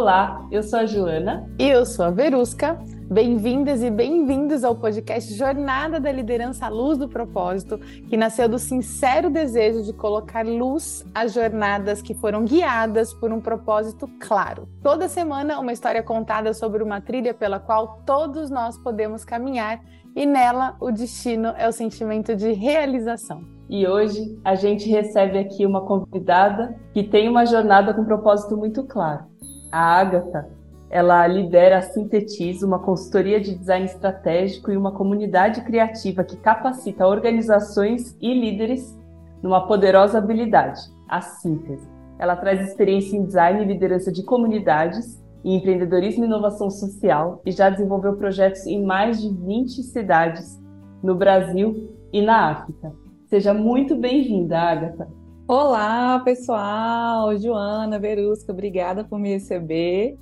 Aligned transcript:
Olá, 0.00 0.48
eu 0.50 0.62
sou 0.62 0.78
a 0.78 0.86
Joana. 0.86 1.46
E 1.58 1.68
eu 1.68 1.84
sou 1.84 2.06
a 2.06 2.10
Verusca. 2.10 2.78
Bem-vindas 3.10 3.82
e 3.82 3.90
bem-vindos 3.90 4.64
ao 4.64 4.74
podcast 4.74 5.34
Jornada 5.34 6.00
da 6.00 6.10
Liderança 6.10 6.64
à 6.64 6.68
Luz 6.70 6.96
do 6.96 7.06
Propósito, 7.06 7.76
que 8.08 8.16
nasceu 8.16 8.48
do 8.48 8.58
sincero 8.58 9.28
desejo 9.28 9.82
de 9.82 9.92
colocar 9.92 10.46
luz 10.46 11.04
às 11.14 11.34
jornadas 11.34 12.00
que 12.00 12.14
foram 12.14 12.46
guiadas 12.46 13.12
por 13.12 13.30
um 13.30 13.42
propósito 13.42 14.08
claro. 14.18 14.66
Toda 14.82 15.06
semana, 15.06 15.60
uma 15.60 15.70
história 15.70 16.02
contada 16.02 16.54
sobre 16.54 16.82
uma 16.82 17.02
trilha 17.02 17.34
pela 17.34 17.60
qual 17.60 18.00
todos 18.06 18.48
nós 18.48 18.78
podemos 18.78 19.22
caminhar 19.22 19.82
e 20.16 20.24
nela 20.24 20.76
o 20.80 20.90
destino 20.90 21.48
é 21.58 21.68
o 21.68 21.72
sentimento 21.72 22.34
de 22.34 22.52
realização. 22.52 23.42
E 23.68 23.86
hoje 23.86 24.40
a 24.42 24.54
gente 24.54 24.88
recebe 24.88 25.38
aqui 25.38 25.66
uma 25.66 25.84
convidada 25.84 26.74
que 26.94 27.04
tem 27.04 27.28
uma 27.28 27.44
jornada 27.44 27.92
com 27.92 28.00
um 28.00 28.06
propósito 28.06 28.56
muito 28.56 28.82
claro. 28.84 29.29
A 29.70 30.00
Agatha 30.00 30.48
ela 30.90 31.24
lidera 31.28 31.78
a 31.78 31.82
Sintetiza, 31.82 32.66
uma 32.66 32.80
consultoria 32.80 33.40
de 33.40 33.54
design 33.54 33.86
estratégico 33.86 34.72
e 34.72 34.76
uma 34.76 34.90
comunidade 34.90 35.60
criativa 35.62 36.24
que 36.24 36.36
capacita 36.36 37.06
organizações 37.06 38.16
e 38.20 38.34
líderes 38.34 38.98
numa 39.40 39.68
poderosa 39.68 40.18
habilidade, 40.18 40.80
a 41.08 41.20
síntese. 41.20 41.88
Ela 42.18 42.34
traz 42.34 42.60
experiência 42.68 43.16
em 43.16 43.24
design 43.24 43.62
e 43.62 43.66
liderança 43.66 44.10
de 44.10 44.24
comunidades, 44.24 45.22
em 45.44 45.56
empreendedorismo 45.56 46.24
e 46.24 46.26
inovação 46.26 46.68
social 46.68 47.40
e 47.46 47.52
já 47.52 47.70
desenvolveu 47.70 48.16
projetos 48.16 48.66
em 48.66 48.84
mais 48.84 49.22
de 49.22 49.32
20 49.32 49.84
cidades 49.84 50.60
no 51.02 51.14
Brasil 51.14 51.88
e 52.12 52.20
na 52.20 52.50
África. 52.50 52.92
Seja 53.28 53.54
muito 53.54 53.96
bem-vinda, 53.96 54.58
Agatha. 54.58 55.19
Olá, 55.52 56.20
pessoal! 56.20 57.36
Joana, 57.36 57.98
Verusca, 57.98 58.52
obrigada 58.52 59.02
por 59.02 59.18
me 59.18 59.30
receber 59.30 60.16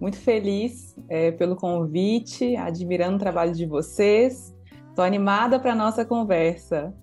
muito 0.00 0.16
feliz 0.16 0.96
é, 1.06 1.30
pelo 1.32 1.54
convite, 1.54 2.56
admirando 2.56 3.16
o 3.16 3.18
trabalho 3.18 3.52
de 3.52 3.66
vocês. 3.66 4.56
Estou 4.88 5.04
animada 5.04 5.60
para 5.60 5.72
a 5.72 5.76
nossa 5.76 6.02
conversa. 6.02 6.94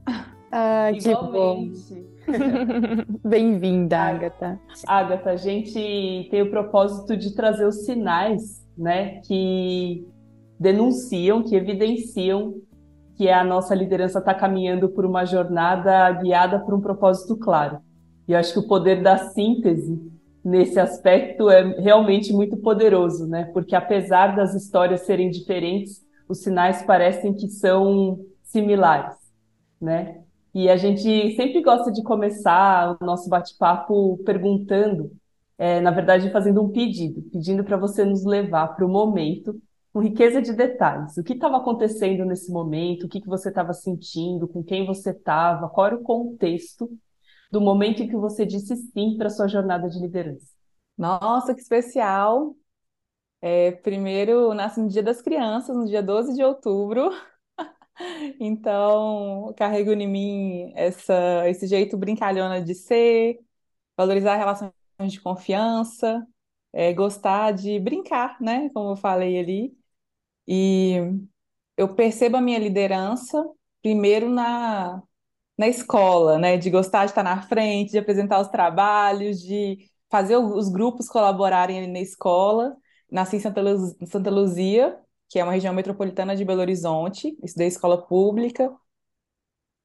Ah, 0.52 0.90
que 0.92 1.14
bom! 1.14 1.68
Bem-vinda, 3.24 3.96
Agatha. 3.96 4.60
Agatha, 4.88 5.30
a 5.30 5.38
gente 5.38 6.28
tem 6.32 6.42
o 6.42 6.50
propósito 6.50 7.16
de 7.16 7.36
trazer 7.36 7.68
os 7.68 7.86
sinais 7.86 8.66
né, 8.76 9.22
que 9.22 10.04
denunciam, 10.60 11.44
que 11.44 11.56
evidenciam 11.56 12.56
que 13.18 13.28
a 13.30 13.44
nossa 13.44 13.74
liderança 13.74 14.20
está 14.20 14.34
caminhando 14.34 14.90
por 14.90 15.04
uma 15.04 15.26
jornada 15.26 16.12
guiada 16.12 16.60
por 16.60 16.76
um 16.76 16.80
propósito 16.80 17.36
claro. 17.36 17.80
E 18.28 18.34
eu 18.34 18.38
acho 18.38 18.54
que 18.54 18.60
o 18.60 18.68
poder 18.68 19.02
da 19.02 19.18
síntese 19.18 20.00
nesse 20.46 20.80
aspecto 20.80 21.50
é 21.50 21.64
realmente 21.80 22.32
muito 22.32 22.56
poderoso, 22.58 23.28
né? 23.28 23.46
Porque 23.54 23.76
apesar 23.76 24.36
das 24.36 24.54
histórias 24.54 25.02
serem 25.02 25.32
diferentes, 25.32 26.06
os 26.30 26.44
sinais 26.44 26.84
parecem 26.84 27.34
que 27.34 27.48
são 27.48 28.20
similares, 28.44 29.16
né? 29.82 30.22
E 30.54 30.70
a 30.70 30.78
gente 30.78 31.36
sempre 31.36 31.62
gosta 31.62 31.92
de 31.92 32.04
começar 32.04 32.98
o 33.02 33.06
nosso 33.06 33.30
bate-papo 33.30 34.18
perguntando, 34.26 35.12
é, 35.58 35.82
na 35.82 35.92
verdade, 35.92 36.30
fazendo 36.32 36.62
um 36.62 36.70
pedido, 36.70 37.24
pedindo 37.32 37.64
para 37.64 37.78
você 37.78 38.06
nos 38.06 38.24
levar 38.24 38.76
para 38.76 38.86
o 38.86 38.90
momento 38.90 39.60
com 39.98 40.02
riqueza 40.04 40.40
de 40.40 40.54
detalhes. 40.54 41.18
O 41.18 41.24
que 41.24 41.34
estava 41.34 41.58
acontecendo 41.58 42.24
nesse 42.24 42.52
momento? 42.52 43.08
O 43.08 43.10
que, 43.10 43.20
que 43.20 43.28
você 43.28 43.50
estava 43.50 43.74
sentindo? 43.74 44.48
Com 44.48 44.64
quem 44.64 44.86
você 44.86 45.10
estava? 45.10 45.68
Qual 45.70 45.88
era 45.88 45.96
o 45.96 46.04
contexto 46.04 46.88
do 47.52 47.60
momento 47.60 48.04
em 48.04 48.08
que 48.08 48.16
você 48.16 48.46
disse 48.46 48.76
sim 48.76 49.18
para 49.18 49.32
sua 49.32 49.48
jornada 49.48 49.90
de 49.90 50.00
liderança? 50.00 50.46
Nossa, 50.96 51.56
que 51.56 51.62
especial! 51.62 52.56
É, 53.42 53.72
primeiro, 53.72 54.54
nasce 54.54 54.80
no 54.80 54.88
Dia 54.88 55.02
das 55.02 55.20
Crianças, 55.22 55.76
no 55.76 55.86
dia 55.86 56.04
12 56.04 56.36
de 56.36 56.44
outubro. 56.44 57.10
Então, 58.40 59.54
carrego 59.58 59.92
em 59.92 60.08
mim 60.08 60.72
essa, 60.76 61.48
esse 61.50 61.66
jeito 61.68 61.98
brincalhona 61.98 62.62
de 62.62 62.76
ser, 62.76 63.40
valorizar 63.98 64.36
relações 64.38 64.74
de 65.10 65.22
confiança, 65.22 66.26
é, 66.74 66.94
gostar 66.94 67.54
de 67.54 67.80
brincar, 67.80 68.40
né? 68.42 68.70
Como 68.72 68.92
eu 68.92 68.96
falei 68.98 69.40
ali. 69.40 69.78
E 70.48 70.96
eu 71.78 71.96
percebo 71.96 72.38
a 72.38 72.42
minha 72.42 72.60
liderança 72.60 73.44
primeiro 73.82 74.30
na, 74.30 75.02
na 75.58 75.68
escola, 75.68 76.38
né? 76.40 76.58
De 76.58 76.70
gostar 76.70 77.06
de 77.06 77.12
estar 77.12 77.24
na 77.24 77.42
frente, 77.44 77.92
de 77.92 78.00
apresentar 78.00 78.40
os 78.42 78.50
trabalhos, 78.50 79.42
de 79.42 79.80
fazer 80.10 80.38
os 80.38 80.70
grupos 80.70 81.10
colaborarem 81.10 81.88
na 81.92 82.00
escola. 82.00 82.76
Nasci 83.12 83.38
em 83.38 83.40
Santa, 83.40 83.62
Santa 84.08 84.30
Luzia, 84.30 85.00
que 85.30 85.40
é 85.40 85.44
uma 85.44 85.54
região 85.54 85.74
metropolitana 85.74 86.36
de 86.36 86.46
Belo 86.46 86.62
Horizonte, 86.62 87.38
estudei 87.44 87.68
escola 87.68 88.02
pública, 88.06 88.74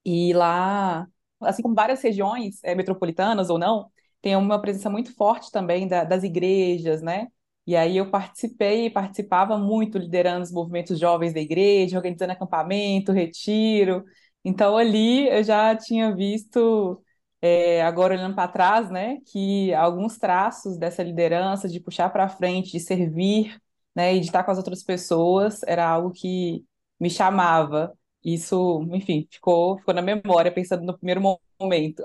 e 0.04 0.32
lá, 0.32 1.06
assim 1.40 1.62
como 1.62 1.74
várias 1.74 2.02
regiões 2.02 2.62
é, 2.64 2.74
metropolitanas 2.74 3.50
ou 3.50 3.58
não, 3.58 3.90
tem 4.20 4.36
uma 4.36 4.60
presença 4.60 4.90
muito 4.90 5.14
forte 5.14 5.50
também 5.50 5.86
da, 5.88 6.04
das 6.04 6.22
igrejas, 6.24 7.02
né? 7.02 7.28
E 7.66 7.76
aí 7.76 7.96
eu 7.96 8.10
participei, 8.10 8.90
participava 8.90 9.56
muito 9.58 9.98
liderando 9.98 10.42
os 10.42 10.52
movimentos 10.52 10.98
jovens 10.98 11.32
da 11.32 11.40
igreja, 11.40 11.96
organizando 11.96 12.32
acampamento, 12.32 13.12
retiro, 13.12 14.04
então 14.44 14.76
ali 14.76 15.28
eu 15.28 15.42
já 15.44 15.74
tinha 15.76 16.14
visto, 16.14 17.02
é, 17.40 17.82
agora 17.82 18.14
olhando 18.14 18.34
para 18.34 18.48
trás, 18.50 18.90
né, 18.90 19.18
que 19.26 19.72
alguns 19.74 20.18
traços 20.18 20.76
dessa 20.76 21.02
liderança, 21.02 21.68
de 21.68 21.80
puxar 21.80 22.10
para 22.10 22.28
frente, 22.28 22.72
de 22.72 22.80
servir, 22.80 23.56
né, 23.94 24.14
e 24.14 24.20
de 24.20 24.26
estar 24.26 24.42
com 24.44 24.50
as 24.50 24.58
outras 24.58 24.82
pessoas, 24.82 25.62
era 25.64 25.88
algo 25.88 26.10
que 26.12 26.64
me 26.98 27.10
chamava. 27.10 27.92
Isso, 28.24 28.82
enfim, 28.92 29.26
ficou, 29.30 29.78
ficou 29.78 29.94
na 29.94 30.02
memória, 30.02 30.52
pensando 30.52 30.84
no 30.84 30.96
primeiro 30.96 31.20
momento. 31.60 32.02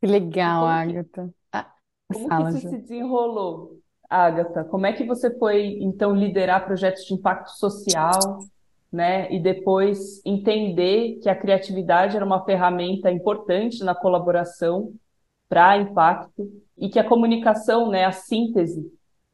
Que 0.00 0.06
legal, 0.06 0.66
Agatha. 0.66 1.32
Ah, 1.52 1.72
como 2.08 2.28
Fala, 2.28 2.50
que 2.50 2.58
isso 2.58 2.68
se 2.68 2.78
desenrolou, 2.78 3.80
Agatha? 4.10 4.64
Como 4.64 4.84
é 4.84 4.92
que 4.92 5.04
você 5.04 5.32
foi, 5.38 5.78
então, 5.80 6.14
liderar 6.14 6.66
projetos 6.66 7.04
de 7.04 7.14
impacto 7.14 7.50
social? 7.50 8.40
né? 8.92 9.32
E 9.32 9.38
depois 9.38 10.20
entender 10.24 11.18
que 11.22 11.28
a 11.28 11.34
criatividade 11.34 12.16
era 12.16 12.24
uma 12.24 12.44
ferramenta 12.44 13.10
importante 13.10 13.84
na 13.84 13.94
colaboração 13.94 14.92
para 15.48 15.78
impacto 15.78 16.50
e 16.76 16.88
que 16.88 16.98
a 16.98 17.08
comunicação, 17.08 17.90
né, 17.90 18.04
a 18.04 18.12
síntese, 18.12 18.86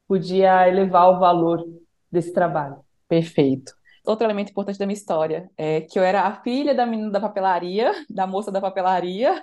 podia 0.07 0.69
elevar 0.69 1.11
o 1.11 1.19
valor 1.19 1.65
desse 2.11 2.33
trabalho. 2.33 2.77
Perfeito. 3.09 3.73
Outro 4.05 4.27
elemento 4.27 4.51
importante 4.51 4.79
da 4.79 4.87
minha 4.87 4.97
história 4.97 5.51
é 5.57 5.81
que 5.81 5.99
eu 5.99 6.03
era 6.03 6.23
a 6.23 6.43
filha 6.43 6.75
da 6.75 6.87
menina 6.87 7.11
da 7.11 7.21
papelaria, 7.21 7.93
da 8.09 8.27
moça 8.27 8.53
da 8.53 8.61
papelaria. 8.61 9.43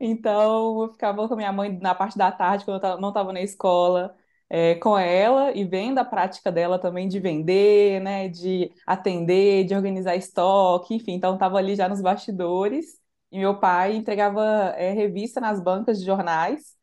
Então, 0.00 0.82
eu 0.82 0.88
ficava 0.90 1.26
com 1.28 1.34
a 1.34 1.36
minha 1.36 1.52
mãe 1.52 1.78
na 1.80 1.94
parte 1.94 2.16
da 2.18 2.30
tarde, 2.32 2.64
quando 2.64 2.84
eu 2.84 3.00
não 3.00 3.08
estava 3.10 3.32
na 3.32 3.40
escola 3.40 4.14
é, 4.48 4.74
com 4.76 4.98
ela 4.98 5.52
e 5.56 5.64
vendo 5.64 5.98
a 5.98 6.04
prática 6.04 6.50
dela 6.50 6.78
também 6.78 7.08
de 7.08 7.20
vender, 7.20 8.00
né, 8.00 8.28
de 8.28 8.72
atender, 8.86 9.64
de 9.64 9.74
organizar 9.74 10.16
estoque, 10.16 10.94
enfim, 10.94 11.12
então 11.12 11.34
estava 11.34 11.58
ali 11.58 11.74
já 11.76 11.88
nos 11.88 12.00
bastidores. 12.00 12.98
E 13.30 13.38
meu 13.38 13.58
pai 13.60 13.94
entregava 13.94 14.42
é, 14.76 14.90
revista 14.92 15.40
nas 15.40 15.60
bancas 15.62 15.98
de 16.00 16.04
jornais, 16.06 16.74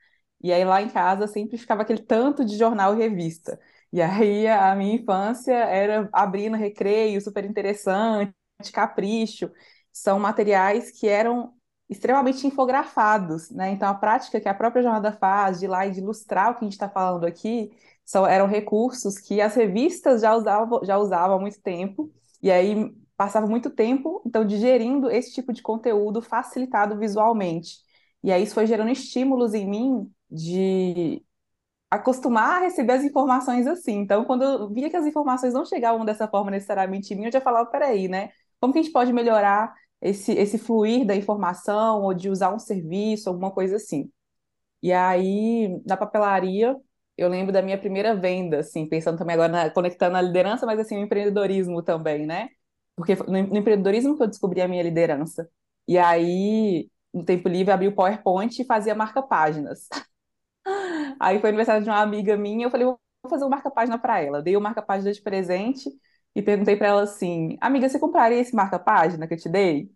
e 0.41 0.53
aí 0.53 0.63
lá 0.63 0.81
em 0.81 0.89
casa 0.89 1.27
sempre 1.27 1.57
ficava 1.57 1.81
aquele 1.81 2.01
tanto 2.01 2.45
de 2.45 2.57
jornal 2.57 2.93
e 2.95 2.97
revista. 2.97 3.59
E 3.91 4.01
aí 4.01 4.47
a 4.47 4.73
minha 4.75 4.95
infância 4.95 5.53
era 5.53 6.07
abrir 6.13 6.51
recreio, 6.53 7.19
super 7.21 7.43
interessante, 7.45 8.33
capricho. 8.73 9.51
São 9.91 10.19
materiais 10.19 10.91
que 10.91 11.07
eram 11.07 11.53
extremamente 11.89 12.45
infografados, 12.45 13.49
né? 13.49 13.71
Então, 13.71 13.87
a 13.89 13.93
prática 13.93 14.39
que 14.41 14.49
a 14.49 14.53
própria 14.53 14.83
jornada 14.83 15.11
faz 15.11 15.59
de 15.59 15.65
ir 15.65 15.67
lá 15.69 15.85
e 15.87 15.91
de 15.91 15.99
ilustrar 15.99 16.51
o 16.51 16.55
que 16.55 16.61
a 16.61 16.63
gente 16.65 16.73
está 16.73 16.89
falando 16.89 17.25
aqui 17.25 17.71
são, 18.05 18.25
eram 18.25 18.47
recursos 18.47 19.17
que 19.19 19.41
as 19.41 19.55
revistas 19.55 20.21
já 20.21 20.35
usavam, 20.35 20.83
já 20.83 20.97
usavam 20.97 21.37
há 21.37 21.39
muito 21.39 21.61
tempo, 21.61 22.11
e 22.41 22.51
aí 22.51 22.93
passava 23.15 23.47
muito 23.47 23.69
tempo, 23.69 24.21
então, 24.25 24.45
digerindo 24.45 25.09
esse 25.09 25.33
tipo 25.33 25.51
de 25.51 25.61
conteúdo 25.61 26.21
facilitado 26.21 26.97
visualmente. 26.97 27.77
E 28.23 28.31
aí 28.31 28.43
isso 28.43 28.53
foi 28.53 28.67
gerando 28.67 28.91
estímulos 28.91 29.53
em 29.53 29.67
mim 29.67 30.11
de 30.29 31.23
acostumar 31.89 32.57
a 32.57 32.59
receber 32.65 32.93
as 32.93 33.03
informações 33.03 33.65
assim. 33.67 33.99
Então, 33.99 34.25
quando 34.25 34.43
eu 34.43 34.69
via 34.73 34.89
que 34.89 34.97
as 34.97 35.05
informações 35.05 35.53
não 35.53 35.65
chegavam 35.65 36.05
dessa 36.05 36.27
forma 36.27 36.51
necessariamente 36.51 37.13
em 37.13 37.17
mim, 37.17 37.25
eu 37.25 37.31
já 37.31 37.41
falava, 37.41 37.69
peraí, 37.69 38.07
né? 38.07 38.29
Como 38.59 38.73
que 38.73 38.79
a 38.79 38.81
gente 38.81 38.91
pode 38.91 39.13
melhorar 39.13 39.73
esse, 40.01 40.31
esse 40.33 40.57
fluir 40.57 41.05
da 41.05 41.15
informação 41.15 42.03
ou 42.03 42.13
de 42.13 42.29
usar 42.29 42.53
um 42.53 42.59
serviço, 42.59 43.29
alguma 43.29 43.51
coisa 43.51 43.77
assim. 43.77 44.11
E 44.81 44.93
aí, 44.93 45.81
na 45.85 45.97
papelaria, 45.97 46.75
eu 47.17 47.29
lembro 47.29 47.51
da 47.51 47.61
minha 47.61 47.77
primeira 47.79 48.15
venda, 48.15 48.59
assim, 48.59 48.87
pensando 48.87 49.17
também 49.17 49.33
agora, 49.35 49.51
na, 49.51 49.69
conectando 49.71 50.17
a 50.17 50.21
liderança, 50.21 50.65
mas 50.65 50.79
assim, 50.79 50.97
o 50.97 51.03
empreendedorismo 51.03 51.81
também, 51.83 52.25
né? 52.25 52.49
Porque 52.95 53.15
no, 53.15 53.25
no 53.47 53.57
empreendedorismo 53.57 54.15
que 54.17 54.23
eu 54.23 54.27
descobri 54.27 54.61
a 54.61 54.67
minha 54.67 54.83
liderança. 54.83 55.49
E 55.87 55.97
aí, 55.97 56.89
no 57.13 57.23
tempo 57.25 57.49
livre, 57.49 57.71
abri 57.73 57.87
o 57.87 57.95
PowerPoint 57.95 58.61
e 58.61 58.65
fazia 58.65 58.95
marca-páginas. 58.95 59.87
Aí 61.19 61.39
foi 61.39 61.49
aniversário 61.49 61.83
de 61.83 61.89
uma 61.89 62.01
amiga 62.01 62.35
minha, 62.37 62.65
eu 62.65 62.71
falei, 62.71 62.85
vou 62.85 62.99
fazer 63.29 63.45
um 63.45 63.49
marca-página 63.49 63.97
para 63.97 64.21
ela. 64.21 64.41
Dei 64.41 64.55
o 64.55 64.61
marca-página 64.61 65.11
de 65.11 65.21
presente 65.21 65.89
e 66.37 66.43
perguntei 66.43 66.75
para 66.77 66.87
ela 66.89 67.01
assim: 67.03 67.57
Amiga, 67.61 67.89
você 67.89 67.99
compraria 67.99 68.39
esse 68.39 68.55
marca-página 68.55 69.27
que 69.27 69.33
eu 69.33 69.37
te 69.39 69.49
dei? 69.49 69.91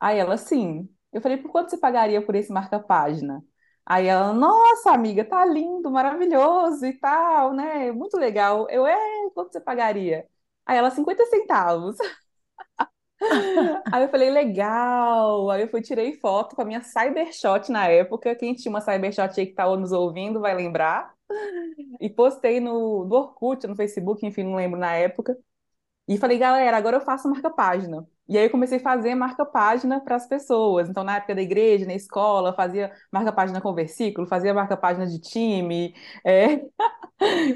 Aí 0.00 0.18
ela, 0.18 0.36
sim. 0.38 0.88
Eu 1.12 1.20
falei, 1.22 1.38
por 1.38 1.50
quanto 1.52 1.70
você 1.70 1.78
pagaria 1.78 2.22
por 2.24 2.34
esse 2.36 2.52
marca-página? 2.52 3.44
Aí 3.86 4.06
ela, 4.06 4.32
nossa, 4.34 4.92
amiga, 4.92 5.24
tá 5.24 5.44
lindo, 5.46 5.90
maravilhoso 5.90 6.86
e 6.86 6.94
tal, 6.98 7.54
né? 7.54 7.92
Muito 7.92 8.16
legal. 8.18 8.68
Eu, 8.70 8.86
é, 8.86 8.96
quanto 9.34 9.52
você 9.52 9.60
pagaria? 9.60 10.26
Aí 10.66 10.78
ela, 10.78 10.90
50 10.90 11.26
centavos. 11.26 11.96
Aí 13.90 14.02
eu 14.04 14.08
falei, 14.10 14.30
legal. 14.30 15.50
Aí 15.50 15.62
eu 15.62 15.68
fui, 15.68 15.80
tirei 15.82 16.14
foto 16.18 16.56
com 16.56 16.62
a 16.62 16.64
minha 16.64 16.82
Cybershot 16.82 17.70
na 17.70 17.86
época. 17.88 18.34
Quem 18.34 18.54
tinha 18.54 18.70
uma 18.70 18.80
Cybershot 18.80 19.38
aí 19.40 19.46
que 19.46 19.54
tá 19.54 19.64
nos 19.76 19.92
ouvindo 19.92 20.40
vai 20.40 20.54
lembrar. 20.54 21.14
E 22.00 22.10
postei 22.10 22.60
no, 22.60 23.04
no 23.06 23.16
Orkut, 23.16 23.66
no 23.66 23.76
Facebook, 23.76 24.24
enfim, 24.26 24.44
não 24.44 24.56
lembro 24.56 24.78
na 24.80 24.94
época. 24.94 25.36
E 26.08 26.18
falei, 26.18 26.36
galera, 26.38 26.76
agora 26.76 26.96
eu 26.96 27.00
faço 27.00 27.28
marca-página. 27.28 28.06
E 28.28 28.36
aí 28.36 28.44
eu 28.46 28.50
comecei 28.50 28.78
a 28.78 28.80
fazer 28.80 29.14
marca-página 29.14 30.00
para 30.00 30.16
as 30.16 30.26
pessoas. 30.26 30.88
Então, 30.88 31.04
na 31.04 31.16
época 31.16 31.34
da 31.34 31.42
igreja, 31.42 31.86
na 31.86 31.94
escola, 31.94 32.54
fazia 32.54 32.92
marca-página 33.12 33.60
com 33.60 33.74
versículo, 33.74 34.26
fazia 34.26 34.54
marca-página 34.54 35.06
de 35.06 35.20
time. 35.20 35.94
É... 36.24 36.60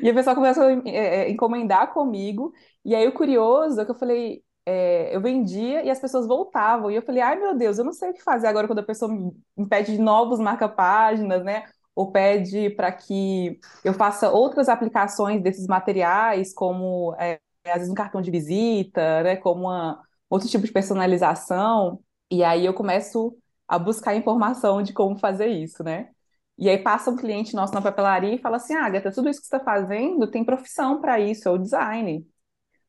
e 0.03 0.09
a 0.09 0.15
pessoa 0.15 0.35
começou 0.35 0.65
a 0.65 0.73
é, 0.89 1.27
é, 1.27 1.31
encomendar 1.31 1.93
comigo. 1.93 2.53
E 2.85 2.95
aí 2.95 3.07
o 3.09 3.13
curioso 3.13 3.81
é 3.81 3.85
que 3.85 3.91
eu 3.91 3.95
falei, 3.95 4.43
é, 4.65 5.15
eu 5.15 5.21
vendia 5.21 5.85
e 5.85 5.91
as 5.91 5.99
pessoas 6.01 6.27
voltavam. 6.27 6.91
E 6.91 6.97
eu 6.97 7.03
falei, 7.03 7.23
ai 7.23 7.37
meu 7.37 7.57
Deus, 7.57 7.79
eu 7.79 7.85
não 7.85 7.93
sei 7.93 8.11
o 8.11 8.15
que 8.15 8.23
fazer 8.23 8.47
agora 8.47 8.67
quando 8.67 8.81
a 8.81 8.83
pessoa 8.85 9.11
me 9.57 9.69
pede 9.69 9.99
novos 9.99 10.39
marca-páginas, 10.41 11.45
né? 11.45 11.65
Ou 11.95 12.13
pede 12.13 12.71
para 12.71 12.93
que 12.93 13.59
eu 13.85 13.95
faça 13.95 14.31
outras 14.31 14.69
aplicações 14.69 15.43
desses 15.43 15.67
materiais, 15.67 16.53
como 16.55 17.15
é, 17.19 17.41
às 17.71 17.77
vezes 17.79 17.91
um 17.91 17.95
cartão 17.95 18.21
de 18.23 18.31
visita, 18.31 19.23
né? 19.23 19.37
Como 19.37 19.63
uma, 19.65 20.03
outro 20.29 20.49
tipo 20.49 20.65
de 20.67 20.73
personalização. 20.73 22.01
E 22.31 22.43
aí 22.45 22.65
eu 22.67 22.75
começo 22.75 23.37
a 23.69 23.79
buscar 23.79 24.15
informação 24.15 24.83
de 24.83 24.93
como 24.93 25.19
fazer 25.19 25.49
isso, 25.49 25.83
né? 25.85 26.11
E 26.59 26.69
aí 26.71 26.79
passa 26.79 27.11
um 27.11 27.17
cliente 27.17 27.55
nosso 27.55 27.75
na 27.75 27.83
papelaria 27.83 28.35
e 28.35 28.39
fala 28.39 28.57
assim, 28.57 28.75
Agatha, 28.75 29.13
tudo 29.13 29.29
isso 29.29 29.41
que 29.41 29.47
você 29.47 29.57
está 29.57 29.65
fazendo 29.65 30.27
tem 30.31 30.45
profissão 30.45 31.01
para 31.01 31.21
isso, 31.21 31.49
é 31.49 31.51
o 31.53 31.59
design. 31.59 32.27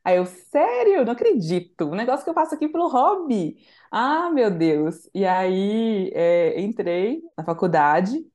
Aí 0.04 0.18
eu, 0.18 0.26
sério, 0.26 1.04
não 1.06 1.12
acredito. 1.14 1.86
O 1.86 1.96
negócio 1.96 2.24
que 2.24 2.30
eu 2.30 2.34
faço 2.34 2.56
aqui 2.56 2.68
pelo 2.70 2.88
hobby. 2.88 3.58
Ah, 3.92 4.30
meu 4.32 4.50
Deus. 4.50 5.10
E 5.14 5.26
aí 5.26 6.10
é, 6.14 6.60
entrei 6.62 7.22
na 7.38 7.44
faculdade, 7.44 8.26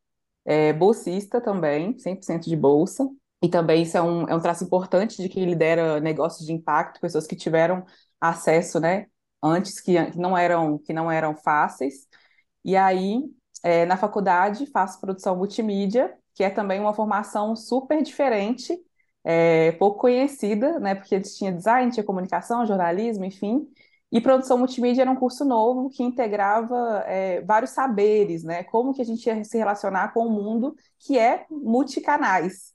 é, 0.45 0.73
bolsista 0.73 1.41
também, 1.41 1.99
100% 1.99 2.45
de 2.49 2.57
bolsa. 2.57 3.09
E 3.43 3.49
também 3.49 3.83
isso 3.83 3.97
é 3.97 4.03
um, 4.03 4.29
é 4.29 4.35
um 4.35 4.41
traço 4.41 4.65
importante 4.65 5.21
de 5.21 5.29
quem 5.29 5.45
lidera 5.45 6.01
negócios 6.01 6.47
de 6.47 6.53
impacto, 6.53 7.01
pessoas 7.01 7.27
que 7.27 7.37
tiveram 7.37 7.85
acesso, 8.21 8.79
né, 8.81 9.07
antes 9.43 9.81
que, 9.81 9.95
que 10.13 10.19
não 10.19 10.37
eram 10.39 10.79
que 10.79 10.93
não 10.93 11.11
eram 11.11 11.37
fáceis. 11.37 12.07
E 12.65 12.77
aí, 12.77 13.23
é, 13.63 13.85
na 13.87 13.97
faculdade, 13.97 14.67
faço 14.67 15.01
produção 15.01 15.37
multimídia, 15.37 16.17
que 16.35 16.45
é 16.45 16.51
também 16.51 16.81
uma 16.81 16.95
formação 16.95 17.57
super 17.57 18.03
diferente 18.03 18.79
é, 19.25 19.73
pouco 19.73 20.01
conhecida, 20.01 20.79
né? 20.81 20.95
Porque 20.95 21.15
eles 21.15 21.37
tinham 21.37 21.55
design, 21.57 21.91
tinha 21.93 22.05
comunicação, 22.05 22.67
jornalismo, 22.67 23.25
enfim. 23.25 23.69
E 24.11 24.21
produção 24.21 24.59
multimídia 24.59 25.03
era 25.03 25.11
um 25.11 25.17
curso 25.17 25.45
novo 25.45 25.89
que 25.91 26.03
integrava 26.03 27.03
é, 27.07 27.41
vários 27.43 27.71
saberes, 27.71 28.45
né? 28.45 28.63
Como 28.65 28.93
que 28.95 29.01
a 29.03 29.05
gente 29.05 29.27
ia 29.27 29.43
se 29.45 29.57
relacionar 29.59 30.13
com 30.13 30.27
o 30.27 30.31
mundo 30.31 30.77
que 30.99 31.19
é 31.19 31.47
multicanais. 31.51 32.72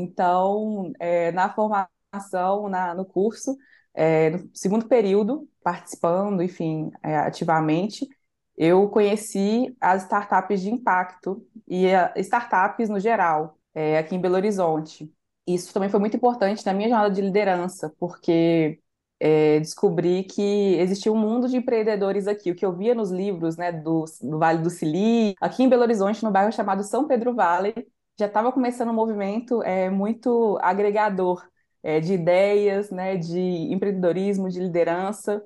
Então, 0.00 0.92
é, 0.98 1.32
na 1.32 1.52
formação, 1.52 2.68
na, 2.68 2.94
no 2.94 3.04
curso, 3.04 3.56
é, 3.94 4.30
no 4.30 4.50
segundo 4.54 4.86
período, 4.88 5.48
participando, 5.62 6.42
enfim, 6.42 6.90
é, 7.02 7.16
ativamente, 7.18 8.08
eu 8.56 8.88
conheci 8.88 9.76
as 9.80 10.02
startups 10.04 10.60
de 10.60 10.70
impacto 10.70 11.46
e 11.66 11.86
startups 12.18 12.88
no 12.88 13.00
geral, 13.00 13.58
é, 13.74 13.98
aqui 13.98 14.14
em 14.14 14.20
Belo 14.20 14.36
Horizonte 14.36 15.12
isso 15.46 15.72
também 15.72 15.88
foi 15.88 16.00
muito 16.00 16.16
importante 16.16 16.64
na 16.64 16.72
minha 16.72 16.88
jornada 16.88 17.14
de 17.14 17.20
liderança, 17.20 17.94
porque 17.98 18.80
é, 19.20 19.60
descobri 19.60 20.24
que 20.24 20.42
existia 20.78 21.12
um 21.12 21.16
mundo 21.18 21.48
de 21.48 21.56
empreendedores 21.56 22.26
aqui. 22.26 22.50
O 22.50 22.54
que 22.54 22.64
eu 22.64 22.74
via 22.74 22.94
nos 22.94 23.10
livros 23.10 23.56
né, 23.56 23.70
do, 23.72 24.04
do 24.22 24.38
Vale 24.38 24.62
do 24.62 24.70
Silício, 24.70 25.36
aqui 25.40 25.62
em 25.62 25.68
Belo 25.68 25.82
Horizonte, 25.82 26.22
no 26.24 26.30
bairro 26.30 26.52
chamado 26.52 26.82
São 26.82 27.06
Pedro 27.06 27.34
Vale, 27.34 27.74
já 28.18 28.26
estava 28.26 28.52
começando 28.52 28.90
um 28.90 28.94
movimento 28.94 29.62
é, 29.62 29.90
muito 29.90 30.58
agregador 30.62 31.46
é, 31.82 32.00
de 32.00 32.14
ideias, 32.14 32.90
né, 32.90 33.16
de 33.16 33.38
empreendedorismo, 33.40 34.48
de 34.48 34.60
liderança. 34.60 35.44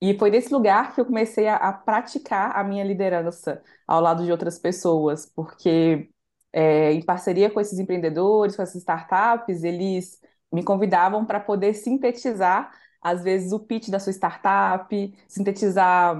E 0.00 0.18
foi 0.18 0.30
nesse 0.30 0.52
lugar 0.52 0.94
que 0.94 1.00
eu 1.00 1.06
comecei 1.06 1.48
a, 1.48 1.56
a 1.56 1.72
praticar 1.72 2.56
a 2.56 2.62
minha 2.64 2.84
liderança 2.84 3.62
ao 3.86 4.00
lado 4.00 4.24
de 4.24 4.30
outras 4.32 4.58
pessoas, 4.58 5.26
porque 5.26 6.10
é, 6.52 6.92
em 6.92 7.04
parceria 7.04 7.50
com 7.50 7.60
esses 7.60 7.78
empreendedores, 7.78 8.56
com 8.56 8.62
essas 8.62 8.76
startups, 8.76 9.62
eles 9.64 10.20
me 10.52 10.62
convidavam 10.64 11.24
para 11.26 11.40
poder 11.40 11.74
sintetizar, 11.74 12.72
às 13.02 13.22
vezes, 13.22 13.52
o 13.52 13.60
pitch 13.60 13.88
da 13.88 13.98
sua 14.00 14.12
startup, 14.12 15.14
sintetizar 15.28 16.16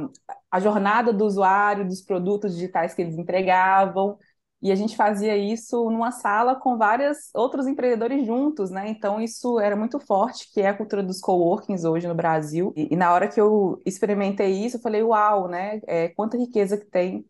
a 0.50 0.60
jornada 0.60 1.12
do 1.12 1.24
usuário, 1.24 1.86
dos 1.86 2.00
produtos 2.02 2.54
digitais 2.54 2.94
que 2.94 3.02
eles 3.02 3.16
entregavam. 3.18 4.18
E 4.62 4.72
a 4.72 4.74
gente 4.74 4.96
fazia 4.96 5.36
isso 5.36 5.90
numa 5.90 6.10
sala 6.10 6.56
com 6.56 6.76
vários 6.78 7.30
outros 7.34 7.66
empreendedores 7.66 8.26
juntos, 8.26 8.70
né? 8.70 8.88
Então 8.88 9.20
isso 9.20 9.60
era 9.60 9.76
muito 9.76 10.00
forte, 10.00 10.50
que 10.52 10.60
é 10.62 10.68
a 10.68 10.74
cultura 10.76 11.02
dos 11.02 11.20
coworkings 11.20 11.84
hoje 11.84 12.08
no 12.08 12.14
Brasil. 12.14 12.72
E, 12.76 12.88
e 12.94 12.96
na 12.96 13.12
hora 13.12 13.28
que 13.28 13.40
eu 13.40 13.80
experimentei 13.86 14.52
isso, 14.64 14.76
eu 14.78 14.80
falei, 14.80 15.02
uau, 15.02 15.46
né? 15.48 15.80
É, 15.86 16.08
quanta 16.08 16.36
riqueza 16.38 16.76
que 16.78 16.86
tem 16.86 17.26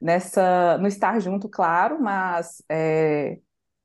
nessa, 0.00 0.78
no 0.78 0.88
estar 0.88 1.20
junto, 1.20 1.48
claro, 1.48 2.00
mas 2.02 2.62
é, 2.68 3.40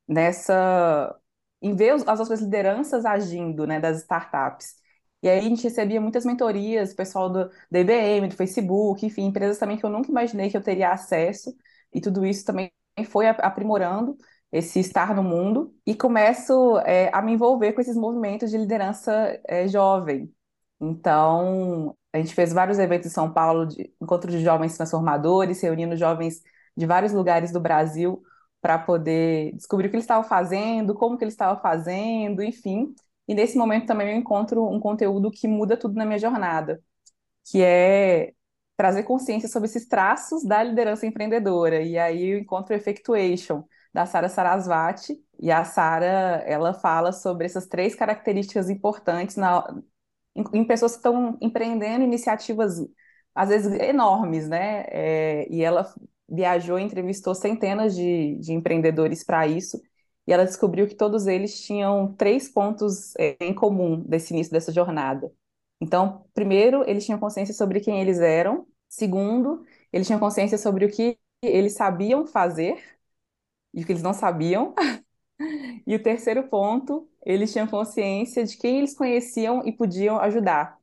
nessa 0.07 1.15
em 1.62 1.75
ver 1.75 1.91
as 2.07 2.19
outras 2.19 2.41
lideranças 2.41 3.06
agindo, 3.06 3.68
né, 3.68 3.80
das 3.80 4.00
startups. 4.01 4.75
E 5.21 5.27
aí 5.30 5.39
a 5.39 5.41
gente 5.44 5.63
recebia 5.63 6.00
muitas 6.01 6.25
mentorias, 6.25 6.94
pessoal 6.94 7.30
do, 7.30 7.50
da 7.69 7.80
IBM, 7.80 8.27
do 8.30 8.36
Facebook, 8.36 9.05
enfim, 9.05 9.25
empresas 9.25 9.58
também 9.60 9.77
que 9.77 9.86
eu 9.86 9.89
nunca 9.89 10.10
imaginei 10.10 10.50
que 10.50 10.55
eu 10.58 10.62
teria 10.63 10.91
acesso, 10.91 11.53
e 11.93 12.00
tudo 12.01 12.25
isso 12.25 12.46
também 12.46 12.72
foi 13.05 13.27
aprimorando 13.27 14.17
esse 14.51 14.79
estar 14.79 15.13
no 15.15 15.24
mundo, 15.24 15.74
e 15.86 15.93
começo 15.96 16.79
é, 16.79 17.10
a 17.13 17.22
me 17.22 17.34
envolver 17.34 17.74
com 17.74 17.81
esses 17.81 17.96
movimentos 17.96 18.50
de 18.50 18.58
liderança 18.58 19.39
é, 19.48 19.67
jovem. 19.67 20.34
Então, 20.81 21.96
a 22.13 22.17
gente 22.17 22.34
fez 22.34 22.51
vários 22.53 22.79
eventos 22.79 23.08
em 23.08 23.13
São 23.13 23.31
Paulo, 23.31 23.65
de 23.67 23.93
encontro 24.01 24.31
de 24.31 24.41
jovens 24.41 24.75
transformadores, 24.75 25.62
reunindo 25.62 25.96
jovens 25.96 26.41
de 26.75 26.86
vários 26.86 27.13
lugares 27.13 27.51
do 27.51 27.60
Brasil 27.60 28.24
para 28.62 28.77
poder 28.79 29.53
descobrir 29.55 29.88
o 29.88 29.89
que 29.89 29.96
eles 29.98 30.03
estavam 30.05 30.27
fazendo, 30.27 30.96
como 30.96 31.17
que 31.17 31.24
eles 31.24 31.34
estavam 31.34 31.62
fazendo, 31.62 32.41
enfim. 32.43 32.93
E 33.27 33.36
nesse 33.36 33.58
momento 33.58 33.86
também 33.88 34.12
eu 34.12 34.17
encontro 34.17 34.65
um 34.67 34.79
conteúdo 34.79 35.31
que 35.31 35.48
muda 35.48 35.77
tudo 35.77 35.96
na 35.96 36.05
minha 36.05 36.19
jornada, 36.19 36.81
que 37.46 37.62
é 37.63 38.34
trazer 38.79 39.03
consciência 39.03 39.50
sobre 39.50 39.67
esses 39.67 39.86
traços 39.86 40.41
da 40.45 40.63
liderança 40.63 41.05
empreendedora. 41.05 41.81
E 41.81 41.98
aí 41.98 42.29
eu 42.29 42.39
encontro 42.39 42.74
Effectuation, 42.74 43.65
da 43.93 44.05
Sara 44.05 44.29
Sarasvati, 44.29 45.17
e 45.38 45.51
a 45.51 45.65
Sara, 45.65 46.41
ela 46.48 46.74
fala 46.74 47.12
sobre 47.12 47.45
essas 47.45 47.67
três 47.67 47.93
características 47.93 48.69
importantes 48.69 49.36
na, 49.36 49.67
em, 50.33 50.45
em 50.53 50.63
pessoas 50.63 50.93
que 50.93 51.00
estão 51.00 51.38
empreendendo 51.41 52.05
iniciativas, 52.05 52.79
às 53.36 53.50
vezes, 53.50 53.74
enormes, 53.81 54.48
né? 54.48 54.86
É, 54.88 55.45
e 55.51 55.62
ela 55.62 55.93
viajou 56.29 56.79
e 56.79 56.83
entrevistou 56.83 57.36
centenas 57.36 57.93
de, 57.93 58.38
de 58.38 58.53
empreendedores 58.53 59.25
para 59.25 59.45
isso, 59.45 59.77
e 60.25 60.31
ela 60.31 60.45
descobriu 60.45 60.88
que 60.88 60.95
todos 60.95 61.27
eles 61.27 61.59
tinham 61.62 62.13
três 62.13 62.48
pontos 62.48 63.13
é, 63.17 63.36
em 63.41 63.53
comum 63.53 64.00
desse 64.07 64.33
início 64.33 64.53
dessa 64.53 64.71
jornada. 64.71 65.29
Então, 65.81 66.25
primeiro, 66.33 66.83
eles 66.89 67.05
tinham 67.05 67.19
consciência 67.19 67.53
sobre 67.53 67.79
quem 67.79 68.01
eles 68.01 68.19
eram. 68.19 68.67
Segundo, 68.89 69.65
eles 69.93 70.07
tinham 70.07 70.19
consciência 70.19 70.57
sobre 70.57 70.86
o 70.86 70.91
que 70.91 71.17
eles 71.41 71.74
sabiam 71.74 72.25
fazer 72.27 72.83
e 73.74 73.83
o 73.83 73.86
que 73.86 73.91
eles 73.93 74.03
não 74.03 74.13
sabiam. 74.13 74.75
E 75.86 75.95
o 75.95 76.01
terceiro 76.03 76.43
ponto, 76.48 77.09
eles 77.25 77.51
tinham 77.51 77.67
consciência 77.67 78.43
de 78.45 78.57
quem 78.57 78.77
eles 78.79 78.95
conheciam 78.95 79.65
e 79.65 79.71
podiam 79.71 80.17
ajudar. 80.19 80.77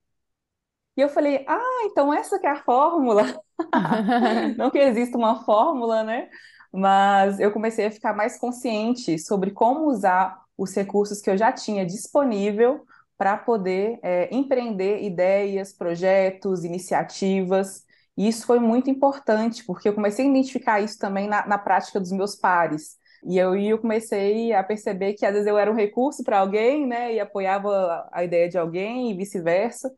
E 0.97 1.01
eu 1.01 1.09
falei, 1.09 1.45
ah, 1.49 1.61
então 1.85 2.13
essa 2.13 2.39
que 2.39 2.47
é 2.47 2.51
a 2.51 2.63
fórmula. 2.63 3.23
Não 4.57 4.71
que 4.71 4.79
exista 4.79 5.17
uma 5.19 5.45
fórmula, 5.45 6.03
né? 6.03 6.29
Mas 6.73 7.39
eu 7.41 7.53
comecei 7.53 7.87
a 7.87 7.91
ficar 7.91 8.15
mais 8.15 8.39
consciente 8.39 9.19
sobre 9.19 9.51
como 9.51 9.87
usar 9.89 10.43
os 10.57 10.75
recursos 10.75 11.21
que 11.21 11.31
eu 11.31 11.37
já 11.37 11.53
tinha 11.53 11.85
disponível 11.85 12.87
para 13.19 13.37
poder 13.37 13.99
é, 14.03 14.35
empreender 14.35 15.03
ideias, 15.03 15.73
projetos, 15.73 16.65
iniciativas. 16.65 17.85
E 18.17 18.29
isso 18.29 18.47
foi 18.47 18.59
muito 18.59 18.91
importante, 18.91 19.65
porque 19.65 19.89
eu 19.89 19.95
comecei 19.95 20.27
a 20.27 20.29
identificar 20.29 20.81
isso 20.81 20.99
também 20.99 21.29
na, 21.29 21.47
na 21.47 21.59
prática 21.59 22.01
dos 22.01 22.13
meus 22.13 22.35
pares 22.37 22.97
E 23.25 23.39
eu, 23.39 23.57
eu 23.57 23.79
comecei 23.79 24.53
a 24.53 24.63
perceber 24.63 25.15
que 25.15 25.27
às 25.27 25.33
vezes 25.33 25.47
eu 25.47 25.59
era 25.59 25.71
um 25.71 25.75
recurso 25.75 26.23
para 26.25 26.39
alguém, 26.39 26.87
né, 26.87 27.15
e 27.15 27.21
apoiava 27.21 28.09
a 28.13 28.23
ideia 28.25 28.49
de 28.49 28.57
alguém 28.59 29.11
e 29.11 29.17
vice-versa. 29.17 29.91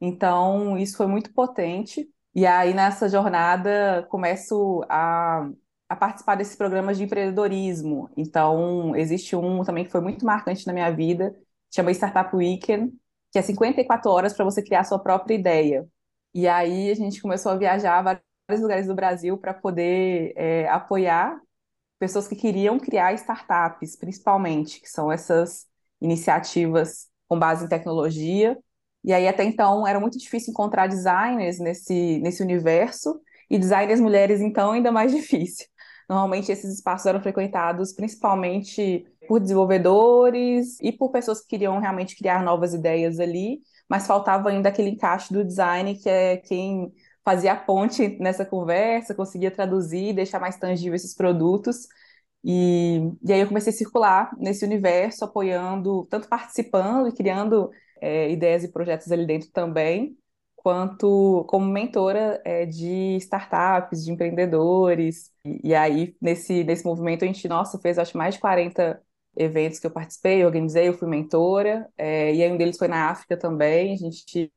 Então, 0.00 0.76
isso 0.78 0.96
foi 0.96 1.06
muito 1.06 1.32
potente. 1.32 2.08
E 2.34 2.46
aí, 2.46 2.74
nessa 2.74 3.08
jornada, 3.08 4.06
começo 4.10 4.84
a, 4.88 5.48
a 5.88 5.96
participar 5.96 6.34
desses 6.34 6.56
programas 6.56 6.96
de 6.98 7.04
empreendedorismo. 7.04 8.10
Então, 8.16 8.94
existe 8.96 9.36
um 9.36 9.62
também 9.62 9.84
que 9.84 9.90
foi 9.90 10.00
muito 10.00 10.24
marcante 10.26 10.66
na 10.66 10.72
minha 10.72 10.90
vida, 10.90 11.34
chama 11.74 11.90
Startup 11.90 12.34
Weekend, 12.34 12.92
que 13.32 13.38
é 13.38 13.42
54 13.42 14.10
horas 14.10 14.32
para 14.32 14.44
você 14.44 14.62
criar 14.62 14.84
sua 14.84 14.98
própria 14.98 15.34
ideia. 15.34 15.86
E 16.32 16.46
aí, 16.46 16.90
a 16.90 16.94
gente 16.94 17.20
começou 17.20 17.52
a 17.52 17.56
viajar 17.56 17.98
a 17.98 18.02
vários 18.02 18.62
lugares 18.62 18.86
do 18.86 18.94
Brasil 18.94 19.36
para 19.38 19.54
poder 19.54 20.32
é, 20.36 20.68
apoiar 20.68 21.40
pessoas 21.98 22.28
que 22.28 22.36
queriam 22.36 22.78
criar 22.78 23.12
startups, 23.14 23.96
principalmente, 23.96 24.80
que 24.80 24.88
são 24.88 25.10
essas 25.10 25.66
iniciativas 26.00 27.08
com 27.28 27.38
base 27.38 27.64
em 27.64 27.68
tecnologia. 27.68 28.58
E 29.02 29.12
aí, 29.12 29.26
até 29.26 29.44
então, 29.44 29.86
era 29.86 29.98
muito 30.00 30.18
difícil 30.18 30.50
encontrar 30.52 30.86
designers 30.86 31.58
nesse, 31.58 32.18
nesse 32.20 32.42
universo, 32.42 33.20
e 33.50 33.58
designers 33.58 34.00
mulheres, 34.00 34.40
então, 34.40 34.72
ainda 34.72 34.90
mais 34.92 35.12
difícil. 35.14 35.66
Normalmente, 36.08 36.52
esses 36.52 36.74
espaços 36.74 37.06
eram 37.06 37.20
frequentados 37.20 37.92
principalmente 37.92 39.06
por 39.26 39.40
desenvolvedores 39.40 40.78
e 40.80 40.92
por 40.92 41.10
pessoas 41.10 41.40
que 41.40 41.48
queriam 41.48 41.78
realmente 41.78 42.16
criar 42.16 42.42
novas 42.42 42.74
ideias 42.74 43.18
ali, 43.18 43.60
mas 43.88 44.06
faltava 44.06 44.50
ainda 44.50 44.68
aquele 44.68 44.90
encaixe 44.90 45.32
do 45.32 45.44
design, 45.44 45.94
que 45.96 46.08
é 46.08 46.36
quem 46.36 46.92
fazia 47.24 47.52
a 47.52 47.56
ponte 47.56 48.18
nessa 48.20 48.44
conversa, 48.44 49.14
conseguia 49.14 49.50
traduzir, 49.50 50.14
deixar 50.14 50.38
mais 50.38 50.58
tangível 50.58 50.94
esses 50.94 51.14
produtos. 51.14 51.88
E, 52.44 53.00
e 53.22 53.32
aí 53.32 53.40
eu 53.40 53.48
comecei 53.48 53.72
a 53.72 53.76
circular 53.76 54.30
nesse 54.38 54.64
universo, 54.64 55.24
apoiando, 55.24 56.06
tanto 56.10 56.28
participando 56.28 57.08
e 57.08 57.12
criando 57.12 57.70
é, 58.00 58.30
ideias 58.30 58.62
e 58.64 58.68
projetos 58.68 59.10
ali 59.10 59.26
dentro 59.26 59.50
também, 59.50 60.16
quanto 60.64 61.44
como 61.46 61.66
mentora 61.66 62.40
é, 62.44 62.64
de 62.64 63.16
startups, 63.18 64.02
de 64.04 64.10
empreendedores. 64.10 65.30
E, 65.44 65.68
e, 65.68 65.74
aí, 65.74 66.16
nesse, 66.20 66.64
nesse 66.64 66.86
movimento, 66.86 67.22
a 67.22 67.26
gente, 67.26 67.46
nossa, 67.46 67.78
fez 67.78 67.98
acho 67.98 68.16
mais 68.16 68.34
de 68.36 68.40
40 68.40 69.02
eventos 69.36 69.78
que 69.78 69.86
eu 69.86 69.90
participei, 69.90 70.44
organizei, 70.44 70.88
eu 70.88 70.94
fui 70.94 71.08
mentora, 71.08 71.88
é, 71.98 72.34
e 72.34 72.42
aí 72.42 72.50
um 72.50 72.56
deles 72.56 72.78
foi 72.78 72.88
na 72.88 73.10
África 73.10 73.36
também, 73.36 73.92
a 73.92 73.96
gente 73.96 74.52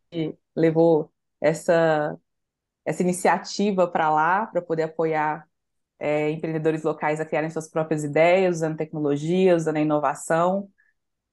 levou 0.56 1.12
essa 1.42 2.18
essa 2.86 3.04
iniciativa 3.04 3.88
para 3.88 4.10
lá, 4.10 4.48
para 4.48 4.62
poder 4.62 4.84
apoiar 4.84 5.48
é, 6.00 6.32
empreendedores 6.32 6.84
locais 6.84 7.20
a 7.20 7.26
criarem 7.26 7.50
suas 7.50 7.70
próprias 7.70 8.04
ideias, 8.04 8.58
usando 8.58 8.78
tecnologia, 8.78 9.56
usando 9.56 9.78
a 9.78 9.82
inovação, 9.82 10.70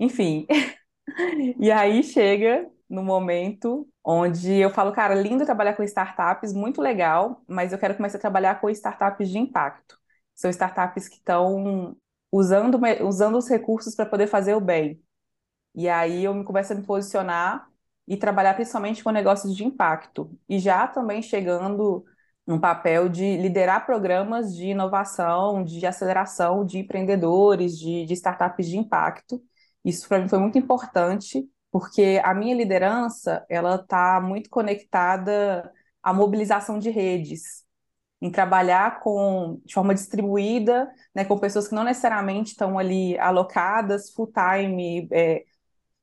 enfim. 0.00 0.46
e 1.60 1.70
aí 1.70 2.02
chega 2.02 2.68
no 2.88 3.02
momento 3.04 3.88
onde 4.04 4.54
eu 4.54 4.70
falo, 4.70 4.92
cara, 4.92 5.14
lindo 5.14 5.44
trabalhar 5.44 5.74
com 5.74 5.82
startups, 5.82 6.52
muito 6.52 6.80
legal, 6.82 7.42
mas 7.48 7.72
eu 7.72 7.78
quero 7.78 7.96
começar 7.96 8.18
a 8.18 8.20
trabalhar 8.20 8.60
com 8.60 8.70
startups 8.70 9.28
de 9.30 9.38
impacto. 9.38 9.98
São 10.34 10.50
startups 10.50 11.08
que 11.08 11.16
estão 11.16 11.96
usando, 12.32 12.78
usando 13.02 13.38
os 13.38 13.48
recursos 13.48 13.94
para 13.94 14.06
poder 14.06 14.26
fazer 14.26 14.54
o 14.54 14.60
bem. 14.60 15.02
E 15.74 15.88
aí 15.88 16.24
eu 16.24 16.44
começo 16.44 16.72
a 16.72 16.76
me 16.76 16.82
posicionar 16.84 17.68
e 18.06 18.16
trabalhar 18.16 18.54
principalmente 18.54 19.02
com 19.02 19.10
negócios 19.10 19.56
de 19.56 19.64
impacto. 19.64 20.30
E 20.48 20.58
já 20.58 20.86
também 20.86 21.22
chegando 21.22 22.04
no 22.46 22.60
papel 22.60 23.08
de 23.08 23.36
liderar 23.38 23.86
programas 23.86 24.54
de 24.54 24.68
inovação, 24.68 25.64
de 25.64 25.84
aceleração 25.86 26.64
de 26.64 26.78
empreendedores, 26.78 27.78
de, 27.78 28.04
de 28.06 28.12
startups 28.14 28.66
de 28.68 28.76
impacto. 28.78 29.42
Isso 29.84 30.06
para 30.08 30.18
mim 30.20 30.28
foi 30.28 30.38
muito 30.38 30.58
importante, 30.58 31.48
porque 31.74 32.20
a 32.22 32.32
minha 32.32 32.54
liderança 32.54 33.44
ela 33.48 33.74
está 33.74 34.20
muito 34.20 34.48
conectada 34.48 35.72
à 36.00 36.12
mobilização 36.14 36.78
de 36.78 36.88
redes, 36.88 37.64
em 38.22 38.30
trabalhar 38.30 39.00
com 39.00 39.60
de 39.64 39.74
forma 39.74 39.92
distribuída, 39.92 40.88
né, 41.12 41.24
com 41.24 41.36
pessoas 41.36 41.66
que 41.66 41.74
não 41.74 41.82
necessariamente 41.82 42.52
estão 42.52 42.78
ali 42.78 43.18
alocadas 43.18 44.12
full 44.12 44.30
time, 44.32 45.08
é, 45.10 45.42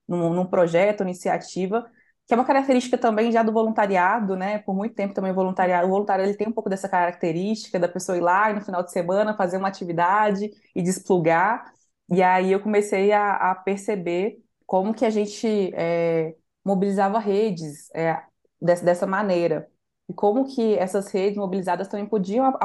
num, 0.08 0.34
num 0.34 0.46
projeto, 0.46 1.04
iniciativa, 1.04 1.90
que 2.28 2.34
é 2.34 2.38
uma 2.38 2.46
característica 2.46 2.98
também 2.98 3.32
já 3.32 3.42
do 3.42 3.54
voluntariado, 3.54 4.36
né? 4.36 4.60
Por 4.60 4.76
muito 4.76 4.94
tempo 4.96 5.14
também 5.14 5.32
voluntariado, 5.34 5.88
o 5.88 5.90
voluntário 5.90 6.26
ele 6.26 6.36
tem 6.36 6.50
um 6.50 6.54
pouco 6.54 6.70
dessa 6.70 6.90
característica 6.90 7.80
da 7.80 7.88
pessoa 7.88 8.18
ir 8.18 8.22
lá 8.22 8.52
no 8.54 8.62
final 8.62 8.84
de 8.84 8.92
semana 8.92 9.38
fazer 9.38 9.56
uma 9.58 9.70
atividade 9.70 10.52
e 10.76 10.82
desplugar. 10.82 11.74
E 12.12 12.22
aí 12.22 12.52
eu 12.52 12.60
comecei 12.62 13.14
a, 13.14 13.52
a 13.52 13.56
perceber 13.56 14.41
como 14.72 14.94
que 14.94 15.04
a 15.04 15.10
gente 15.10 15.46
é, 15.76 16.34
mobilizava 16.64 17.20
redes 17.20 17.90
é, 17.94 18.24
dessa, 18.62 18.86
dessa 18.86 19.06
maneira. 19.06 19.70
E 20.08 20.14
como 20.14 20.46
que 20.46 20.76
essas 20.76 21.10
redes 21.10 21.38
mobilizadas 21.38 21.90
também 21.90 22.06
podiam 22.06 22.58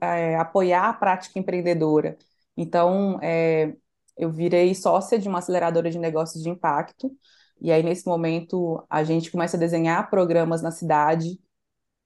é, 0.00 0.36
apoiar 0.36 0.88
a 0.88 0.92
prática 0.94 1.36
empreendedora. 1.36 2.16
Então, 2.56 3.18
é, 3.20 3.74
eu 4.16 4.30
virei 4.30 4.72
sócia 4.72 5.18
de 5.18 5.28
uma 5.28 5.40
aceleradora 5.40 5.90
de 5.90 5.98
negócios 5.98 6.44
de 6.44 6.48
impacto, 6.48 7.10
e 7.60 7.72
aí 7.72 7.82
nesse 7.82 8.06
momento 8.06 8.86
a 8.88 9.02
gente 9.02 9.28
começa 9.28 9.56
a 9.56 9.60
desenhar 9.60 10.08
programas 10.10 10.62
na 10.62 10.70
cidade 10.70 11.40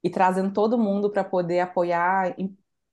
e 0.03 0.09
trazendo 0.09 0.51
todo 0.55 0.79
mundo 0.79 1.11
para 1.11 1.25
poder 1.25 1.61
apoiar 1.61 2.35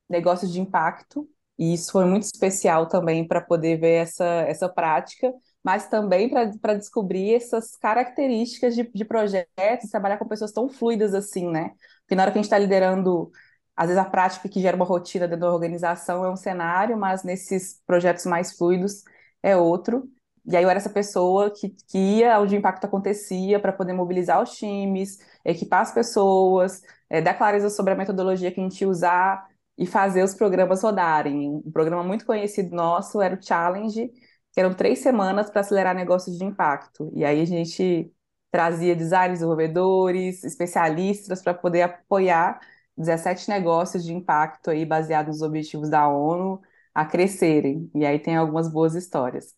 negócios 0.10 0.51
de 0.51 0.60
impacto. 0.60 1.25
E 1.58 1.74
isso 1.74 1.89
foi 1.94 2.04
muito 2.04 2.24
especial 2.24 2.86
também 2.88 3.25
para 3.25 3.39
poder 3.39 3.80
ver 3.80 4.04
essa, 4.04 4.25
essa 4.25 4.68
prática, 4.68 5.34
mas 5.63 5.88
também 5.88 6.30
para 6.30 6.74
descobrir 6.75 7.36
essas 7.36 7.75
características 7.75 8.75
de, 8.75 8.84
de 8.84 9.06
projetos, 9.06 9.89
trabalhar 9.92 10.18
com 10.18 10.28
pessoas 10.28 10.51
tão 10.51 10.70
fluidas 10.70 11.13
assim, 11.13 11.50
né? 11.50 11.72
Porque 12.01 12.16
na 12.16 12.24
hora 12.24 12.32
que 12.32 12.38
a 12.38 12.42
gente 12.42 12.46
está 12.46 12.58
liderando 12.58 13.32
às 13.80 13.88
vezes 13.88 14.01
a 14.04 14.10
prática 14.10 14.50
que 14.50 14.60
gera 14.60 14.75
uma 14.75 14.86
rotina 14.86 15.25
dentro 15.25 15.46
da 15.46 15.54
organização 15.54 16.25
é 16.25 16.30
um 16.30 16.36
cenário, 16.36 16.98
mas 16.98 17.24
nesses 17.24 17.82
projetos 17.88 18.25
mais 18.25 18.58
fluidos 18.58 19.06
é 19.42 19.56
outro. 19.56 20.10
E 20.46 20.58
aí 20.58 20.63
eu 20.63 20.70
era 20.70 20.80
essa 20.80 20.89
pessoa 20.89 21.50
que, 21.50 21.70
que 21.88 21.98
ia 21.98 22.39
onde 22.42 22.56
o 22.56 22.58
impacto 22.58 22.84
acontecia 22.86 23.58
para 23.58 23.72
poder 23.72 23.94
mobilizar 23.94 24.42
os 24.44 24.51
times, 24.58 25.20
equipar 25.46 25.82
as 25.82 25.94
pessoas, 25.94 26.82
é, 27.10 27.22
dar 27.22 27.36
clareza 27.36 27.70
sobre 27.70 27.94
a 27.94 27.96
metodologia 27.96 28.51
que 28.51 28.60
a 28.60 28.63
gente 28.63 28.82
ia 28.82 28.89
usar 28.89 29.48
e 29.78 29.86
fazer 29.86 30.24
os 30.24 30.34
programas 30.34 30.84
rodarem. 30.84 31.48
Um 31.50 31.72
programa 31.72 32.04
muito 32.04 32.25
conhecido 32.25 32.75
nosso 32.75 33.22
era 33.22 33.36
o 33.36 33.42
Challenge, 33.42 34.12
que 34.60 34.62
eram 34.62 34.74
três 34.74 35.00
semanas 35.00 35.50
para 35.50 35.62
acelerar 35.62 35.96
negócios 35.96 36.38
de 36.38 36.44
impacto. 36.44 37.10
E 37.16 37.24
aí 37.24 37.39
a 37.39 37.46
gente 37.46 38.12
trazia 38.51 38.94
designers, 38.94 39.39
desenvolvedores, 39.39 40.44
especialistas 40.44 41.42
para 41.42 41.54
poder 41.54 41.84
apoiar 41.84 42.60
17 42.98 43.48
negócios 43.48 44.04
de 44.04 44.13
impacto 44.13 44.70
aí 44.70 44.86
baseados 44.86 45.38
nos 45.38 45.48
objetivos 45.48 45.89
da 45.89 46.10
ONU 46.10 46.62
a 46.94 47.06
crescerem. 47.06 47.89
E 47.96 48.06
aí 48.06 48.20
tem 48.20 48.36
algumas 48.36 48.68
boas 48.70 48.96
histórias. 48.96 49.56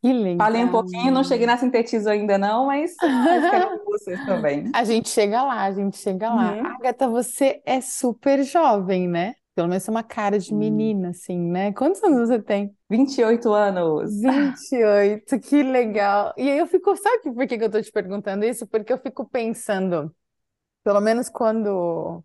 Que 0.00 0.10
legal. 0.10 0.46
Falei 0.46 0.64
um 0.64 0.70
pouquinho, 0.70 1.12
não 1.12 1.22
cheguei 1.22 1.46
na 1.46 1.58
sintetizo 1.58 2.08
ainda 2.08 2.38
não, 2.38 2.68
mas 2.68 2.96
quero 2.96 3.78
com 3.78 3.90
vocês 3.90 4.24
também. 4.24 4.70
A 4.74 4.84
gente 4.84 5.10
chega 5.10 5.42
lá, 5.42 5.64
a 5.64 5.70
gente 5.70 5.98
chega 5.98 6.32
lá. 6.32 6.52
Uhum. 6.52 6.66
Agatha, 6.66 7.08
você 7.08 7.60
é 7.66 7.82
super 7.82 8.42
jovem, 8.42 9.06
né? 9.06 9.34
Pelo 9.54 9.68
menos 9.68 9.86
é 9.86 9.90
uma 9.90 10.02
cara 10.02 10.38
de 10.38 10.54
menina, 10.54 11.10
assim, 11.10 11.38
né? 11.38 11.72
Quantos 11.72 12.02
anos 12.02 12.28
você 12.28 12.40
tem? 12.40 12.74
28 12.88 13.52
anos. 13.52 14.10
28, 14.20 15.38
que 15.40 15.62
legal. 15.62 16.32
E 16.38 16.50
aí 16.50 16.58
eu 16.58 16.66
fico, 16.66 16.96
sabe 16.96 17.32
por 17.34 17.46
que 17.46 17.54
eu 17.56 17.70
tô 17.70 17.80
te 17.82 17.92
perguntando 17.92 18.44
isso? 18.46 18.66
Porque 18.66 18.92
eu 18.92 18.98
fico 18.98 19.28
pensando, 19.28 20.14
pelo 20.84 21.00
menos 21.00 21.28
quando, 21.28 22.24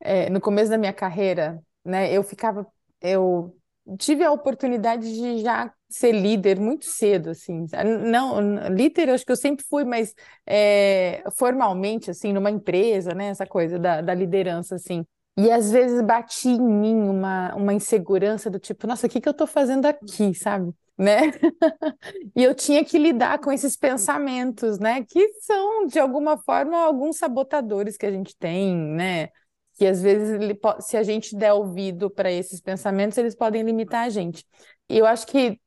é, 0.00 0.30
no 0.30 0.40
começo 0.40 0.70
da 0.70 0.78
minha 0.78 0.92
carreira, 0.92 1.62
né, 1.84 2.12
eu 2.12 2.22
ficava, 2.22 2.66
eu 3.00 3.56
tive 3.98 4.24
a 4.24 4.32
oportunidade 4.32 5.02
de 5.14 5.38
já 5.42 5.72
ser 5.88 6.12
líder 6.12 6.58
muito 6.60 6.84
cedo, 6.86 7.30
assim. 7.30 7.66
Não, 8.10 8.38
líder, 8.70 9.10
acho 9.10 9.24
que 9.24 9.32
eu 9.32 9.36
sempre 9.36 9.64
fui, 9.68 9.84
mas 9.84 10.14
é, 10.46 11.22
formalmente, 11.36 12.10
assim, 12.10 12.32
numa 12.32 12.50
empresa, 12.50 13.14
né, 13.14 13.28
essa 13.28 13.46
coisa 13.46 13.78
da, 13.78 14.00
da 14.02 14.14
liderança, 14.14 14.74
assim. 14.76 15.04
E 15.38 15.52
às 15.52 15.70
vezes 15.70 16.02
batia 16.02 16.50
em 16.50 16.60
mim 16.60 16.96
uma, 16.96 17.54
uma 17.54 17.72
insegurança 17.72 18.50
do 18.50 18.58
tipo, 18.58 18.88
nossa, 18.88 19.06
o 19.06 19.10
que 19.10 19.20
que 19.20 19.28
eu 19.28 19.32
tô 19.32 19.46
fazendo 19.46 19.86
aqui, 19.86 20.34
sabe? 20.34 20.74
Né? 20.98 21.30
e 22.34 22.42
eu 22.42 22.52
tinha 22.56 22.84
que 22.84 22.98
lidar 22.98 23.38
com 23.38 23.52
esses 23.52 23.76
pensamentos, 23.76 24.80
né? 24.80 25.04
Que 25.04 25.28
são, 25.42 25.86
de 25.86 25.96
alguma 26.00 26.36
forma, 26.38 26.76
alguns 26.78 27.18
sabotadores 27.18 27.96
que 27.96 28.04
a 28.04 28.10
gente 28.10 28.36
tem, 28.36 28.74
né? 28.76 29.28
Que 29.76 29.86
às 29.86 30.02
vezes, 30.02 30.40
se 30.80 30.96
a 30.96 31.04
gente 31.04 31.36
der 31.36 31.52
ouvido 31.52 32.10
para 32.10 32.32
esses 32.32 32.60
pensamentos, 32.60 33.16
eles 33.16 33.36
podem 33.36 33.62
limitar 33.62 34.06
a 34.06 34.08
gente. 34.08 34.44
E 34.88 34.98
eu 34.98 35.06
acho 35.06 35.24
que 35.28 35.60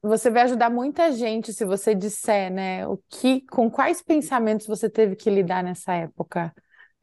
você 0.00 0.30
vai 0.30 0.42
ajudar 0.42 0.70
muita 0.70 1.10
gente 1.10 1.52
se 1.52 1.64
você 1.64 1.92
disser, 1.92 2.52
né? 2.52 2.86
O 2.86 2.98
que, 3.08 3.40
com 3.46 3.68
quais 3.68 4.00
pensamentos 4.00 4.68
você 4.68 4.88
teve 4.88 5.16
que 5.16 5.28
lidar 5.28 5.64
nessa 5.64 5.92
época? 5.92 6.54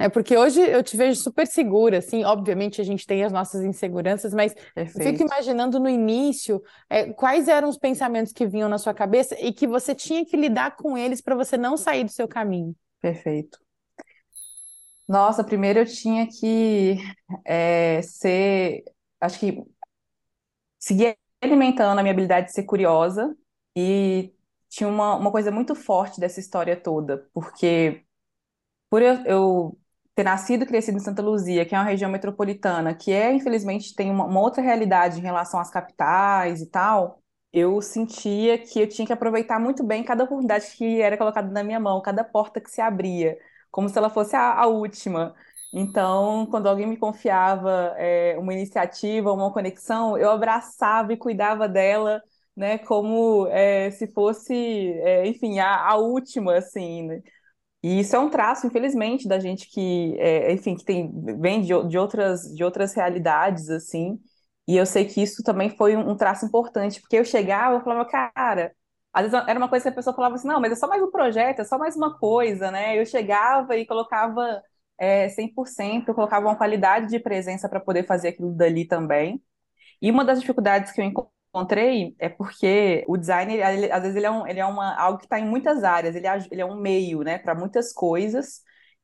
É 0.01 0.07
porque 0.07 0.37
hoje 0.37 0.61
eu 0.61 0.81
te 0.81 0.95
vejo 0.95 1.19
super 1.19 1.45
segura, 1.45 1.97
assim, 1.97 2.23
obviamente 2.23 2.79
a 2.79 2.85
gente 2.85 3.05
tem 3.05 3.21
as 3.21 3.33
nossas 3.33 3.65
inseguranças, 3.65 4.33
mas 4.33 4.53
Perfeito. 4.73 4.97
eu 4.97 5.11
fico 5.11 5.23
imaginando 5.29 5.77
no 5.77 5.89
início 5.89 6.63
é, 6.89 7.11
quais 7.11 7.49
eram 7.49 7.67
os 7.67 7.77
pensamentos 7.77 8.31
que 8.31 8.47
vinham 8.47 8.69
na 8.69 8.77
sua 8.77 8.93
cabeça 8.93 9.35
e 9.37 9.51
que 9.51 9.67
você 9.67 9.93
tinha 9.93 10.25
que 10.25 10.37
lidar 10.37 10.77
com 10.77 10.97
eles 10.97 11.19
para 11.19 11.35
você 11.35 11.57
não 11.57 11.75
sair 11.75 12.05
do 12.05 12.11
seu 12.11 12.29
caminho. 12.29 12.73
Perfeito. 13.01 13.59
Nossa, 15.05 15.43
primeiro 15.43 15.79
eu 15.79 15.85
tinha 15.85 16.27
que 16.27 16.95
é, 17.43 18.01
ser, 18.01 18.83
acho 19.19 19.37
que 19.37 19.61
seguir 20.79 21.17
alimentando 21.41 21.99
a 21.99 22.01
minha 22.01 22.13
habilidade 22.13 22.47
de 22.47 22.53
ser 22.53 22.63
curiosa 22.63 23.35
e 23.75 24.33
tinha 24.69 24.87
uma, 24.87 25.15
uma 25.15 25.31
coisa 25.31 25.51
muito 25.51 25.75
forte 25.75 26.21
dessa 26.21 26.39
história 26.39 26.79
toda, 26.79 27.27
porque 27.33 28.03
por 28.89 29.01
eu, 29.01 29.15
eu 29.25 29.79
ter 30.19 30.23
nascido 30.23 30.63
e 30.63 30.65
crescido 30.65 30.97
em 30.97 31.01
Santa 31.01 31.21
Luzia, 31.21 31.65
que 31.65 31.73
é 31.73 31.77
uma 31.77 31.85
região 31.85 32.11
metropolitana, 32.11 32.93
que 32.93 33.09
é, 33.13 33.31
infelizmente, 33.33 33.95
tem 33.95 34.11
uma, 34.11 34.25
uma 34.25 34.41
outra 34.41 34.61
realidade 34.61 35.17
em 35.17 35.21
relação 35.21 35.61
às 35.61 35.69
capitais 35.69 36.61
e 36.61 36.65
tal, 36.69 37.21
eu 37.53 37.81
sentia 37.81 38.57
que 38.57 38.81
eu 38.81 38.89
tinha 38.89 39.07
que 39.07 39.13
aproveitar 39.13 39.59
muito 39.61 39.81
bem 39.81 40.03
cada 40.03 40.25
oportunidade 40.25 40.75
que 40.75 40.99
era 41.01 41.17
colocada 41.17 41.49
na 41.49 41.63
minha 41.63 41.79
mão, 41.79 42.01
cada 42.01 42.21
porta 42.21 42.59
que 42.59 42.69
se 42.69 42.81
abria, 42.81 43.37
como 43.71 43.87
se 43.87 43.97
ela 43.97 44.09
fosse 44.09 44.35
a, 44.35 44.55
a 44.55 44.67
última. 44.67 45.33
Então, 45.73 46.45
quando 46.47 46.67
alguém 46.67 46.85
me 46.85 46.97
confiava 46.97 47.93
é, 47.97 48.35
uma 48.37 48.53
iniciativa, 48.53 49.31
uma 49.31 49.53
conexão, 49.53 50.17
eu 50.17 50.31
abraçava 50.31 51.13
e 51.13 51.17
cuidava 51.17 51.65
dela, 51.69 52.21
né, 52.57 52.77
como 52.79 53.47
é, 53.47 53.89
se 53.91 54.05
fosse, 54.11 54.53
é, 54.53 55.25
enfim, 55.27 55.59
a, 55.59 55.91
a 55.91 55.95
última, 55.95 56.55
assim, 56.57 57.03
né? 57.07 57.21
E 57.81 57.99
isso 58.01 58.15
é 58.15 58.19
um 58.19 58.29
traço, 58.29 58.67
infelizmente, 58.67 59.27
da 59.27 59.39
gente 59.39 59.69
que, 59.69 60.15
é, 60.19 60.51
enfim, 60.51 60.75
que 60.75 60.83
tem, 60.83 61.11
vem 61.39 61.61
de, 61.61 61.67
de, 61.87 61.97
outras, 61.97 62.41
de 62.53 62.63
outras 62.63 62.93
realidades, 62.93 63.69
assim. 63.69 64.19
E 64.67 64.75
eu 64.77 64.85
sei 64.85 65.05
que 65.05 65.21
isso 65.21 65.41
também 65.43 65.69
foi 65.69 65.95
um, 65.95 66.15
traço 66.15 66.45
importante, 66.45 66.99
porque 67.01 67.17
eu 67.17 67.25
chegava, 67.25 67.75
eu 67.75 67.81
falava, 67.81 68.05
cara, 68.09 68.75
às 69.13 69.23
vezes 69.31 69.47
era 69.47 69.57
uma 69.57 69.69
coisa 69.69 69.83
que 69.83 69.89
a 69.89 69.95
pessoa 69.95 70.15
falava 70.15 70.35
assim, 70.35 70.47
não, 70.47 70.59
mas 70.61 70.73
é 70.73 70.75
só 70.75 70.87
mais 70.87 71.01
um 71.01 71.09
projeto, 71.11 71.61
é 71.61 71.65
só 71.65 71.77
mais 71.77 71.95
uma 71.95 72.17
coisa, 72.19 72.69
né? 72.71 72.99
Eu 72.99 73.05
chegava 73.05 73.75
e 73.77 73.85
colocava 73.85 74.61
é, 74.97 75.29
100%, 75.29 76.09
eu 76.09 76.15
colocava 76.15 76.45
uma 76.47 76.55
qualidade 76.57 77.07
de 77.07 77.19
presença 77.19 77.69
para 77.69 77.79
poder 77.79 78.05
fazer 78.05 78.29
aquilo 78.29 78.53
dali 78.53 78.85
também. 78.85 79.41
E 80.01 80.11
uma 80.11 80.25
das 80.25 80.39
dificuldades 80.41 80.91
que 80.91 81.01
eu 81.01 81.05
encontrei 81.05 81.38
é 82.19 82.29
porque 82.29 83.03
o 83.07 83.17
design, 83.17 83.53
ele, 83.53 83.91
às 83.91 84.01
vezes, 84.01 84.15
ele 84.15 84.25
é, 84.25 84.31
um, 84.31 84.47
ele 84.47 84.59
é 84.59 84.65
uma, 84.65 84.95
algo 84.95 85.17
que 85.17 85.25
está 85.25 85.39
em 85.39 85.45
muitas 85.45 85.83
áreas, 85.83 86.15
ele 86.15 86.27
é, 86.27 86.37
ele 86.51 86.61
é 86.61 86.65
um 86.65 86.79
meio, 86.79 87.21
né, 87.21 87.37
para 87.37 87.55
muitas 87.55 87.91
coisas. 87.91 88.61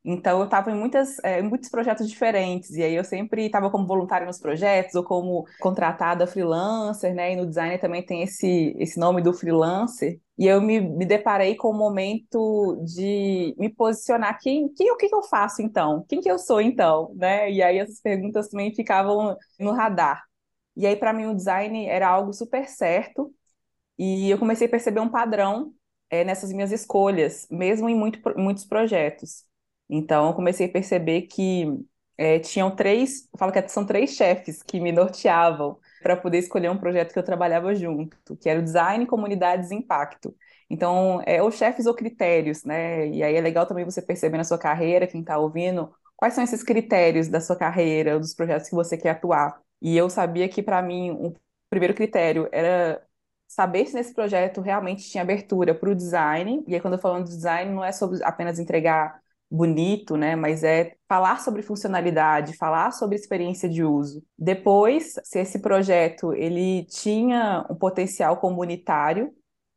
Então, 0.08 0.38
eu 0.38 0.46
estava 0.46 0.70
em, 0.70 0.76
muitas, 0.76 1.18
é, 1.24 1.42
muitos 1.42 1.68
projetos 1.68 2.08
diferentes, 2.08 2.70
e 2.76 2.84
aí 2.84 2.94
eu 2.94 3.04
sempre 3.04 3.48
estava 3.48 3.72
como 3.72 3.88
voluntária 3.88 4.28
nos 4.28 4.38
projetos, 4.40 4.94
ou 4.94 5.04
como 5.04 5.46
contratada 5.60 6.28
freelancer, 6.28 7.16
né? 7.16 7.34
E 7.34 7.36
no 7.36 7.48
design 7.48 7.80
também 7.80 8.06
tem 8.06 8.22
esse, 8.22 8.76
esse 8.78 9.00
nome 9.00 9.22
do 9.24 9.34
freelancer. 9.34 10.20
E 10.38 10.46
eu 10.46 10.62
me, 10.62 10.80
me 10.80 11.06
deparei 11.06 11.56
com 11.56 11.70
o 11.70 11.74
momento 11.74 12.80
de 12.86 13.56
me 13.58 13.68
posicionar. 13.70 14.38
Quem, 14.40 14.72
quem, 14.74 14.92
o 14.92 14.98
que, 14.98 15.10
que 15.10 15.16
eu 15.16 15.24
faço 15.24 15.64
então? 15.64 16.06
Quem 16.08 16.22
que 16.22 16.30
eu 16.30 16.38
sou 16.38 16.62
então? 16.62 17.12
Né? 17.16 17.52
E 17.52 17.64
aí 17.64 17.80
essas 17.80 18.00
perguntas 18.00 18.50
também 18.50 18.76
ficavam 18.76 19.36
no 19.60 19.72
radar. 19.72 20.22
E 20.76 20.86
aí, 20.88 20.96
para 20.96 21.14
mim, 21.14 21.26
o 21.28 21.36
design 21.36 21.86
era 21.88 22.08
algo 22.08 22.34
super 22.34 22.68
certo. 22.68 23.34
E 23.98 24.30
eu 24.30 24.38
comecei 24.40 24.68
a 24.68 24.70
perceber 24.70 25.00
um 25.00 25.10
padrão 25.10 25.74
é, 26.10 26.24
nessas 26.24 26.52
minhas 26.54 26.72
escolhas, 26.72 27.48
mesmo 27.50 27.90
em 27.90 27.96
muito, 27.96 28.20
muitos 28.38 28.66
projetos. 28.66 29.46
Então, 29.90 30.28
eu 30.30 30.34
comecei 30.34 30.68
a 30.68 30.72
perceber 30.72 31.24
que 31.24 31.66
é, 32.18 32.40
tinham 32.40 32.76
três, 32.76 33.28
falo 33.38 33.52
que 33.52 33.68
são 33.70 33.86
três 33.86 34.12
chefes 34.12 34.64
que 34.64 34.80
me 34.80 34.92
norteavam 34.92 35.80
para 36.02 36.16
poder 36.18 36.38
escolher 36.40 36.70
um 36.70 36.78
projeto 36.78 37.14
que 37.14 37.20
eu 37.20 37.24
trabalhava 37.24 37.74
junto, 37.76 38.18
que 38.38 38.50
era 38.50 38.60
o 38.60 38.64
design, 38.64 39.06
comunidades 39.06 39.72
e 39.72 39.76
impacto. 39.76 40.36
Então, 40.70 41.22
é, 41.26 41.42
ou 41.42 41.52
chefes 41.52 41.86
ou 41.86 41.94
critérios, 41.96 42.64
né? 42.64 43.08
E 43.10 43.24
aí 43.24 43.36
é 43.36 43.42
legal 43.42 43.66
também 43.68 43.86
você 43.86 44.02
perceber 44.02 44.38
na 44.38 44.44
sua 44.44 44.58
carreira, 44.58 45.08
quem 45.08 45.22
está 45.22 45.38
ouvindo, 45.38 45.94
quais 46.16 46.34
são 46.34 46.44
esses 46.44 46.64
critérios 46.64 47.28
da 47.28 47.40
sua 47.42 47.56
carreira, 47.56 48.20
dos 48.20 48.34
projetos 48.34 48.70
que 48.70 48.76
você 48.76 48.98
quer 48.98 49.12
atuar. 49.12 49.60
E 49.86 49.96
eu 49.96 50.10
sabia 50.10 50.50
que, 50.50 50.64
para 50.64 50.82
mim, 50.82 51.12
o 51.12 51.34
primeiro 51.70 51.94
critério 51.94 52.50
era 52.52 53.06
saber 53.48 53.86
se 53.86 53.94
nesse 53.94 54.16
projeto 54.16 54.60
realmente 54.62 55.08
tinha 55.08 55.22
abertura 55.22 55.76
para 55.76 55.92
o 55.92 55.96
design. 55.96 56.64
E 56.68 56.74
aí, 56.74 56.82
quando 56.82 56.96
eu 56.96 57.00
falo 57.00 57.24
de 57.24 57.30
design, 57.30 57.72
não 57.72 57.84
é 57.84 57.92
sobre 57.92 58.24
apenas 58.24 58.58
entregar 58.58 59.22
bonito, 59.50 60.18
né? 60.18 60.36
Mas 60.36 60.64
é 60.64 60.96
falar 61.08 61.40
sobre 61.40 61.62
funcionalidade, 61.62 62.58
falar 62.58 62.92
sobre 62.94 63.16
experiência 63.16 63.70
de 63.70 63.84
uso. 63.84 64.24
Depois, 64.38 65.14
se 65.24 65.40
esse 65.40 65.60
projeto 65.60 66.34
ele 66.34 66.86
tinha 66.86 67.64
um 67.70 67.76
potencial 67.76 68.38
comunitário, 68.38 69.32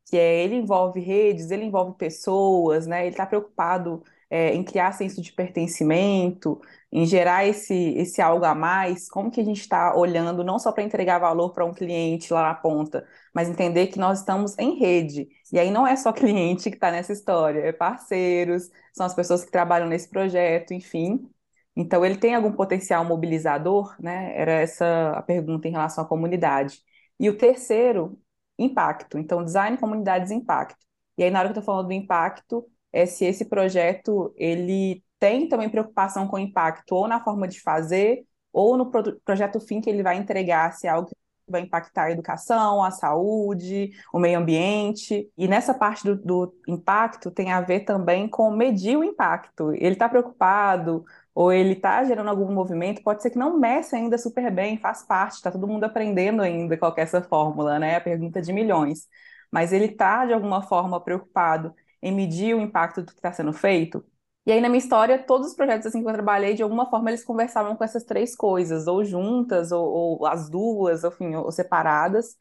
que 0.09 0.17
é 0.17 0.43
ele 0.43 0.55
envolve 0.55 0.99
redes, 0.99 1.51
ele 1.51 1.65
envolve 1.65 1.95
pessoas, 1.97 2.87
né? 2.87 3.01
Ele 3.01 3.11
está 3.11 3.27
preocupado 3.27 4.03
é, 4.29 4.53
em 4.55 4.63
criar 4.63 4.91
senso 4.93 5.21
de 5.21 5.31
pertencimento, 5.33 6.59
em 6.91 7.05
gerar 7.05 7.45
esse, 7.45 7.73
esse 7.97 8.21
algo 8.21 8.43
a 8.45 8.55
mais, 8.55 9.07
como 9.07 9.29
que 9.29 9.39
a 9.39 9.43
gente 9.43 9.61
está 9.61 9.95
olhando 9.95 10.43
não 10.43 10.57
só 10.57 10.71
para 10.71 10.83
entregar 10.83 11.19
valor 11.19 11.51
para 11.53 11.65
um 11.65 11.73
cliente 11.73 12.33
lá 12.33 12.43
na 12.43 12.55
ponta, 12.55 13.07
mas 13.33 13.47
entender 13.47 13.87
que 13.87 13.99
nós 13.99 14.19
estamos 14.19 14.57
em 14.57 14.79
rede. 14.79 15.27
E 15.53 15.59
aí 15.59 15.69
não 15.71 15.85
é 15.85 15.95
só 15.95 16.11
cliente 16.13 16.69
que 16.69 16.75
está 16.77 16.91
nessa 16.91 17.13
história, 17.13 17.59
é 17.59 17.71
parceiros, 17.71 18.69
são 18.93 19.05
as 19.05 19.13
pessoas 19.13 19.45
que 19.45 19.51
trabalham 19.51 19.87
nesse 19.87 20.09
projeto, 20.09 20.73
enfim. 20.73 21.29
Então, 21.75 22.05
ele 22.05 22.17
tem 22.17 22.35
algum 22.35 22.51
potencial 22.51 23.05
mobilizador, 23.05 23.95
né? 24.01 24.33
Era 24.35 24.51
essa 24.53 25.11
a 25.11 25.21
pergunta 25.21 25.67
em 25.67 25.71
relação 25.71 26.03
à 26.03 26.07
comunidade. 26.07 26.79
E 27.19 27.29
o 27.29 27.37
terceiro, 27.37 28.19
impacto. 28.57 29.17
Então, 29.17 29.43
design, 29.43 29.77
comunidades, 29.77 30.31
impacto. 30.31 30.77
E 31.17 31.23
aí, 31.23 31.31
na 31.31 31.39
hora 31.39 31.49
que 31.49 31.57
eu 31.57 31.59
estou 31.61 31.63
falando 31.73 31.87
do 31.87 31.93
impacto, 31.93 32.65
é 32.91 33.05
se 33.05 33.25
esse 33.25 33.45
projeto 33.45 34.33
ele 34.37 35.03
tem 35.19 35.47
também 35.47 35.69
preocupação 35.69 36.27
com 36.27 36.37
o 36.37 36.39
impacto 36.39 36.93
ou 36.93 37.07
na 37.07 37.23
forma 37.23 37.47
de 37.47 37.61
fazer 37.61 38.25
ou 38.51 38.77
no 38.77 38.89
pro 38.89 39.19
projeto 39.21 39.59
fim 39.59 39.81
que 39.81 39.89
ele 39.89 40.03
vai 40.03 40.17
entregar, 40.17 40.73
se 40.73 40.87
é 40.87 40.89
algo 40.89 41.09
que 41.09 41.15
vai 41.51 41.61
impactar 41.61 42.05
a 42.05 42.11
educação, 42.11 42.83
a 42.83 42.91
saúde, 42.91 43.91
o 44.13 44.19
meio 44.19 44.39
ambiente. 44.39 45.29
E 45.37 45.47
nessa 45.47 45.73
parte 45.73 46.03
do, 46.03 46.15
do 46.15 46.53
impacto 46.67 47.31
tem 47.31 47.51
a 47.51 47.61
ver 47.61 47.81
também 47.81 48.27
com 48.27 48.51
medir 48.51 48.97
o 48.97 49.03
impacto. 49.03 49.71
Ele 49.73 49.93
está 49.93 50.07
preocupado 50.07 51.03
ou 51.33 51.51
ele 51.51 51.73
está 51.73 52.03
gerando 52.03 52.29
algum 52.29 52.51
movimento, 52.53 53.03
pode 53.03 53.21
ser 53.21 53.29
que 53.29 53.37
não 53.37 53.57
meça 53.57 53.95
ainda 53.95 54.17
super 54.17 54.51
bem, 54.51 54.77
faz 54.77 55.03
parte, 55.03 55.35
está 55.35 55.51
todo 55.51 55.67
mundo 55.67 55.85
aprendendo 55.85 56.41
ainda 56.41 56.77
qual 56.77 56.93
é 56.97 57.01
essa 57.01 57.21
fórmula, 57.21 57.79
né? 57.79 57.95
A 57.95 58.01
pergunta 58.01 58.41
de 58.41 58.51
milhões. 58.51 59.07
Mas 59.51 59.71
ele 59.73 59.85
está, 59.85 60.25
de 60.25 60.33
alguma 60.33 60.61
forma, 60.61 60.99
preocupado 61.01 61.73
em 62.01 62.11
medir 62.11 62.55
o 62.55 62.61
impacto 62.61 63.01
do 63.01 63.07
que 63.07 63.19
está 63.19 63.31
sendo 63.31 63.53
feito. 63.53 64.03
E 64.45 64.51
aí, 64.51 64.61
na 64.61 64.69
minha 64.69 64.79
história, 64.79 65.21
todos 65.23 65.49
os 65.49 65.55
projetos 65.55 65.85
assim 65.87 66.01
que 66.01 66.09
eu 66.09 66.13
trabalhei, 66.13 66.55
de 66.55 66.63
alguma 66.63 66.89
forma, 66.89 67.09
eles 67.11 67.23
conversavam 67.23 67.75
com 67.75 67.83
essas 67.83 68.03
três 68.03 68.35
coisas, 68.35 68.87
ou 68.87 69.03
juntas, 69.05 69.71
ou, 69.71 69.85
ou 70.19 70.25
as 70.25 70.49
duas, 70.49 71.03
enfim, 71.03 71.35
ou 71.35 71.51
separadas. 71.51 72.35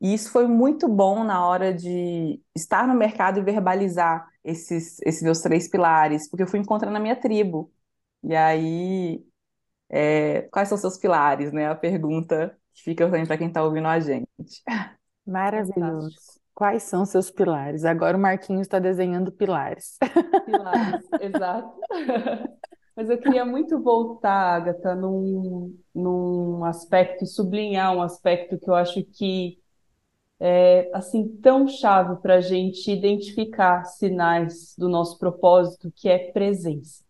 E 0.00 0.14
isso 0.14 0.30
foi 0.32 0.46
muito 0.48 0.88
bom 0.88 1.24
na 1.24 1.46
hora 1.46 1.74
de 1.74 2.42
estar 2.56 2.88
no 2.88 2.94
mercado 2.94 3.38
e 3.40 3.42
verbalizar 3.44 4.28
esses, 4.44 4.98
esses 5.02 5.22
meus 5.22 5.40
três 5.42 5.68
pilares, 5.70 6.28
porque 6.30 6.42
eu 6.44 6.48
fui 6.48 6.60
encontrando 6.60 6.96
a 6.96 7.00
minha 7.00 7.16
tribo. 7.16 7.72
E 8.24 8.34
aí, 8.36 9.24
é, 9.90 10.42
quais 10.52 10.68
são 10.68 10.78
seus 10.78 10.98
pilares, 10.98 11.52
né? 11.52 11.68
A 11.68 11.74
pergunta 11.74 12.58
que 12.74 12.82
fica 12.82 13.08
para 13.08 13.38
quem 13.38 13.48
está 13.48 13.62
ouvindo 13.64 13.88
a 13.88 14.00
gente. 14.00 14.28
Maravilhoso. 15.26 16.40
Quais 16.56 16.84
são 16.84 17.04
seus 17.04 17.30
pilares? 17.30 17.84
Agora 17.84 18.16
o 18.16 18.20
Marquinhos 18.20 18.62
está 18.62 18.78
desenhando 18.78 19.30
pilares. 19.30 19.98
Pilares, 20.46 21.04
exato. 21.20 21.78
Mas 22.96 23.10
eu 23.10 23.18
queria 23.18 23.44
muito 23.44 23.78
voltar, 23.78 24.54
Agatha, 24.54 24.94
num, 24.94 25.78
num 25.94 26.64
aspecto, 26.64 27.26
sublinhar 27.26 27.94
um 27.94 28.00
aspecto 28.00 28.58
que 28.58 28.70
eu 28.70 28.74
acho 28.74 29.04
que 29.04 29.58
é 30.40 30.90
assim 30.94 31.28
tão 31.42 31.68
chave 31.68 32.22
para 32.22 32.36
a 32.36 32.40
gente 32.40 32.90
identificar 32.90 33.84
sinais 33.84 34.74
do 34.78 34.88
nosso 34.88 35.18
propósito, 35.18 35.92
que 35.94 36.08
é 36.08 36.32
presença. 36.32 37.04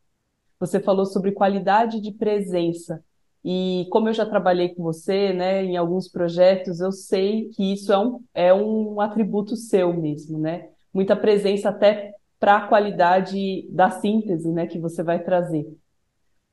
Você 0.58 0.80
falou 0.80 1.06
sobre 1.06 1.30
qualidade 1.30 2.00
de 2.00 2.10
presença. 2.10 3.00
E 3.48 3.86
como 3.92 4.08
eu 4.08 4.12
já 4.12 4.26
trabalhei 4.26 4.74
com 4.74 4.82
você, 4.82 5.32
né, 5.32 5.62
em 5.62 5.76
alguns 5.76 6.08
projetos, 6.08 6.80
eu 6.80 6.90
sei 6.90 7.48
que 7.50 7.74
isso 7.74 7.92
é 7.92 7.98
um, 7.98 8.20
é 8.34 8.52
um 8.52 9.00
atributo 9.00 9.54
seu 9.54 9.94
mesmo, 9.94 10.36
né? 10.36 10.68
Muita 10.92 11.14
presença 11.14 11.68
até 11.68 12.12
para 12.40 12.56
a 12.56 12.66
qualidade 12.66 13.68
da 13.70 13.88
síntese, 13.88 14.50
né, 14.50 14.66
que 14.66 14.80
você 14.80 15.00
vai 15.00 15.22
trazer. 15.22 15.64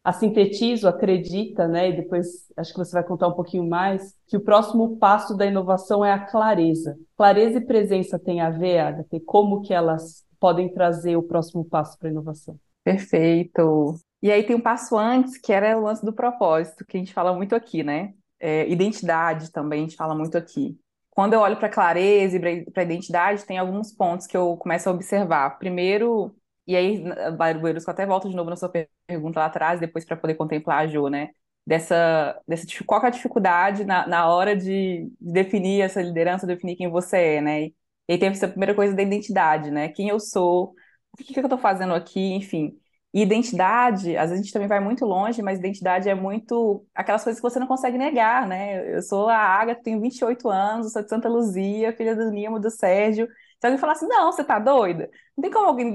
A 0.03 0.13
Sintetizo 0.13 0.87
acredita, 0.87 1.67
né, 1.67 1.89
e 1.89 1.95
depois 1.95 2.27
acho 2.55 2.71
que 2.71 2.77
você 2.77 2.91
vai 2.91 3.03
contar 3.03 3.27
um 3.27 3.33
pouquinho 3.33 3.67
mais, 3.67 4.13
que 4.27 4.37
o 4.37 4.41
próximo 4.41 4.97
passo 4.97 5.35
da 5.35 5.47
inovação 5.47 6.05
é 6.05 6.11
a 6.11 6.19
clareza. 6.19 6.95
Clareza 7.17 7.57
e 7.57 7.65
presença 7.65 8.19
têm 8.19 8.39
a 8.39 8.51
ver, 8.51 8.77
Agatha, 8.77 9.19
como 9.25 9.61
que 9.61 9.73
elas 9.73 10.23
podem 10.39 10.71
trazer 10.71 11.15
o 11.15 11.23
próximo 11.23 11.65
passo 11.65 11.97
para 11.97 12.09
a 12.09 12.11
inovação? 12.11 12.55
Perfeito. 12.83 13.95
E 14.23 14.31
aí 14.31 14.43
tem 14.45 14.55
um 14.55 14.61
passo 14.61 14.97
antes, 14.97 15.37
que 15.37 15.51
era 15.51 15.77
o 15.77 15.83
lance 15.83 16.05
do 16.05 16.13
propósito, 16.13 16.85
que 16.85 16.97
a 16.97 16.99
gente 17.01 17.13
fala 17.13 17.35
muito 17.35 17.55
aqui, 17.55 17.83
né? 17.83 18.13
É, 18.39 18.69
identidade 18.69 19.51
também, 19.51 19.81
a 19.81 19.83
gente 19.83 19.97
fala 19.97 20.15
muito 20.15 20.37
aqui. 20.37 20.79
Quando 21.11 21.33
eu 21.33 21.41
olho 21.41 21.57
para 21.59 21.69
clareza 21.69 22.37
e 22.37 22.71
para 22.71 22.83
identidade, 22.83 23.45
tem 23.45 23.57
alguns 23.57 23.91
pontos 23.93 24.25
que 24.25 24.37
eu 24.37 24.55
começo 24.57 24.89
a 24.89 24.93
observar. 24.93 25.59
Primeiro, 25.59 26.35
e 26.65 26.75
aí, 26.75 27.03
Barbueiros, 27.37 27.85
eu 27.85 27.91
até 27.91 28.05
volto 28.05 28.29
de 28.29 28.35
novo 28.35 28.49
na 28.49 28.55
sua 28.55 28.71
pergunta 29.07 29.39
lá 29.41 29.47
atrás, 29.47 29.79
depois 29.81 30.05
para 30.05 30.15
poder 30.17 30.35
contemplar 30.35 30.79
a 30.83 30.87
Jo, 30.87 31.09
né? 31.09 31.29
Dessa, 31.67 32.41
dessa, 32.47 32.65
qual 32.85 33.03
é 33.03 33.07
a 33.07 33.09
dificuldade 33.09 33.85
na, 33.85 34.07
na 34.07 34.27
hora 34.29 34.55
de, 34.55 35.09
de 35.21 35.33
definir 35.33 35.81
essa 35.81 36.01
liderança, 36.01 36.47
definir 36.47 36.75
quem 36.77 36.89
você 36.89 37.17
é, 37.35 37.41
né? 37.41 37.65
E 37.65 37.73
aí 38.09 38.17
tem 38.17 38.29
essa 38.29 38.47
primeira 38.47 38.73
coisa 38.75 38.95
da 38.95 39.01
identidade, 39.03 39.69
né? 39.71 39.89
Quem 39.89 40.09
eu 40.09 40.19
sou, 40.19 40.73
o 41.13 41.17
que, 41.17 41.33
que 41.33 41.39
eu 41.39 41.43
estou 41.43 41.59
fazendo 41.59 41.93
aqui, 41.93 42.19
enfim. 42.33 42.77
E 43.13 43.21
identidade, 43.21 44.17
às 44.17 44.29
vezes 44.31 44.41
a 44.41 44.43
gente 44.43 44.51
também 44.53 44.67
vai 44.67 44.79
muito 44.79 45.05
longe, 45.05 45.41
mas 45.43 45.59
identidade 45.59 46.09
é 46.09 46.15
muito 46.15 46.83
aquelas 46.95 47.23
coisas 47.23 47.39
que 47.39 47.47
você 47.47 47.59
não 47.59 47.67
consegue 47.67 47.97
negar, 47.97 48.47
né? 48.47 48.95
Eu 48.95 49.01
sou 49.03 49.29
a 49.29 49.37
Agatha, 49.37 49.83
tenho 49.83 50.01
28 50.01 50.49
anos, 50.49 50.91
sou 50.91 51.03
de 51.03 51.09
Santa 51.09 51.29
Luzia, 51.29 51.93
filha 51.95 52.15
do 52.15 52.31
Nimo, 52.31 52.59
do 52.59 52.71
Sérgio. 52.71 53.27
Se 53.59 53.67
alguém 53.67 53.77
falar 53.79 53.93
assim, 53.93 54.07
não, 54.07 54.31
você 54.31 54.43
tá 54.43 54.57
doida? 54.59 55.09
Não 55.37 55.41
tem 55.43 55.51
como 55.51 55.67
alguém, 55.67 55.91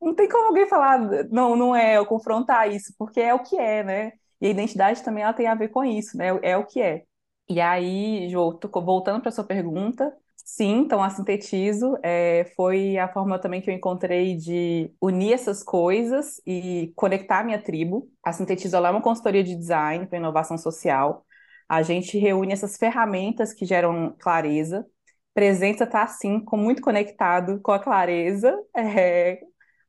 não 0.00 0.14
tem 0.14 0.28
como 0.28 0.46
alguém 0.48 0.68
falar, 0.68 0.98
não, 1.30 1.56
não 1.56 1.74
é, 1.74 1.98
ou 1.98 2.06
confrontar 2.06 2.70
isso, 2.72 2.94
porque 2.98 3.20
é 3.20 3.34
o 3.34 3.42
que 3.42 3.56
é, 3.58 3.82
né? 3.82 4.12
E 4.40 4.46
a 4.46 4.50
identidade 4.50 5.02
também 5.02 5.24
ela 5.24 5.32
tem 5.32 5.46
a 5.48 5.54
ver 5.54 5.68
com 5.70 5.84
isso, 5.84 6.16
né? 6.16 6.28
É 6.42 6.56
o 6.56 6.64
que 6.66 6.80
é. 6.80 7.02
E 7.48 7.60
aí, 7.60 8.28
Jô, 8.30 8.58
voltando 8.84 9.20
para 9.22 9.30
sua 9.32 9.44
pergunta, 9.44 10.12
Sim, 10.48 10.82
então 10.82 11.02
a 11.02 11.10
Sintetizo 11.10 11.98
é, 12.04 12.44
foi 12.54 12.96
a 12.98 13.08
forma 13.12 13.36
também 13.38 13.60
que 13.60 13.68
eu 13.68 13.74
encontrei 13.74 14.36
de 14.36 14.92
unir 15.00 15.32
essas 15.32 15.60
coisas 15.62 16.40
e 16.46 16.92
conectar 16.94 17.40
a 17.40 17.44
minha 17.44 17.60
tribo. 17.60 18.08
A 18.22 18.32
Sintetizo 18.32 18.76
é 18.76 18.90
uma 18.90 19.02
consultoria 19.02 19.42
de 19.42 19.56
design 19.56 20.06
para 20.06 20.18
inovação 20.18 20.56
social. 20.56 21.26
A 21.68 21.82
gente 21.82 22.16
reúne 22.16 22.52
essas 22.52 22.76
ferramentas 22.76 23.52
que 23.52 23.66
geram 23.66 24.14
clareza. 24.20 24.86
Presença 25.34 25.82
está, 25.84 26.04
assim, 26.04 26.38
com, 26.40 26.56
muito 26.56 26.80
conectado 26.80 27.60
com 27.60 27.72
a 27.72 27.80
clareza, 27.80 28.56
é, 28.76 29.40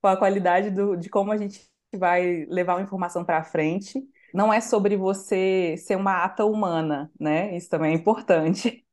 com 0.01 0.07
a 0.07 0.17
qualidade 0.17 0.71
do, 0.71 0.95
de 0.97 1.07
como 1.09 1.31
a 1.31 1.37
gente 1.37 1.69
vai 1.95 2.45
levar 2.49 2.75
uma 2.75 2.81
informação 2.83 3.23
para 3.23 3.43
frente. 3.43 4.01
Não 4.33 4.51
é 4.51 4.59
sobre 4.59 4.97
você 4.97 5.75
ser 5.77 5.95
uma 5.95 6.23
ata 6.25 6.45
humana, 6.45 7.11
né? 7.19 7.55
Isso 7.55 7.69
também 7.69 7.93
é 7.93 7.95
importante. 7.95 8.86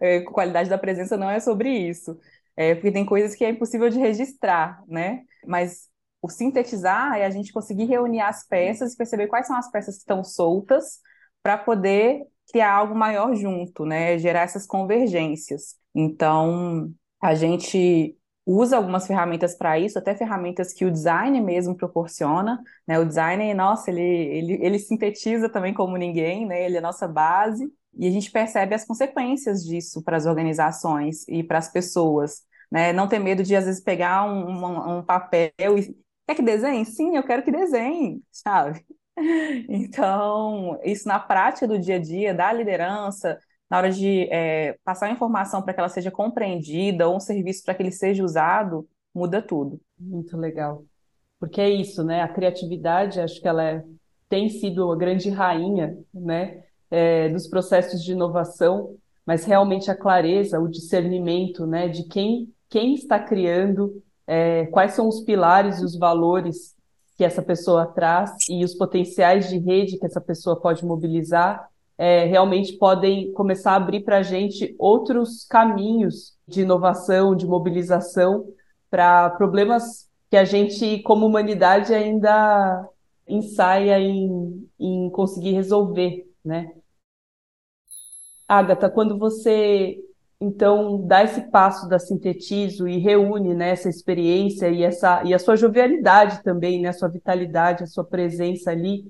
É, 0.00 0.20
qualidade 0.22 0.68
da 0.70 0.78
presença 0.78 1.16
não 1.16 1.30
é 1.30 1.40
sobre 1.40 1.70
isso. 1.70 2.18
É, 2.56 2.74
porque 2.74 2.92
tem 2.92 3.06
coisas 3.06 3.34
que 3.34 3.44
é 3.44 3.50
impossível 3.50 3.88
de 3.88 3.98
registrar, 3.98 4.82
né? 4.86 5.22
Mas 5.46 5.88
o 6.22 6.28
sintetizar 6.28 7.16
é 7.16 7.24
a 7.24 7.30
gente 7.30 7.52
conseguir 7.52 7.84
reunir 7.86 8.20
as 8.20 8.46
peças 8.46 8.92
e 8.92 8.96
perceber 8.96 9.28
quais 9.28 9.46
são 9.46 9.56
as 9.56 9.70
peças 9.70 9.94
que 9.96 10.00
estão 10.02 10.22
soltas 10.22 10.98
para 11.42 11.56
poder 11.56 12.22
criar 12.50 12.72
algo 12.72 12.94
maior 12.94 13.34
junto, 13.34 13.84
né? 13.86 14.18
Gerar 14.18 14.42
essas 14.42 14.66
convergências. 14.66 15.76
Então, 15.94 16.92
a 17.20 17.34
gente 17.34 18.16
usa 18.44 18.76
algumas 18.76 19.06
ferramentas 19.06 19.54
para 19.54 19.78
isso, 19.78 19.98
até 19.98 20.14
ferramentas 20.14 20.72
que 20.72 20.84
o 20.84 20.90
design 20.90 21.40
mesmo 21.40 21.76
proporciona, 21.76 22.62
né? 22.86 22.98
O 22.98 23.04
design, 23.06 23.54
nossa, 23.54 23.90
ele, 23.90 24.00
ele, 24.02 24.58
ele 24.64 24.78
sintetiza 24.78 25.48
também 25.48 25.72
como 25.72 25.96
ninguém, 25.96 26.46
né? 26.46 26.64
Ele 26.64 26.76
é 26.76 26.78
a 26.78 26.82
nossa 26.82 27.06
base. 27.08 27.72
E 27.96 28.06
a 28.06 28.10
gente 28.10 28.30
percebe 28.30 28.74
as 28.74 28.84
consequências 28.84 29.64
disso 29.64 30.02
para 30.02 30.16
as 30.16 30.26
organizações 30.26 31.26
e 31.28 31.42
para 31.42 31.58
as 31.58 31.70
pessoas. 31.70 32.42
Né? 32.70 32.92
Não 32.92 33.08
ter 33.08 33.18
medo 33.18 33.42
de, 33.42 33.54
às 33.56 33.64
vezes, 33.66 33.82
pegar 33.82 34.24
um, 34.24 34.48
um, 34.48 34.98
um 34.98 35.02
papel 35.04 35.78
e. 35.78 35.96
Quer 36.26 36.36
que 36.36 36.42
desenhe? 36.42 36.84
Sim, 36.84 37.16
eu 37.16 37.24
quero 37.24 37.42
que 37.42 37.50
desenhe, 37.50 38.22
sabe? 38.30 38.84
Então, 39.68 40.80
isso 40.82 41.06
na 41.06 41.18
prática 41.18 41.68
do 41.68 41.78
dia 41.78 41.96
a 41.96 41.98
dia, 41.98 42.32
da 42.32 42.50
liderança, 42.52 43.38
na 43.68 43.76
hora 43.76 43.90
de 43.90 44.22
é, 44.32 44.78
passar 44.82 45.06
a 45.06 45.10
informação 45.10 45.62
para 45.62 45.74
que 45.74 45.80
ela 45.80 45.88
seja 45.88 46.10
compreendida 46.10 47.06
ou 47.08 47.16
um 47.16 47.20
serviço 47.20 47.62
para 47.64 47.74
que 47.74 47.82
ele 47.82 47.92
seja 47.92 48.24
usado, 48.24 48.88
muda 49.14 49.42
tudo. 49.42 49.80
Muito 49.98 50.36
legal. 50.36 50.84
Porque 51.38 51.60
é 51.60 51.70
isso, 51.70 52.02
né? 52.02 52.22
A 52.22 52.28
criatividade, 52.28 53.20
acho 53.20 53.40
que 53.40 53.48
ela 53.48 53.62
é, 53.62 53.84
tem 54.28 54.48
sido 54.48 54.90
a 54.90 54.96
grande 54.96 55.30
rainha, 55.30 55.96
né? 56.12 56.64
É, 56.90 57.28
dos 57.28 57.46
processos 57.46 58.02
de 58.02 58.12
inovação, 58.12 58.96
mas 59.24 59.44
realmente 59.44 59.90
a 59.90 59.96
clareza, 59.96 60.58
o 60.58 60.68
discernimento, 60.68 61.66
né, 61.66 61.88
de 61.88 62.04
quem, 62.04 62.52
quem 62.68 62.94
está 62.94 63.18
criando, 63.18 64.02
é, 64.26 64.66
quais 64.66 64.92
são 64.92 65.08
os 65.08 65.20
pilares 65.20 65.78
e 65.78 65.84
os 65.84 65.96
valores 65.96 66.74
que 67.16 67.24
essa 67.24 67.42
pessoa 67.42 67.86
traz 67.86 68.32
e 68.48 68.64
os 68.64 68.74
potenciais 68.74 69.48
de 69.48 69.58
rede 69.58 69.98
que 69.98 70.06
essa 70.06 70.20
pessoa 70.20 70.56
pode 70.58 70.84
mobilizar, 70.84 71.68
é, 71.98 72.24
realmente 72.24 72.78
podem 72.78 73.30
começar 73.32 73.72
a 73.72 73.76
abrir 73.76 74.00
para 74.00 74.18
a 74.18 74.22
gente 74.22 74.74
outros 74.78 75.44
caminhos 75.44 76.34
de 76.48 76.62
inovação, 76.62 77.36
de 77.36 77.46
mobilização 77.46 78.46
para 78.90 79.28
problemas 79.30 80.08
que 80.30 80.36
a 80.36 80.44
gente, 80.44 81.00
como 81.02 81.26
humanidade, 81.26 81.92
ainda 81.92 82.88
ensaia 83.28 84.00
em, 84.00 84.66
em 84.78 85.10
conseguir 85.10 85.52
resolver, 85.52 86.26
né? 86.44 86.72
Agatha, 88.50 88.90
quando 88.90 89.16
você 89.16 89.96
então 90.40 91.06
dá 91.06 91.22
esse 91.22 91.42
passo 91.52 91.88
da 91.88 92.00
sintetizo 92.00 92.88
e 92.88 92.98
reúne 92.98 93.54
né, 93.54 93.70
essa 93.70 93.88
experiência 93.88 94.68
e 94.68 94.82
essa 94.82 95.22
e 95.22 95.32
a 95.32 95.38
sua 95.38 95.54
jovialidade 95.54 96.42
também, 96.42 96.80
né, 96.80 96.88
a 96.88 96.92
sua 96.92 97.08
vitalidade, 97.08 97.84
a 97.84 97.86
sua 97.86 98.04
presença 98.04 98.72
ali, 98.72 99.04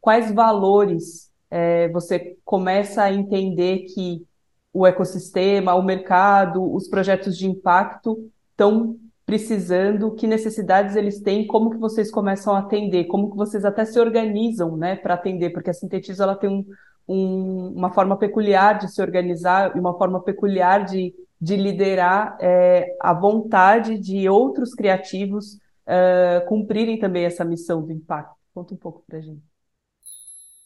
quais 0.00 0.32
valores 0.32 1.30
é, 1.48 1.88
você 1.90 2.36
começa 2.44 3.04
a 3.04 3.12
entender 3.12 3.84
que 3.94 4.26
o 4.72 4.84
ecossistema, 4.84 5.74
o 5.74 5.82
mercado, 5.84 6.60
os 6.74 6.88
projetos 6.88 7.38
de 7.38 7.46
impacto 7.46 8.28
estão 8.50 8.96
precisando, 9.24 10.16
que 10.16 10.26
necessidades 10.26 10.96
eles 10.96 11.20
têm, 11.20 11.46
como 11.46 11.70
que 11.70 11.76
vocês 11.76 12.10
começam 12.10 12.56
a 12.56 12.58
atender, 12.58 13.04
como 13.04 13.30
que 13.30 13.36
vocês 13.36 13.64
até 13.64 13.84
se 13.84 14.00
organizam, 14.00 14.76
né, 14.76 14.96
para 14.96 15.14
atender, 15.14 15.50
porque 15.50 15.70
a 15.70 15.74
Sintetizo 15.74 16.24
ela 16.24 16.34
tem 16.34 16.50
um, 16.50 16.64
um, 17.10 17.72
uma 17.76 17.92
forma 17.92 18.16
peculiar 18.16 18.78
de 18.78 18.88
se 18.88 19.02
organizar 19.02 19.76
e 19.76 19.80
uma 19.80 19.98
forma 19.98 20.22
peculiar 20.22 20.84
de, 20.84 21.12
de 21.40 21.56
liderar 21.56 22.36
é, 22.40 22.96
a 23.00 23.12
vontade 23.12 23.98
de 23.98 24.28
outros 24.28 24.74
criativos 24.74 25.54
uh, 25.86 26.46
cumprirem 26.48 27.00
também 27.00 27.24
essa 27.24 27.44
missão 27.44 27.82
do 27.82 27.92
impacto. 27.92 28.36
Conta 28.54 28.74
um 28.74 28.76
pouco 28.76 29.02
para 29.06 29.20
gente. 29.20 29.42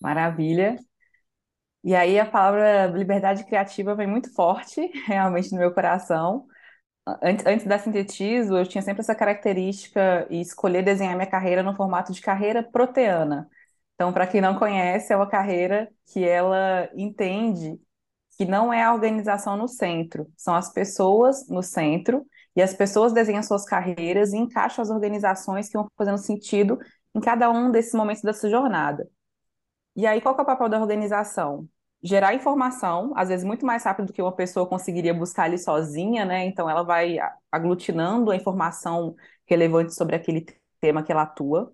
Maravilha. 0.00 0.76
E 1.82 1.94
aí 1.94 2.18
a 2.18 2.26
palavra 2.26 2.86
liberdade 2.86 3.44
criativa 3.44 3.94
vem 3.94 4.06
muito 4.06 4.32
forte, 4.34 4.80
realmente, 5.06 5.50
no 5.52 5.58
meu 5.58 5.72
coração. 5.72 6.46
Antes, 7.22 7.46
antes 7.46 7.66
da 7.66 7.78
Sintetizo, 7.78 8.56
eu 8.56 8.66
tinha 8.66 8.82
sempre 8.82 9.00
essa 9.02 9.14
característica 9.14 10.26
e 10.30 10.40
escolher 10.40 10.82
desenhar 10.82 11.14
minha 11.16 11.30
carreira 11.30 11.62
no 11.62 11.74
formato 11.74 12.12
de 12.12 12.20
carreira 12.20 12.62
proteana. 12.62 13.48
Então, 13.94 14.12
para 14.12 14.26
quem 14.26 14.40
não 14.40 14.58
conhece, 14.58 15.12
é 15.12 15.16
uma 15.16 15.28
carreira 15.28 15.88
que 16.06 16.24
ela 16.24 16.88
entende 16.94 17.78
que 18.36 18.44
não 18.44 18.72
é 18.72 18.82
a 18.82 18.92
organização 18.92 19.56
no 19.56 19.68
centro, 19.68 20.26
são 20.36 20.54
as 20.54 20.72
pessoas 20.72 21.48
no 21.48 21.62
centro, 21.62 22.26
e 22.56 22.62
as 22.62 22.74
pessoas 22.74 23.12
desenham 23.12 23.42
suas 23.42 23.64
carreiras 23.64 24.32
e 24.32 24.36
encaixam 24.36 24.82
as 24.82 24.90
organizações 24.90 25.68
que 25.68 25.76
vão 25.76 25.88
fazendo 25.96 26.18
sentido 26.18 26.78
em 27.14 27.20
cada 27.20 27.50
um 27.50 27.70
desses 27.70 27.94
momentos 27.94 28.22
dessa 28.22 28.48
jornada. 28.48 29.08
E 29.96 30.06
aí, 30.06 30.20
qual 30.20 30.36
é 30.36 30.42
o 30.42 30.44
papel 30.44 30.68
da 30.68 30.80
organização? 30.80 31.68
Gerar 32.02 32.34
informação, 32.34 33.12
às 33.16 33.28
vezes 33.28 33.44
muito 33.44 33.64
mais 33.64 33.84
rápido 33.84 34.06
do 34.06 34.12
que 34.12 34.20
uma 34.22 34.34
pessoa 34.34 34.68
conseguiria 34.68 35.14
buscar 35.14 35.44
ali 35.44 35.58
sozinha, 35.58 36.24
né? 36.24 36.44
Então, 36.46 36.68
ela 36.68 36.82
vai 36.82 37.16
aglutinando 37.50 38.30
a 38.30 38.36
informação 38.36 39.14
relevante 39.46 39.94
sobre 39.94 40.16
aquele 40.16 40.44
tema 40.80 41.02
que 41.02 41.12
ela 41.12 41.22
atua. 41.22 41.72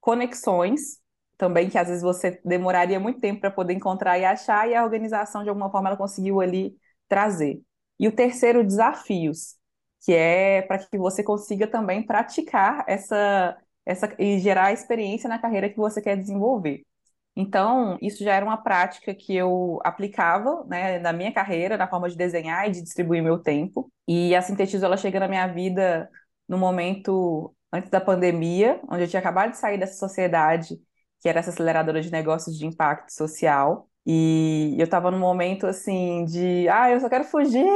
Conexões, 0.00 1.00
também 1.36 1.68
que 1.68 1.78
às 1.78 1.88
vezes 1.88 2.02
você 2.02 2.40
demoraria 2.44 2.98
muito 3.00 3.20
tempo 3.20 3.40
para 3.40 3.50
poder 3.50 3.74
encontrar 3.74 4.18
e 4.18 4.24
achar, 4.24 4.68
e 4.68 4.74
a 4.74 4.84
organização, 4.84 5.42
de 5.42 5.48
alguma 5.48 5.70
forma, 5.70 5.88
ela 5.88 5.96
conseguiu 5.96 6.40
ali 6.40 6.76
trazer. 7.08 7.60
E 7.98 8.08
o 8.08 8.12
terceiro, 8.12 8.64
desafios, 8.64 9.56
que 10.04 10.12
é 10.14 10.62
para 10.62 10.78
que 10.78 10.98
você 10.98 11.22
consiga 11.22 11.66
também 11.66 12.04
praticar 12.04 12.84
essa, 12.86 13.56
essa 13.84 14.14
e 14.18 14.38
gerar 14.38 14.72
experiência 14.72 15.28
na 15.28 15.38
carreira 15.38 15.68
que 15.70 15.76
você 15.76 16.00
quer 16.02 16.16
desenvolver. 16.16 16.84
Então, 17.38 17.98
isso 18.00 18.24
já 18.24 18.34
era 18.34 18.44
uma 18.46 18.56
prática 18.56 19.14
que 19.14 19.34
eu 19.36 19.78
aplicava 19.84 20.64
né, 20.66 20.98
na 20.98 21.12
minha 21.12 21.32
carreira, 21.32 21.76
na 21.76 21.86
forma 21.88 22.08
de 22.08 22.16
desenhar 22.16 22.66
e 22.66 22.72
de 22.72 22.82
distribuir 22.82 23.22
meu 23.22 23.38
tempo. 23.38 23.92
E 24.08 24.34
a 24.34 24.40
Sintetizo, 24.40 24.84
ela 24.86 24.96
chega 24.96 25.20
na 25.20 25.28
minha 25.28 25.46
vida 25.46 26.08
no 26.48 26.56
momento 26.56 27.54
antes 27.70 27.90
da 27.90 28.00
pandemia, 28.00 28.80
onde 28.88 29.02
eu 29.02 29.08
tinha 29.08 29.20
acabado 29.20 29.50
de 29.50 29.58
sair 29.58 29.78
dessa 29.78 29.98
sociedade 29.98 30.80
que 31.26 31.30
era 31.30 31.40
essa 31.40 31.50
aceleradora 31.50 32.00
de 32.00 32.12
negócios 32.12 32.56
de 32.56 32.66
impacto 32.66 33.10
social. 33.10 33.90
E 34.06 34.76
eu 34.78 34.84
estava 34.84 35.10
num 35.10 35.18
momento 35.18 35.66
assim 35.66 36.24
de, 36.24 36.68
ah, 36.68 36.88
eu 36.88 37.00
só 37.00 37.08
quero 37.08 37.24
fugir, 37.24 37.66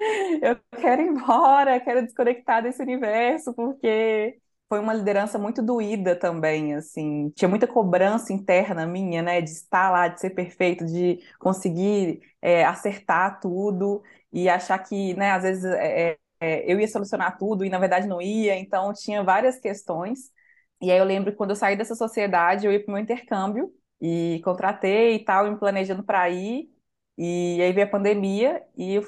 eu 0.42 0.58
quero 0.80 1.02
ir 1.02 1.08
embora, 1.08 1.78
quero 1.80 2.02
desconectar 2.02 2.60
desse 2.60 2.82
universo, 2.82 3.54
porque 3.54 4.36
foi 4.68 4.80
uma 4.80 4.92
liderança 4.94 5.38
muito 5.38 5.62
doída 5.62 6.16
também, 6.16 6.74
assim, 6.74 7.30
tinha 7.36 7.48
muita 7.48 7.68
cobrança 7.68 8.32
interna 8.32 8.84
minha, 8.86 9.22
né, 9.22 9.40
de 9.40 9.50
estar 9.50 9.90
lá, 9.90 10.08
de 10.08 10.20
ser 10.20 10.30
perfeito, 10.30 10.84
de 10.84 11.20
conseguir 11.38 12.20
é, 12.42 12.64
acertar 12.64 13.40
tudo 13.40 14.02
e 14.32 14.48
achar 14.48 14.78
que, 14.80 15.14
né, 15.14 15.30
às 15.32 15.42
vezes 15.44 15.64
é, 15.64 16.16
é, 16.40 16.72
eu 16.72 16.80
ia 16.80 16.88
solucionar 16.88 17.38
tudo 17.38 17.64
e 17.64 17.70
na 17.70 17.78
verdade 17.78 18.08
não 18.08 18.20
ia, 18.20 18.56
então 18.56 18.92
tinha 18.92 19.22
várias 19.22 19.60
questões. 19.60 20.32
E 20.80 20.90
aí 20.90 20.98
eu 20.98 21.04
lembro 21.04 21.30
que 21.30 21.36
quando 21.36 21.50
eu 21.50 21.56
saí 21.56 21.76
dessa 21.76 21.94
sociedade, 21.94 22.66
eu 22.66 22.72
ia 22.72 22.80
para 22.82 22.90
o 22.90 22.94
meu 22.94 23.02
intercâmbio 23.02 23.72
e 24.00 24.40
contratei 24.44 25.16
e 25.16 25.24
tal, 25.24 25.50
me 25.50 25.58
planejando 25.58 26.02
para 26.02 26.28
ir. 26.30 26.70
E 27.18 27.60
aí 27.62 27.72
veio 27.72 27.86
a 27.86 27.90
pandemia 27.90 28.62
e 28.76 28.98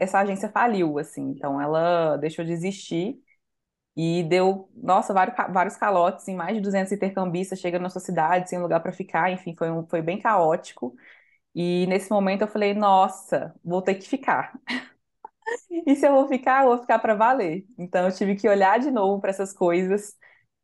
essa 0.00 0.20
agência 0.20 0.48
faliu, 0.50 0.98
assim. 0.98 1.22
Então 1.30 1.60
ela 1.60 2.16
deixou 2.16 2.44
de 2.44 2.52
existir. 2.52 3.20
E 3.96 4.22
deu, 4.24 4.70
nossa, 4.74 5.12
vários, 5.12 5.36
vários 5.52 5.76
calotes 5.76 6.26
em 6.28 6.36
mais 6.36 6.54
de 6.56 6.60
200 6.62 6.92
intercambistas 6.92 7.58
chegando 7.60 7.82
na 7.82 7.90
sua 7.90 8.00
cidade, 8.00 8.48
sem 8.48 8.58
lugar 8.60 8.80
para 8.80 8.92
ficar, 8.92 9.30
enfim, 9.32 9.54
foi, 9.56 9.70
um, 9.70 9.86
foi 9.86 10.00
bem 10.02 10.18
caótico. 10.20 10.94
E 11.54 11.86
nesse 11.88 12.10
momento 12.10 12.42
eu 12.42 12.48
falei, 12.48 12.74
nossa, 12.74 13.54
vou 13.64 13.82
ter 13.82 13.96
que 13.96 14.08
ficar. 14.08 14.52
e 15.86 15.94
se 15.96 16.06
eu 16.06 16.12
vou 16.12 16.28
ficar, 16.28 16.62
eu 16.64 16.68
vou 16.70 16.78
ficar 16.78 16.98
para 16.98 17.14
valer. 17.14 17.66
Então 17.78 18.06
eu 18.06 18.12
tive 18.14 18.36
que 18.36 18.48
olhar 18.48 18.78
de 18.78 18.90
novo 18.90 19.20
para 19.20 19.30
essas 19.30 19.52
coisas 19.52 20.16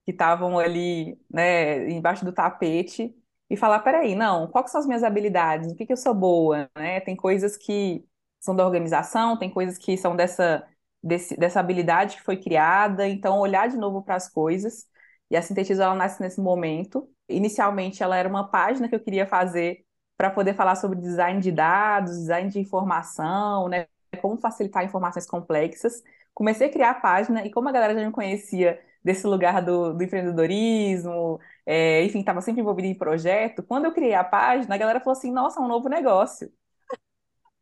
que 0.06 0.12
estavam 0.12 0.58
ali, 0.58 1.20
né, 1.30 1.90
embaixo 1.90 2.24
do 2.24 2.32
tapete 2.32 3.14
e 3.50 3.56
falar, 3.56 3.80
peraí, 3.80 4.14
não, 4.14 4.48
quais 4.48 4.70
são 4.70 4.80
as 4.80 4.86
minhas 4.86 5.04
habilidades? 5.04 5.72
O 5.72 5.76
que 5.76 5.86
que 5.86 5.92
eu 5.92 5.96
sou 5.98 6.14
boa, 6.14 6.70
né? 6.76 7.00
Tem 7.00 7.16
coisas 7.16 7.56
que 7.56 8.06
são 8.40 8.56
da 8.56 8.64
organização, 8.64 9.38
tem 9.38 9.50
coisas 9.50 9.78
que 9.78 9.96
são 9.98 10.16
dessa 10.16 10.66
desse, 11.02 11.36
dessa 11.36 11.60
habilidade 11.60 12.16
que 12.16 12.22
foi 12.22 12.36
criada, 12.36 13.06
então 13.08 13.38
olhar 13.38 13.68
de 13.68 13.76
novo 13.76 14.02
para 14.02 14.16
as 14.16 14.28
coisas. 14.28 14.86
E 15.30 15.36
a 15.36 15.42
Sintetiza 15.42 15.84
ela 15.84 15.94
nasce 15.94 16.20
nesse 16.22 16.40
momento. 16.40 17.08
Inicialmente 17.28 18.02
ela 18.02 18.16
era 18.16 18.28
uma 18.28 18.48
página 18.48 18.88
que 18.88 18.94
eu 18.94 19.00
queria 19.00 19.26
fazer 19.26 19.84
para 20.16 20.30
poder 20.30 20.54
falar 20.54 20.76
sobre 20.76 20.98
design 21.00 21.40
de 21.40 21.52
dados, 21.52 22.12
design 22.18 22.50
de 22.50 22.58
informação, 22.58 23.68
né, 23.68 23.86
como 24.20 24.36
facilitar 24.38 24.84
informações 24.84 25.26
complexas. 25.26 26.02
Comecei 26.34 26.68
a 26.68 26.72
criar 26.72 26.90
a 26.90 26.94
página 26.94 27.44
e 27.46 27.50
como 27.50 27.68
a 27.68 27.72
galera 27.72 27.94
já 27.94 28.04
me 28.06 28.12
conhecia 28.12 28.80
desse 29.06 29.24
lugar 29.24 29.62
do, 29.64 29.94
do 29.94 30.02
empreendedorismo, 30.02 31.38
é, 31.64 32.02
enfim, 32.04 32.18
estava 32.18 32.40
sempre 32.40 32.60
envolvida 32.60 32.88
em 32.88 32.98
projeto, 32.98 33.62
quando 33.62 33.84
eu 33.84 33.94
criei 33.94 34.14
a 34.14 34.24
página, 34.24 34.74
a 34.74 34.78
galera 34.78 34.98
falou 34.98 35.16
assim, 35.16 35.30
nossa, 35.30 35.60
é 35.60 35.62
um 35.62 35.68
novo 35.68 35.88
negócio. 35.88 36.50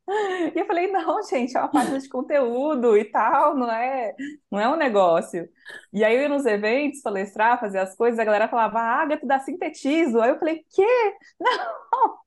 E 0.55 0.59
eu 0.61 0.67
falei, 0.67 0.93
não, 0.93 1.23
gente, 1.23 1.57
é 1.57 1.61
uma 1.61 1.71
página 1.71 1.99
de 1.99 2.09
conteúdo 2.11 2.95
e 2.95 3.07
tal, 3.07 3.57
não 3.57 3.71
é, 3.73 4.15
não 4.51 4.61
é 4.61 4.69
um 4.69 4.77
negócio. 4.77 5.49
E 5.91 6.05
aí 6.05 6.15
eu 6.15 6.23
ia 6.23 6.29
nos 6.29 6.45
eventos 6.45 7.01
palestrar, 7.01 7.59
fazer 7.59 7.79
as 7.79 7.97
coisas, 7.97 8.19
a 8.19 8.25
galera 8.25 8.47
falava, 8.47 8.81
ah, 8.81 9.01
Agatha 9.01 9.27
dá 9.27 9.41
sintetizo. 9.41 10.21
Aí 10.21 10.29
eu 10.29 10.39
falei, 10.39 10.63
quê? 10.71 11.15
Não! 11.41 12.19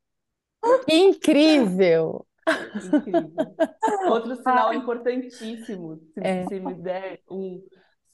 Incrível! 0.90 2.26
Incrível. 2.76 3.32
Outro 4.10 4.36
sinal 4.38 4.74
importantíssimo, 4.74 5.98
se, 6.16 6.20
é. 6.20 6.48
se 6.48 6.60
me 6.60 6.74
der 6.74 7.22
um, 7.30 7.62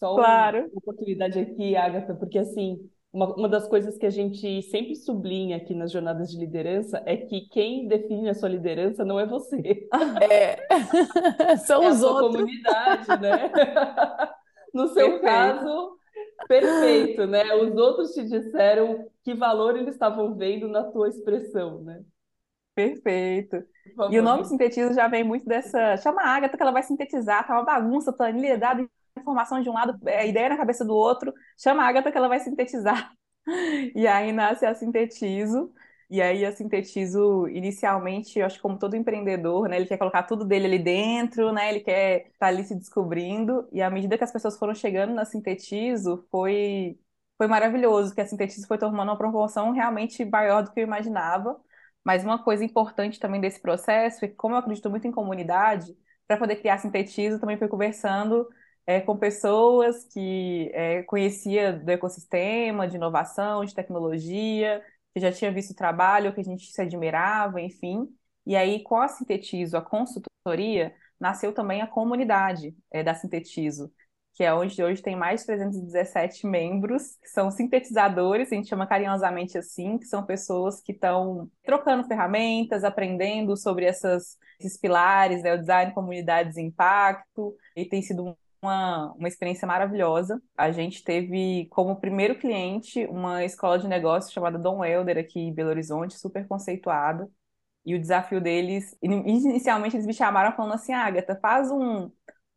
só 0.03 0.15
claro. 0.15 0.57
uma 0.59 0.79
oportunidade 0.79 1.39
aqui, 1.39 1.77
Agatha, 1.77 2.13
porque 2.13 2.37
assim, 2.37 2.89
uma, 3.13 3.33
uma 3.35 3.47
das 3.47 3.65
coisas 3.69 3.97
que 3.97 4.05
a 4.05 4.09
gente 4.09 4.61
sempre 4.63 4.97
sublinha 4.97 5.55
aqui 5.55 5.73
nas 5.73 5.93
jornadas 5.93 6.29
de 6.29 6.37
liderança 6.37 7.01
é 7.05 7.15
que 7.15 7.47
quem 7.47 7.87
define 7.87 8.29
a 8.29 8.33
sua 8.33 8.49
liderança 8.49 9.05
não 9.05 9.17
é 9.17 9.25
você. 9.25 9.87
É. 10.29 10.57
São 11.65 11.83
é 11.83 11.89
os 11.89 12.03
a 12.03 12.07
outros. 12.07 12.35
comunidade, 12.35 13.21
né? 13.21 13.49
No 14.73 14.87
seu 14.87 15.19
perfeito. 15.19 15.21
caso, 15.21 15.97
perfeito, 16.47 17.27
né? 17.27 17.53
Os 17.53 17.77
outros 17.77 18.11
te 18.11 18.23
disseram 18.23 19.07
que 19.23 19.35
valor 19.35 19.77
eles 19.77 19.93
estavam 19.93 20.33
vendo 20.33 20.67
na 20.67 20.83
tua 20.83 21.09
expressão, 21.09 21.83
né? 21.83 22.03
Perfeito. 22.73 23.63
E 24.09 24.17
o 24.17 24.23
nome 24.23 24.45
sintetizo 24.45 24.95
já 24.95 25.07
vem 25.07 25.23
muito 25.23 25.45
dessa. 25.45 25.95
Chama 25.97 26.23
a 26.23 26.35
Agatha 26.35 26.57
que 26.57 26.63
ela 26.63 26.71
vai 26.71 26.81
sintetizar, 26.81 27.45
tá 27.45 27.53
uma 27.53 27.63
bagunça, 27.63 28.11
planilha, 28.11 28.57
dado 28.57 28.89
informação 29.23 29.61
de 29.61 29.69
um 29.69 29.73
lado, 29.73 29.97
é, 30.07 30.19
a 30.21 30.25
ideia 30.25 30.49
na 30.49 30.57
cabeça 30.57 30.85
do 30.85 30.95
outro, 30.95 31.33
chama 31.57 31.83
a 31.83 31.87
Agatha 31.87 32.11
que 32.11 32.17
ela 32.17 32.29
vai 32.29 32.39
sintetizar. 32.39 33.11
E 33.95 34.07
aí 34.07 34.31
nasce 34.31 34.65
a 34.65 34.73
Sintetizo. 34.73 35.73
E 36.09 36.21
aí 36.21 36.45
a 36.45 36.51
Sintetizo, 36.51 37.47
inicialmente, 37.49 38.39
eu 38.39 38.45
acho 38.45 38.57
que 38.57 38.61
como 38.61 38.77
todo 38.79 38.95
empreendedor, 38.95 39.67
né, 39.67 39.77
ele 39.77 39.87
quer 39.87 39.97
colocar 39.97 40.23
tudo 40.23 40.45
dele 40.45 40.65
ali 40.67 40.79
dentro, 40.79 41.51
né, 41.51 41.69
ele 41.69 41.79
quer 41.81 42.27
estar 42.27 42.37
tá 42.39 42.47
ali 42.47 42.63
se 42.63 42.75
descobrindo. 42.75 43.67
E 43.71 43.81
à 43.81 43.89
medida 43.89 44.17
que 44.17 44.23
as 44.23 44.31
pessoas 44.31 44.57
foram 44.57 44.75
chegando 44.75 45.13
na 45.13 45.25
Sintetizo, 45.25 46.25
foi, 46.31 46.99
foi 47.37 47.47
maravilhoso, 47.47 48.09
porque 48.09 48.21
a 48.21 48.25
Sintetizo 48.25 48.67
foi 48.67 48.77
tomando 48.77 49.09
uma 49.09 49.17
proporção 49.17 49.71
realmente 49.71 50.23
maior 50.23 50.63
do 50.63 50.71
que 50.71 50.79
eu 50.79 50.83
imaginava. 50.85 51.59
Mas 52.03 52.23
uma 52.23 52.43
coisa 52.43 52.63
importante 52.63 53.19
também 53.19 53.41
desse 53.41 53.61
processo 53.61 54.23
é 54.25 54.27
que, 54.27 54.35
como 54.35 54.55
eu 54.55 54.59
acredito 54.59 54.89
muito 54.89 55.07
em 55.07 55.11
comunidade, 55.11 55.97
para 56.27 56.37
poder 56.37 56.57
criar 56.57 56.77
Sintetizo, 56.77 57.39
também 57.39 57.57
fui 57.57 57.67
conversando 57.67 58.47
é, 58.85 58.99
com 59.01 59.17
pessoas 59.17 60.03
que 60.05 60.69
é, 60.73 61.03
conhecia 61.03 61.73
do 61.73 61.89
ecossistema, 61.89 62.87
de 62.87 62.95
inovação, 62.97 63.63
de 63.65 63.73
tecnologia, 63.73 64.83
que 65.13 65.21
já 65.21 65.31
tinha 65.31 65.51
visto 65.51 65.71
o 65.71 65.75
trabalho, 65.75 66.33
que 66.33 66.41
a 66.41 66.43
gente 66.43 66.71
se 66.71 66.81
admirava, 66.81 67.61
enfim. 67.61 68.07
E 68.45 68.55
aí, 68.55 68.83
com 68.83 68.97
a 68.97 69.07
Sintetizo, 69.07 69.77
a 69.77 69.81
consultoria, 69.81 70.93
nasceu 71.19 71.53
também 71.53 71.81
a 71.81 71.87
comunidade 71.87 72.75
é, 72.91 73.03
da 73.03 73.15
Sintetizo, 73.15 73.91
que 74.33 74.43
é 74.43 74.53
onde 74.53 74.83
hoje 74.83 75.01
tem 75.01 75.15
mais 75.15 75.41
de 75.41 75.47
317 75.47 76.47
membros, 76.47 77.15
que 77.21 77.29
são 77.29 77.51
sintetizadores, 77.51 78.51
a 78.51 78.55
gente 78.55 78.67
chama 78.67 78.87
carinhosamente 78.87 79.57
assim, 79.57 79.97
que 79.99 80.05
são 80.05 80.25
pessoas 80.25 80.81
que 80.81 80.91
estão 80.91 81.49
trocando 81.63 82.07
ferramentas, 82.07 82.83
aprendendo 82.83 83.55
sobre 83.55 83.85
essas, 83.85 84.37
esses 84.59 84.77
pilares, 84.77 85.43
né, 85.43 85.53
o 85.53 85.59
design, 85.59 85.93
comunidades 85.93 86.57
e 86.57 86.61
impacto, 86.61 87.55
e 87.75 87.85
tem 87.85 88.01
sido 88.01 88.35
uma, 88.63 89.11
uma 89.13 89.27
experiência 89.27 89.67
maravilhosa. 89.67 90.41
A 90.57 90.71
gente 90.71 91.03
teve 91.03 91.67
como 91.71 91.95
primeiro 91.99 92.37
cliente 92.39 93.05
uma 93.07 93.43
escola 93.45 93.77
de 93.79 93.87
negócios 93.87 94.33
chamada 94.33 94.57
Dom 94.57 94.83
Helder 94.83 95.17
aqui 95.17 95.39
em 95.39 95.53
Belo 95.53 95.69
Horizonte, 95.69 96.17
super 96.17 96.47
conceituada. 96.47 97.29
E 97.85 97.95
o 97.95 97.99
desafio 98.01 98.41
deles, 98.41 98.97
inicialmente 99.01 99.95
eles 99.95 100.07
me 100.07 100.13
chamaram 100.13 100.55
falando 100.55 100.73
assim, 100.75 100.93
Agatha, 100.93 101.35
faz 101.41 101.69
um, 101.71 102.11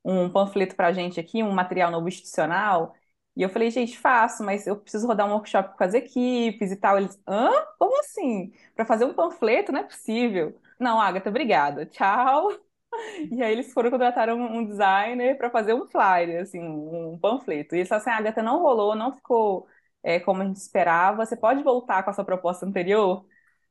um 0.04 0.30
panfleto 0.30 0.76
para 0.76 0.88
a 0.88 0.92
gente 0.92 1.18
aqui, 1.20 1.42
um 1.42 1.52
material 1.52 1.90
novo 1.90 2.08
institucional. 2.08 2.94
E 3.36 3.42
eu 3.42 3.50
falei, 3.50 3.70
gente, 3.70 3.98
faço, 3.98 4.42
mas 4.44 4.66
eu 4.66 4.76
preciso 4.76 5.06
rodar 5.06 5.26
um 5.28 5.32
workshop 5.32 5.76
com 5.76 5.84
as 5.84 5.94
equipes 5.94 6.70
e 6.72 6.76
tal. 6.76 6.98
Eles, 6.98 7.18
hã? 7.28 7.50
Como 7.78 7.98
assim? 8.00 8.52
Para 8.74 8.84
fazer 8.86 9.04
um 9.04 9.14
panfleto? 9.14 9.72
Não 9.72 9.80
é 9.80 9.84
possível. 9.84 10.58
Não, 10.78 11.00
Agatha, 11.00 11.28
obrigada. 11.30 11.86
Tchau. 11.86 12.65
E 13.32 13.42
aí 13.42 13.52
eles 13.52 13.72
foram 13.72 13.90
contratar 13.90 14.28
um, 14.30 14.64
designer 14.64 15.36
para 15.36 15.50
fazer 15.50 15.74
um 15.74 15.86
flyer, 15.88 16.42
assim, 16.42 16.60
um 16.60 17.18
panfleto. 17.18 17.74
E 17.74 17.78
eles 17.78 17.88
falaram 17.88 18.02
assim, 18.08 18.10
a 18.16 18.18
Agatha 18.18 18.42
não 18.42 18.60
rolou, 18.60 18.94
não 18.94 19.12
ficou 19.14 19.66
é, 20.02 20.20
como 20.20 20.42
a 20.42 20.46
gente 20.46 20.56
esperava, 20.56 21.24
você 21.26 21.36
pode 21.36 21.62
voltar 21.62 22.02
com 22.02 22.10
a 22.10 22.12
sua 22.12 22.24
proposta 22.24 22.64
anterior? 22.66 23.26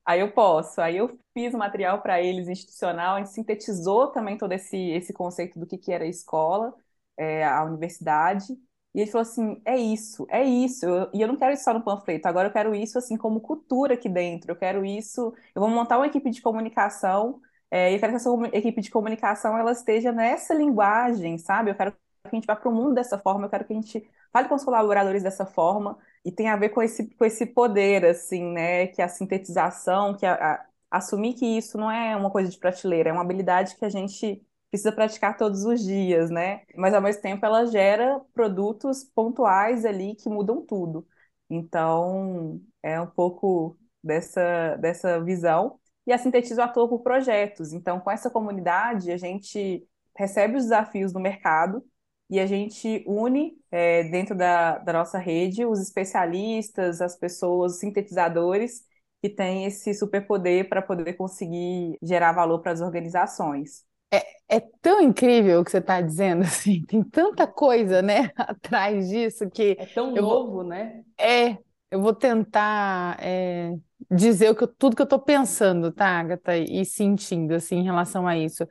Aí 0.05 0.19
eu 0.19 0.31
posso. 0.31 0.81
Aí 0.81 0.97
eu 0.97 1.19
fiz 1.33 1.53
o 1.53 1.57
material 1.57 2.01
para 2.01 2.21
eles 2.21 2.47
institucional, 2.47 3.15
a 3.15 3.19
gente 3.19 3.31
sintetizou 3.31 4.11
também 4.11 4.37
todo 4.37 4.51
esse, 4.51 4.77
esse 4.91 5.13
conceito 5.13 5.59
do 5.59 5.65
que, 5.67 5.77
que 5.77 5.91
era 5.91 6.03
a 6.03 6.07
escola, 6.07 6.73
é, 7.17 7.45
a 7.45 7.63
universidade. 7.63 8.53
E 8.93 9.01
ele 9.01 9.11
falou 9.11 9.23
assim: 9.23 9.61
é 9.65 9.77
isso, 9.77 10.25
é 10.29 10.43
isso. 10.43 10.85
Eu, 10.85 11.09
e 11.13 11.21
eu 11.21 11.27
não 11.27 11.37
quero 11.37 11.53
isso 11.53 11.63
só 11.63 11.73
no 11.73 11.83
panfleto, 11.83 12.27
agora 12.27 12.47
eu 12.49 12.53
quero 12.53 12.73
isso 12.75 12.97
assim 12.97 13.17
como 13.17 13.41
cultura 13.41 13.95
aqui 13.95 14.07
dentro. 14.09 14.51
Eu 14.51 14.55
quero 14.55 14.85
isso. 14.85 15.33
Eu 15.55 15.61
vou 15.61 15.69
montar 15.69 15.97
uma 15.97 16.07
equipe 16.07 16.29
de 16.29 16.41
comunicação 16.41 17.41
é, 17.71 17.91
e 17.91 17.95
eu 17.95 17.99
quero 17.99 18.11
que 18.13 18.17
essa 18.17 18.29
equipe 18.57 18.81
de 18.81 18.91
comunicação 18.91 19.57
ela 19.57 19.71
esteja 19.71 20.11
nessa 20.11 20.53
linguagem, 20.53 21.37
sabe? 21.37 21.71
Eu 21.71 21.75
quero 21.75 21.91
que 21.91 21.97
a 22.25 22.35
gente 22.35 22.45
vá 22.45 22.55
para 22.55 22.69
o 22.69 22.73
mundo 22.73 22.95
dessa 22.95 23.17
forma, 23.17 23.45
eu 23.45 23.49
quero 23.49 23.65
que 23.65 23.73
a 23.73 23.75
gente 23.75 24.09
fale 24.31 24.47
com 24.47 24.55
os 24.55 24.63
colaboradores 24.63 25.23
dessa 25.23 25.45
forma, 25.45 25.97
e 26.23 26.31
tem 26.31 26.49
a 26.49 26.55
ver 26.55 26.69
com 26.69 26.81
esse, 26.81 27.07
com 27.15 27.25
esse 27.25 27.45
poder, 27.45 28.05
assim, 28.05 28.43
né? 28.51 28.87
Que 28.87 29.01
é 29.01 29.05
a 29.05 29.09
sintetização, 29.09 30.15
que 30.15 30.25
a, 30.25 30.33
a, 30.33 30.65
assumir 30.91 31.33
que 31.35 31.45
isso 31.45 31.77
não 31.77 31.91
é 31.91 32.15
uma 32.15 32.31
coisa 32.31 32.49
de 32.49 32.57
prateleira, 32.57 33.09
é 33.09 33.13
uma 33.13 33.21
habilidade 33.21 33.75
que 33.75 33.85
a 33.85 33.89
gente 33.89 34.45
precisa 34.69 34.91
praticar 34.91 35.37
todos 35.37 35.63
os 35.65 35.81
dias, 35.83 36.29
né? 36.29 36.63
Mas 36.75 36.93
ao 36.93 37.01
mesmo 37.01 37.21
tempo 37.21 37.45
ela 37.45 37.65
gera 37.65 38.19
produtos 38.33 39.03
pontuais 39.03 39.85
ali 39.85 40.15
que 40.15 40.29
mudam 40.29 40.61
tudo. 40.65 41.07
Então, 41.49 42.61
é 42.83 42.99
um 42.99 43.07
pouco 43.07 43.77
dessa, 44.03 44.75
dessa 44.77 45.21
visão 45.23 45.79
e 46.05 46.13
a 46.13 46.17
Sintetizo 46.17 46.61
atua 46.61 46.87
por 46.87 47.01
projetos. 47.01 47.73
Então, 47.73 47.99
com 47.99 48.11
essa 48.11 48.29
comunidade, 48.29 49.11
a 49.11 49.17
gente 49.17 49.87
recebe 50.17 50.57
os 50.57 50.63
desafios 50.63 51.11
do 51.13 51.19
mercado 51.19 51.83
e 52.29 52.39
a 52.39 52.45
gente 52.45 53.03
une 53.07 53.57
é, 53.71 54.03
dentro 54.05 54.35
da, 54.35 54.77
da 54.79 54.93
nossa 54.93 55.17
rede 55.19 55.65
os 55.65 55.79
especialistas, 55.81 57.01
as 57.01 57.15
pessoas, 57.17 57.73
os 57.73 57.79
sintetizadores 57.79 58.83
que 59.21 59.29
têm 59.29 59.65
esse 59.65 59.93
superpoder 59.93 60.69
para 60.69 60.81
poder 60.81 61.13
conseguir 61.13 61.97
gerar 62.01 62.31
valor 62.33 62.59
para 62.61 62.71
as 62.71 62.81
organizações. 62.81 63.83
É, 64.11 64.57
é 64.57 64.59
tão 64.81 65.01
incrível 65.01 65.59
o 65.61 65.65
que 65.65 65.71
você 65.71 65.79
está 65.79 66.01
dizendo, 66.01 66.43
assim, 66.45 66.83
tem 66.85 67.03
tanta 67.03 67.47
coisa, 67.47 68.01
né, 68.01 68.31
atrás 68.37 69.09
disso 69.09 69.49
que 69.49 69.77
É 69.77 69.85
tão 69.85 70.11
eu 70.13 70.25
vou, 70.25 70.45
novo, 70.45 70.63
né? 70.63 71.05
é, 71.19 71.57
eu 71.91 72.01
vou 72.01 72.13
tentar 72.15 73.17
é, 73.21 73.73
dizer 74.11 74.49
o 74.51 74.55
que 74.55 74.63
eu- 74.63 74.67
tudo 74.67 74.95
que 74.95 75.01
eu 75.01 75.05
estou 75.05 75.19
pensando, 75.19 75.91
tá, 75.91 76.07
Agatha, 76.19 76.57
e 76.57 76.85
sentindo, 76.85 77.53
assim, 77.55 77.77
em 77.77 77.83
relação 77.83 78.27
a 78.27 78.37
isso. 78.37 78.67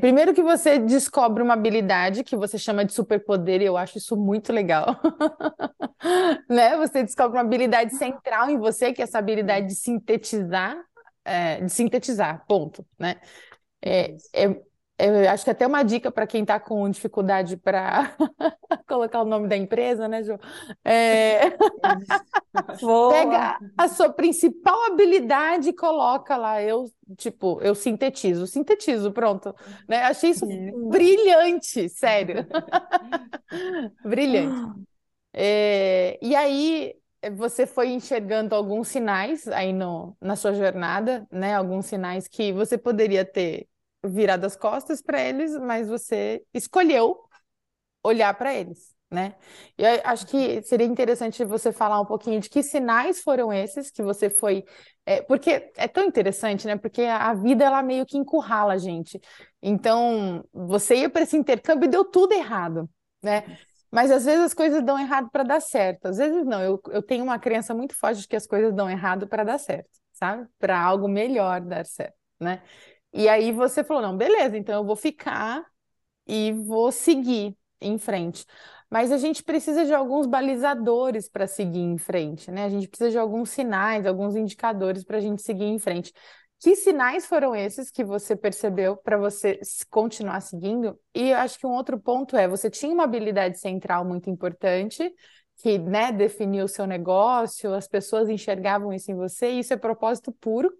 Primeiro 0.00 0.34
que 0.34 0.42
você 0.42 0.78
descobre 0.78 1.42
uma 1.42 1.54
habilidade 1.54 2.24
que 2.24 2.36
você 2.36 2.58
chama 2.58 2.84
de 2.84 2.92
superpoder, 2.92 3.60
e 3.62 3.66
eu 3.66 3.76
acho 3.76 3.98
isso 3.98 4.16
muito 4.16 4.52
legal. 4.52 5.00
Né? 6.48 6.76
Você 6.76 7.02
descobre 7.02 7.36
uma 7.38 7.44
habilidade 7.44 7.94
central 7.96 8.50
em 8.50 8.58
você, 8.58 8.92
que 8.92 9.00
é 9.00 9.04
essa 9.04 9.18
habilidade 9.18 9.66
de 9.68 9.74
sintetizar, 9.74 10.76
é, 11.24 11.60
de 11.60 11.70
sintetizar, 11.72 12.44
ponto, 12.46 12.84
né? 12.98 13.16
É, 13.82 14.16
é, 14.34 14.62
eu 14.98 15.30
acho 15.30 15.44
que 15.44 15.50
até 15.50 15.64
uma 15.64 15.84
dica 15.84 16.10
para 16.10 16.26
quem 16.26 16.42
está 16.42 16.58
com 16.58 16.88
dificuldade 16.90 17.56
para 17.56 18.16
colocar 18.88 19.22
o 19.22 19.24
nome 19.24 19.46
da 19.46 19.56
empresa, 19.56 20.08
né, 20.08 20.24
Ju? 20.24 20.36
É, 20.84 21.50
pega 23.10 23.58
a 23.76 23.88
sua 23.88 24.10
principal 24.12 24.86
habilidade 24.86 25.68
e 25.68 25.72
coloca 25.72 26.36
lá. 26.36 26.60
Eu, 26.60 26.90
tipo, 27.16 27.60
eu 27.62 27.76
sintetizo, 27.76 28.46
sintetizo, 28.48 29.12
pronto. 29.12 29.54
Né? 29.88 30.02
Achei 30.02 30.30
isso 30.30 30.46
brilhante, 30.88 31.88
sério, 31.88 32.44
brilhante. 34.04 34.80
É, 35.32 36.18
e 36.20 36.34
aí 36.34 36.94
você 37.36 37.66
foi 37.66 37.90
enxergando 37.90 38.54
alguns 38.54 38.88
sinais 38.88 39.46
aí 39.46 39.72
no, 39.72 40.16
na 40.20 40.34
sua 40.34 40.52
jornada, 40.54 41.24
né? 41.30 41.54
Alguns 41.54 41.86
sinais 41.86 42.26
que 42.26 42.52
você 42.52 42.76
poderia 42.76 43.24
ter 43.24 43.68
virado 44.04 44.44
as 44.46 44.56
costas 44.56 45.02
para 45.02 45.20
eles, 45.20 45.56
mas 45.58 45.88
você 45.88 46.42
escolheu 46.54 47.18
olhar 48.02 48.32
para 48.34 48.54
eles, 48.54 48.94
né? 49.10 49.34
E 49.76 49.82
eu 49.82 50.00
acho 50.04 50.26
que 50.26 50.62
seria 50.62 50.86
interessante 50.86 51.44
você 51.44 51.72
falar 51.72 52.00
um 52.00 52.06
pouquinho 52.06 52.40
de 52.40 52.48
que 52.48 52.62
sinais 52.62 53.20
foram 53.22 53.52
esses 53.52 53.90
que 53.90 54.02
você 54.02 54.30
foi, 54.30 54.64
é, 55.06 55.22
porque 55.22 55.72
é 55.76 55.88
tão 55.88 56.04
interessante, 56.04 56.66
né? 56.66 56.76
Porque 56.76 57.02
a 57.02 57.34
vida 57.34 57.64
ela 57.64 57.82
meio 57.82 58.06
que 58.06 58.16
encurrala 58.18 58.74
a 58.74 58.78
gente. 58.78 59.20
Então 59.62 60.44
você 60.52 60.96
ia 60.96 61.10
para 61.10 61.22
esse 61.22 61.36
intercâmbio 61.36 61.86
e 61.86 61.90
deu 61.90 62.04
tudo 62.04 62.32
errado, 62.32 62.88
né? 63.22 63.58
Mas 63.90 64.10
às 64.10 64.24
vezes 64.24 64.44
as 64.44 64.54
coisas 64.54 64.84
dão 64.84 64.98
errado 64.98 65.30
para 65.30 65.42
dar 65.44 65.60
certo. 65.60 66.06
Às 66.06 66.18
vezes 66.18 66.44
não. 66.44 66.62
Eu, 66.62 66.80
eu 66.90 67.02
tenho 67.02 67.24
uma 67.24 67.38
crença 67.38 67.74
muito 67.74 67.94
forte 67.94 68.20
de 68.20 68.28
que 68.28 68.36
as 68.36 68.46
coisas 68.46 68.74
dão 68.74 68.88
errado 68.90 69.26
para 69.26 69.44
dar 69.44 69.58
certo, 69.58 69.88
sabe? 70.12 70.46
Para 70.58 70.78
algo 70.80 71.08
melhor 71.08 71.60
dar 71.62 71.86
certo, 71.86 72.14
né? 72.38 72.62
E 73.12 73.28
aí 73.28 73.52
você 73.52 73.82
falou, 73.82 74.02
não, 74.02 74.16
beleza, 74.16 74.56
então 74.56 74.76
eu 74.76 74.84
vou 74.84 74.96
ficar 74.96 75.64
e 76.26 76.52
vou 76.52 76.92
seguir 76.92 77.56
em 77.80 77.98
frente. 77.98 78.44
Mas 78.90 79.12
a 79.12 79.18
gente 79.18 79.42
precisa 79.42 79.84
de 79.84 79.92
alguns 79.94 80.26
balizadores 80.26 81.28
para 81.28 81.46
seguir 81.46 81.80
em 81.80 81.98
frente, 81.98 82.50
né? 82.50 82.64
A 82.64 82.68
gente 82.68 82.88
precisa 82.88 83.10
de 83.10 83.18
alguns 83.18 83.50
sinais, 83.50 84.06
alguns 84.06 84.34
indicadores 84.34 85.04
para 85.04 85.18
a 85.18 85.20
gente 85.20 85.42
seguir 85.42 85.64
em 85.64 85.78
frente. 85.78 86.12
Que 86.60 86.74
sinais 86.74 87.26
foram 87.26 87.54
esses 87.54 87.90
que 87.90 88.02
você 88.02 88.34
percebeu 88.34 88.96
para 88.96 89.16
você 89.16 89.60
continuar 89.90 90.40
seguindo? 90.40 90.98
E 91.14 91.30
eu 91.30 91.36
acho 91.36 91.58
que 91.58 91.66
um 91.66 91.72
outro 91.72 92.00
ponto 92.00 92.36
é, 92.36 92.48
você 92.48 92.68
tinha 92.68 92.92
uma 92.92 93.04
habilidade 93.04 93.58
central 93.58 94.04
muito 94.04 94.28
importante, 94.28 95.14
que, 95.58 95.78
né, 95.78 96.10
definiu 96.10 96.64
o 96.64 96.68
seu 96.68 96.86
negócio, 96.86 97.74
as 97.74 97.86
pessoas 97.86 98.28
enxergavam 98.28 98.92
isso 98.92 99.10
em 99.10 99.14
você, 99.14 99.50
e 99.50 99.60
isso 99.60 99.72
é 99.72 99.76
propósito 99.76 100.32
puro. 100.32 100.72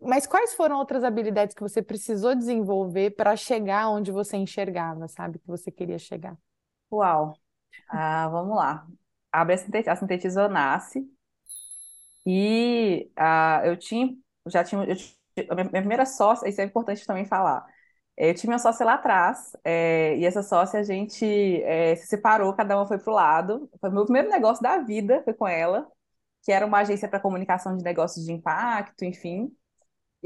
Mas 0.00 0.26
quais 0.26 0.54
foram 0.54 0.78
outras 0.78 1.02
habilidades 1.04 1.54
que 1.54 1.62
você 1.62 1.82
precisou 1.82 2.34
desenvolver 2.34 3.10
para 3.16 3.36
chegar 3.36 3.88
onde 3.90 4.10
você 4.12 4.36
enxergava, 4.36 5.08
sabe, 5.08 5.38
que 5.38 5.46
você 5.46 5.70
queria 5.70 5.98
chegar? 5.98 6.36
Uau! 6.90 7.38
Ah, 7.88 8.28
vamos 8.30 8.56
lá. 8.56 8.86
Abre 9.32 9.54
a 9.54 9.58
sinte- 9.58 9.88
a 9.90 9.96
Sintetizou 9.96 10.48
nasce 10.48 11.08
e 12.26 13.10
ah, 13.16 13.62
eu 13.64 13.76
tinha, 13.76 14.14
já 14.48 14.64
tinha, 14.64 14.82
eu 14.84 14.96
ti- 14.96 15.16
a 15.50 15.54
minha, 15.54 15.64
minha 15.70 15.80
primeira 15.82 16.06
sócia, 16.06 16.48
isso 16.48 16.60
é 16.60 16.64
importante 16.64 17.06
também 17.06 17.24
falar. 17.24 17.64
Eu 18.16 18.34
tinha 18.34 18.50
uma 18.52 18.58
sócia 18.58 18.84
lá 18.86 18.94
atrás, 18.94 19.52
é, 19.64 20.16
e 20.16 20.24
essa 20.24 20.42
sócia 20.42 20.80
a 20.80 20.82
gente 20.82 21.24
é, 21.62 21.94
se 21.96 22.06
separou, 22.06 22.54
cada 22.54 22.76
uma 22.76 22.86
foi 22.86 22.98
pro 22.98 23.12
lado. 23.12 23.68
Foi 23.80 23.90
o 23.90 23.92
meu 23.92 24.04
primeiro 24.04 24.30
negócio 24.30 24.62
da 24.62 24.78
vida, 24.78 25.22
foi 25.24 25.34
com 25.34 25.46
ela, 25.46 25.86
que 26.42 26.50
era 26.52 26.64
uma 26.66 26.78
agência 26.80 27.08
para 27.08 27.20
comunicação 27.20 27.76
de 27.76 27.84
negócios 27.84 28.24
de 28.24 28.32
impacto, 28.32 29.04
enfim. 29.04 29.54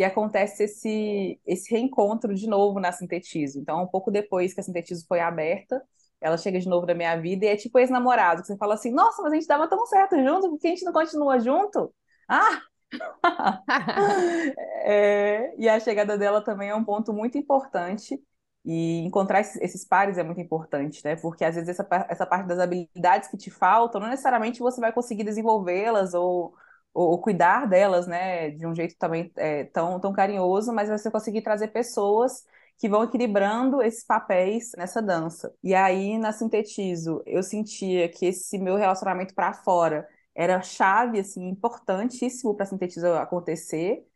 E 0.01 0.05
acontece 0.05 0.63
esse, 0.65 1.39
esse 1.47 1.71
reencontro 1.71 2.35
de 2.35 2.49
novo 2.49 2.81
na 2.81 2.91
Sintetizo. 2.91 3.59
Então, 3.61 3.83
um 3.83 3.87
pouco 3.87 4.11
depois 4.11 4.55
que 4.55 4.61
a 4.61 4.63
Sintetizo 4.63 5.05
foi 5.07 5.21
aberta, 5.21 5.83
ela 6.19 6.39
chega 6.39 6.59
de 6.59 6.67
novo 6.67 6.87
na 6.87 6.95
minha 6.95 7.15
vida 7.21 7.45
e 7.45 7.49
é 7.49 7.55
tipo 7.55 7.79
ex-namorado, 7.79 8.41
que 8.41 8.47
você 8.47 8.57
fala 8.57 8.73
assim, 8.73 8.91
nossa, 8.93 9.21
mas 9.21 9.31
a 9.31 9.35
gente 9.35 9.47
dava 9.47 9.69
tão 9.69 9.85
certo 9.85 10.17
junto, 10.17 10.49
por 10.49 10.59
que 10.59 10.69
a 10.69 10.71
gente 10.71 10.87
não 10.87 10.93
continua 10.95 11.39
junto? 11.39 11.95
Ah! 12.27 12.63
É, 14.83 15.55
e 15.59 15.69
a 15.69 15.79
chegada 15.79 16.17
dela 16.17 16.43
também 16.43 16.71
é 16.71 16.75
um 16.75 16.83
ponto 16.83 17.13
muito 17.13 17.37
importante. 17.37 18.19
E 18.65 19.01
encontrar 19.01 19.41
esses, 19.41 19.61
esses 19.61 19.85
pares 19.87 20.17
é 20.19 20.23
muito 20.23 20.41
importante, 20.41 21.05
né? 21.05 21.15
Porque 21.17 21.45
às 21.45 21.55
vezes 21.55 21.69
essa, 21.69 21.87
essa 22.09 22.27
parte 22.27 22.47
das 22.49 22.59
habilidades 22.59 23.29
que 23.29 23.37
te 23.37 23.51
faltam, 23.51 24.01
não 24.01 24.09
necessariamente 24.09 24.61
você 24.61 24.81
vai 24.81 24.93
conseguir 24.93 25.25
desenvolvê-las 25.25 26.15
ou, 26.15 26.55
ou, 26.95 27.11
ou 27.13 27.21
cuidar 27.21 27.67
delas, 27.67 28.07
né? 28.07 28.51
De 28.51 28.67
um 28.67 28.75
jeito 28.75 28.97
também 28.99 29.31
é, 29.37 29.65
tão, 29.65 30.01
tão 30.01 30.13
carinhoso, 30.13 30.73
mas 30.73 30.89
você 30.89 31.11
conseguir 31.11 31.43
trazer 31.43 31.69
pessoas 31.69 32.45
que 32.79 32.89
vão 32.89 33.05
equilibrando 33.05 33.83
esses 33.83 34.05
papéis 34.05 34.73
nessa 34.77 35.03
dança. 35.03 35.55
E 35.63 35.75
aí, 35.75 36.17
na 36.19 36.33
Sintetizo, 36.33 37.23
eu 37.27 37.43
sentia 37.43 38.09
que 38.09 38.27
esse 38.27 38.59
meu 38.59 38.77
relacionamento 38.77 39.35
para 39.35 39.53
fora 39.53 40.09
era 40.35 40.63
chave, 40.63 41.21
assim, 41.21 41.47
importantíssimo 41.49 42.55
para 42.55 42.65
a 42.65 42.67
Sintetizo 42.67 43.09
acontecer. 43.15 44.07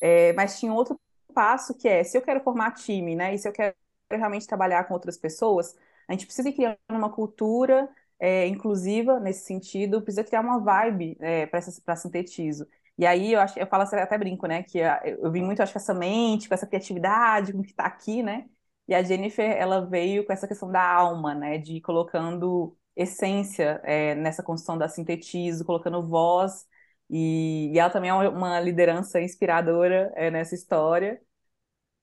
É, 0.00 0.32
mas 0.34 0.58
tinha 0.58 0.72
outro 0.72 1.00
passo 1.34 1.74
que 1.74 1.88
é, 1.88 2.02
se 2.04 2.16
eu 2.18 2.22
quero 2.22 2.40
formar 2.42 2.72
time, 2.72 3.14
né, 3.16 3.34
e 3.34 3.38
se 3.38 3.48
eu 3.48 3.52
quero 3.52 3.74
realmente 4.10 4.46
trabalhar 4.46 4.84
com 4.84 4.94
outras 4.94 5.16
pessoas, 5.16 5.76
a 6.08 6.12
gente 6.12 6.26
precisa 6.26 6.52
criando 6.52 6.78
uma 6.90 7.10
cultura 7.12 7.88
é, 8.18 8.46
inclusiva 8.46 9.20
nesse 9.20 9.44
sentido, 9.46 10.02
precisa 10.02 10.24
criar 10.24 10.40
uma 10.40 10.58
vibe 10.60 11.16
é, 11.20 11.46
para 11.46 11.96
sintetizo. 11.96 12.66
E 12.98 13.06
aí 13.06 13.32
eu 13.32 13.40
acho, 13.40 13.58
eu 13.58 13.66
falo 13.66 13.84
até 13.84 14.18
brinco, 14.18 14.46
né, 14.46 14.62
que 14.64 14.78
eu 14.78 15.30
vim 15.30 15.42
muito, 15.44 15.62
acho 15.62 15.72
que 15.72 15.78
essa 15.78 15.94
mente, 15.94 16.48
com 16.48 16.54
essa 16.54 16.66
criatividade, 16.66 17.52
com 17.52 17.60
o 17.60 17.62
que 17.62 17.70
está 17.70 17.84
aqui, 17.84 18.22
né, 18.22 18.46
e 18.88 18.94
a 18.94 19.02
Jennifer, 19.02 19.44
ela 19.56 19.86
veio 19.86 20.24
com 20.26 20.32
essa 20.32 20.48
questão 20.48 20.70
da 20.70 20.82
alma, 20.82 21.34
né, 21.34 21.58
de 21.58 21.80
colocando 21.80 22.76
essência 22.96 23.80
é, 23.84 24.14
nessa 24.16 24.42
construção 24.42 24.76
da 24.76 24.88
sintetizo, 24.88 25.64
colocando 25.64 26.02
voz 26.06 26.66
e, 27.10 27.70
e 27.72 27.78
ela 27.78 27.90
também 27.90 28.10
é 28.10 28.14
uma 28.14 28.60
liderança 28.60 29.20
inspiradora 29.20 30.12
é, 30.16 30.30
nessa 30.30 30.54
história. 30.54 31.20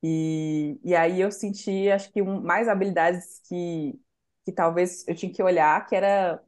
E, 0.04 0.80
e 0.84 0.95
aí 0.95 1.19
eu 1.21 1.32
senti, 1.32 1.89
acho 1.89 2.12
que 2.12 2.21
um, 2.21 2.41
mais 2.41 2.67
habilidades 2.67 3.41
que, 3.47 3.99
que 4.45 4.51
talvez 4.51 5.08
eu 5.08 5.15
tinha 5.15 5.31
que 5.34 5.43
olhar, 5.43 5.86
que 5.88 5.95
era 5.95 6.41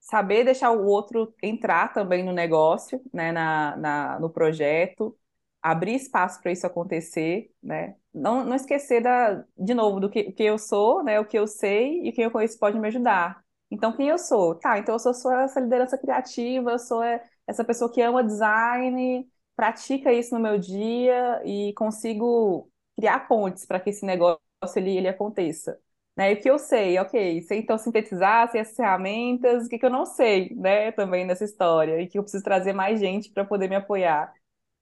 saber 0.00 0.44
deixar 0.44 0.70
o 0.72 0.86
outro 0.86 1.34
entrar 1.42 1.92
também 1.92 2.24
no 2.24 2.32
negócio, 2.32 3.02
né, 3.12 3.32
na, 3.32 3.76
na, 3.76 4.20
no 4.20 4.30
projeto, 4.30 5.16
abrir 5.62 5.94
espaço 5.96 6.40
para 6.42 6.52
isso 6.52 6.66
acontecer, 6.66 7.52
né? 7.62 7.96
Não, 8.12 8.44
não 8.44 8.56
esquecer 8.56 9.02
da, 9.02 9.44
de 9.58 9.74
novo 9.74 10.00
do 10.00 10.10
que, 10.10 10.32
que 10.32 10.42
eu 10.42 10.58
sou, 10.58 11.02
né, 11.04 11.20
o 11.20 11.24
que 11.26 11.38
eu 11.38 11.46
sei 11.46 12.02
e 12.06 12.12
quem 12.12 12.24
eu 12.24 12.30
conheço 12.30 12.58
pode 12.58 12.78
me 12.78 12.88
ajudar. 12.88 13.42
Então, 13.70 13.92
quem 13.96 14.08
eu 14.08 14.18
sou? 14.18 14.54
Tá, 14.56 14.78
então 14.78 14.94
eu 14.94 14.98
sou, 14.98 15.14
sou 15.14 15.32
essa 15.32 15.60
liderança 15.60 15.96
criativa, 15.98 16.72
eu 16.72 16.78
sou 16.78 17.02
essa 17.46 17.64
pessoa 17.64 17.92
que 17.92 18.00
ama 18.02 18.24
design, 18.24 19.28
pratica 19.54 20.12
isso 20.12 20.34
no 20.34 20.40
meu 20.40 20.58
dia 20.58 21.40
e 21.44 21.72
consigo 21.74 22.70
criar 22.96 23.28
pontes 23.28 23.66
para 23.66 23.78
que 23.80 23.90
esse 23.90 24.04
negócio 24.04 24.40
ele, 24.76 24.96
ele 24.96 25.08
aconteça. 25.08 25.78
Né? 26.16 26.32
E 26.32 26.34
o 26.34 26.40
que 26.42 26.50
eu 26.50 26.58
sei, 26.58 26.98
ok, 26.98 27.42
sei 27.42 27.58
então 27.60 27.78
sintetizar, 27.78 28.50
sei 28.50 28.60
as 28.60 28.74
ferramentas, 28.76 29.66
o 29.66 29.68
que, 29.68 29.78
que 29.78 29.86
eu 29.86 29.90
não 29.90 30.04
sei, 30.04 30.54
né, 30.56 30.92
também 30.92 31.24
nessa 31.24 31.44
história, 31.44 32.00
e 32.00 32.06
que 32.08 32.18
eu 32.18 32.22
preciso 32.22 32.44
trazer 32.44 32.72
mais 32.72 33.00
gente 33.00 33.30
para 33.32 33.44
poder 33.44 33.68
me 33.68 33.76
apoiar. 33.76 34.32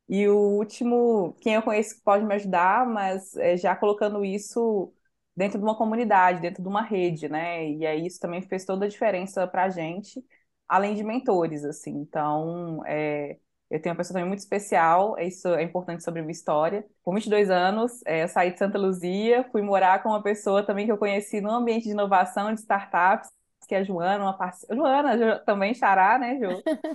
E 0.08 0.26
o 0.28 0.36
último, 0.38 1.34
quem 1.40 1.54
eu 1.54 1.62
conheço 1.62 1.96
que 1.96 2.02
pode 2.02 2.24
me 2.24 2.34
ajudar, 2.34 2.86
mas 2.86 3.36
é, 3.36 3.56
já 3.56 3.76
colocando 3.76 4.24
isso 4.24 4.92
dentro 5.36 5.58
de 5.58 5.64
uma 5.64 5.76
comunidade, 5.76 6.40
dentro 6.40 6.62
de 6.62 6.68
uma 6.68 6.82
rede, 6.82 7.28
né? 7.28 7.68
E 7.70 7.86
aí 7.86 8.06
isso 8.06 8.18
também 8.20 8.42
fez 8.42 8.64
toda 8.64 8.86
a 8.86 8.88
diferença 8.88 9.46
para 9.46 9.64
a 9.64 9.68
gente, 9.70 10.24
além 10.68 10.94
de 10.94 11.04
mentores, 11.04 11.64
assim. 11.64 11.90
Então, 11.92 12.82
é, 12.86 13.38
eu 13.70 13.80
tenho 13.80 13.92
uma 13.94 13.98
pessoa 13.98 14.14
também 14.14 14.28
muito 14.28 14.40
especial, 14.40 15.18
isso 15.18 15.48
é 15.48 15.62
importante 15.62 16.02
sobre 16.04 16.20
a 16.20 16.22
minha 16.22 16.32
história. 16.32 16.86
Com 17.02 17.14
22 17.14 17.50
anos, 17.50 18.00
é, 18.06 18.22
eu 18.24 18.28
saí 18.28 18.52
de 18.52 18.58
Santa 18.58 18.78
Luzia, 18.78 19.44
fui 19.52 19.62
morar 19.62 20.02
com 20.02 20.08
uma 20.10 20.22
pessoa 20.22 20.62
também 20.64 20.86
que 20.86 20.92
eu 20.92 20.98
conheci 20.98 21.40
no 21.40 21.50
ambiente 21.50 21.84
de 21.84 21.90
inovação 21.90 22.52
de 22.54 22.60
startups, 22.60 23.30
que 23.68 23.74
é 23.74 23.78
a 23.78 23.84
Joana, 23.84 24.24
uma 24.24 24.36
parceira. 24.36 24.74
Joana, 24.74 25.16
Jo- 25.18 25.44
também 25.44 25.74
Xará, 25.74 26.18
né, 26.18 26.38
Jo? 26.38 26.64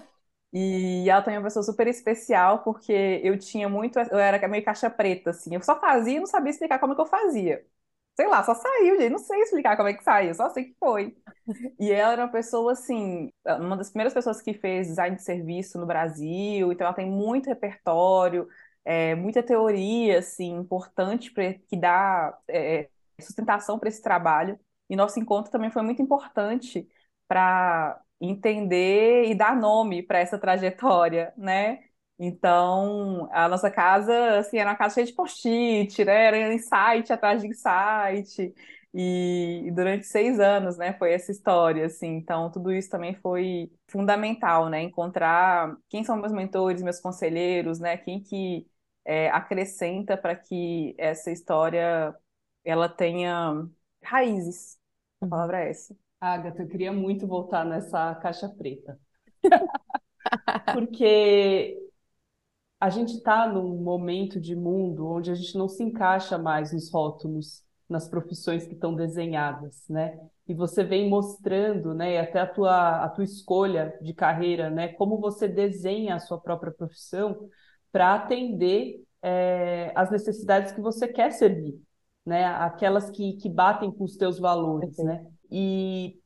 E 0.53 1.09
ela 1.09 1.21
também 1.21 1.36
é 1.38 1.39
uma 1.39 1.45
pessoa 1.45 1.63
super 1.63 1.88
especial, 1.88 2.63
porque 2.63 2.91
eu 3.24 3.38
tinha 3.39 3.67
muito. 3.67 3.97
Eu 3.99 4.19
era 4.19 4.47
meio 4.47 4.63
caixa 4.63 4.89
preta, 4.89 5.32
assim. 5.32 5.55
Eu 5.55 5.61
só 5.63 5.80
fazia 5.80 6.17
e 6.17 6.19
não 6.19 6.28
sabia 6.28 6.51
explicar 6.51 6.80
como 6.80 6.93
é 6.93 6.95
que 6.95 7.01
eu 7.01 7.05
fazia. 7.07 7.65
Sei 8.16 8.28
lá, 8.28 8.43
só 8.43 8.53
saiu, 8.53 8.99
gente. 8.99 9.09
Não 9.11 9.20
sei 9.20 9.41
explicar 9.41 9.76
como 9.76 9.89
é 9.89 9.93
que 9.93 10.03
saiu, 10.03 10.34
só 10.36 10.49
sei 10.49 10.66
que 10.66 10.76
foi. 10.80 11.16
E 11.80 11.91
ela 11.91 12.14
era 12.14 12.24
uma 12.26 12.32
pessoa, 12.32 12.74
assim, 12.74 13.32
uma 13.61 13.78
das 13.78 13.89
primeiras 13.89 14.14
pessoas 14.14 14.41
que 14.41 14.53
fez 14.53 14.88
design 14.88 15.16
de 15.18 15.24
serviço 15.24 15.80
no 15.80 15.86
Brasil. 15.88 16.72
Então, 16.72 16.86
ela 16.88 16.95
tem 16.95 17.09
muito 17.09 17.47
repertório, 17.49 18.47
é, 18.86 19.16
muita 19.16 19.43
teoria, 19.43 20.20
assim, 20.20 20.51
importante 20.55 21.32
pra, 21.34 21.53
que 21.53 21.78
dá 21.78 22.38
é, 22.49 22.89
sustentação 23.22 23.80
para 23.80 23.89
esse 23.89 24.01
trabalho. 24.01 24.59
E 24.89 24.95
nosso 24.95 25.20
encontro 25.20 25.51
também 25.51 25.72
foi 25.72 25.82
muito 25.82 26.01
importante 26.01 26.88
para 27.28 28.01
entender 28.22 29.26
e 29.26 29.36
dar 29.36 29.55
nome 29.55 30.03
para 30.03 30.20
essa 30.20 30.38
trajetória, 30.39 31.34
né? 31.38 31.80
Então, 32.26 33.28
a 33.34 33.49
nossa 33.49 33.69
casa, 33.69 34.38
assim, 34.39 34.57
era 34.57 34.69
uma 34.69 34.76
casa 34.78 34.95
cheia 34.95 35.05
de 35.07 35.13
post-it, 35.13 36.05
né? 36.05 36.26
Era 36.28 36.53
insight 36.53 37.11
atrás 37.11 37.41
de 37.41 37.47
insight. 37.49 38.53
E, 38.93 39.63
e 39.65 39.71
durante 39.71 40.05
seis 40.05 40.39
anos, 40.39 40.78
né, 40.78 40.93
foi 40.93 41.11
essa 41.13 41.32
história, 41.32 41.86
assim. 41.86 42.07
Então, 42.15 42.49
tudo 42.49 42.71
isso 42.71 42.89
também 42.89 43.13
foi 43.15 43.69
fundamental, 43.89 44.69
né? 44.69 44.82
Encontrar 44.82 45.76
quem 45.89 46.03
são 46.03 46.15
meus 46.15 46.32
mentores, 46.32 46.82
meus 46.82 46.99
conselheiros, 47.01 47.80
né? 47.80 47.97
Quem 47.97 48.21
que 48.24 48.65
é, 49.03 49.30
acrescenta 49.30 50.15
para 50.15 50.34
que 50.36 50.95
essa 50.97 51.30
história 51.32 52.15
ela 52.63 52.88
tenha 52.88 53.67
raízes. 54.01 54.78
A 55.19 55.28
palavra 55.28 55.63
é 55.65 55.71
essa. 55.71 55.93
Agatha, 56.21 56.61
eu 56.63 56.67
queria 56.69 56.93
muito 56.93 57.28
voltar 57.28 57.65
nessa 57.65 58.15
caixa 58.15 58.47
preta. 58.47 58.97
Porque 60.71 61.82
a 62.84 62.89
gente 62.89 63.13
está 63.13 63.47
num 63.47 63.77
momento 63.77 64.41
de 64.41 64.53
mundo 64.53 65.07
onde 65.07 65.31
a 65.31 65.36
gente 65.36 65.57
não 65.57 65.69
se 65.69 65.81
encaixa 65.81 66.38
mais 66.38 66.73
nos 66.73 66.91
rótulos, 66.91 67.63
nas 67.88 68.09
profissões 68.09 68.67
que 68.67 68.73
estão 68.73 68.93
desenhadas, 68.93 69.86
né? 69.89 70.19
E 70.45 70.53
você 70.53 70.84
vem 70.84 71.09
mostrando, 71.09 71.93
né, 71.93 72.19
até 72.19 72.41
a 72.41 72.45
tua, 72.45 73.05
a 73.05 73.07
tua 73.07 73.23
escolha 73.23 73.97
de 74.01 74.13
carreira, 74.13 74.69
né, 74.69 74.89
como 74.89 75.17
você 75.17 75.47
desenha 75.47 76.15
a 76.15 76.19
sua 76.19 76.38
própria 76.38 76.73
profissão 76.73 77.47
para 77.89 78.15
atender 78.15 79.01
é, 79.21 79.93
as 79.95 80.11
necessidades 80.11 80.73
que 80.73 80.81
você 80.81 81.07
quer 81.07 81.31
servir, 81.31 81.81
né? 82.25 82.43
Aquelas 82.43 83.09
que, 83.09 83.38
que 83.38 83.47
batem 83.47 83.93
com 83.93 84.03
os 84.03 84.17
teus 84.17 84.39
valores, 84.39 84.97
né? 84.97 85.25
E, 85.49 86.19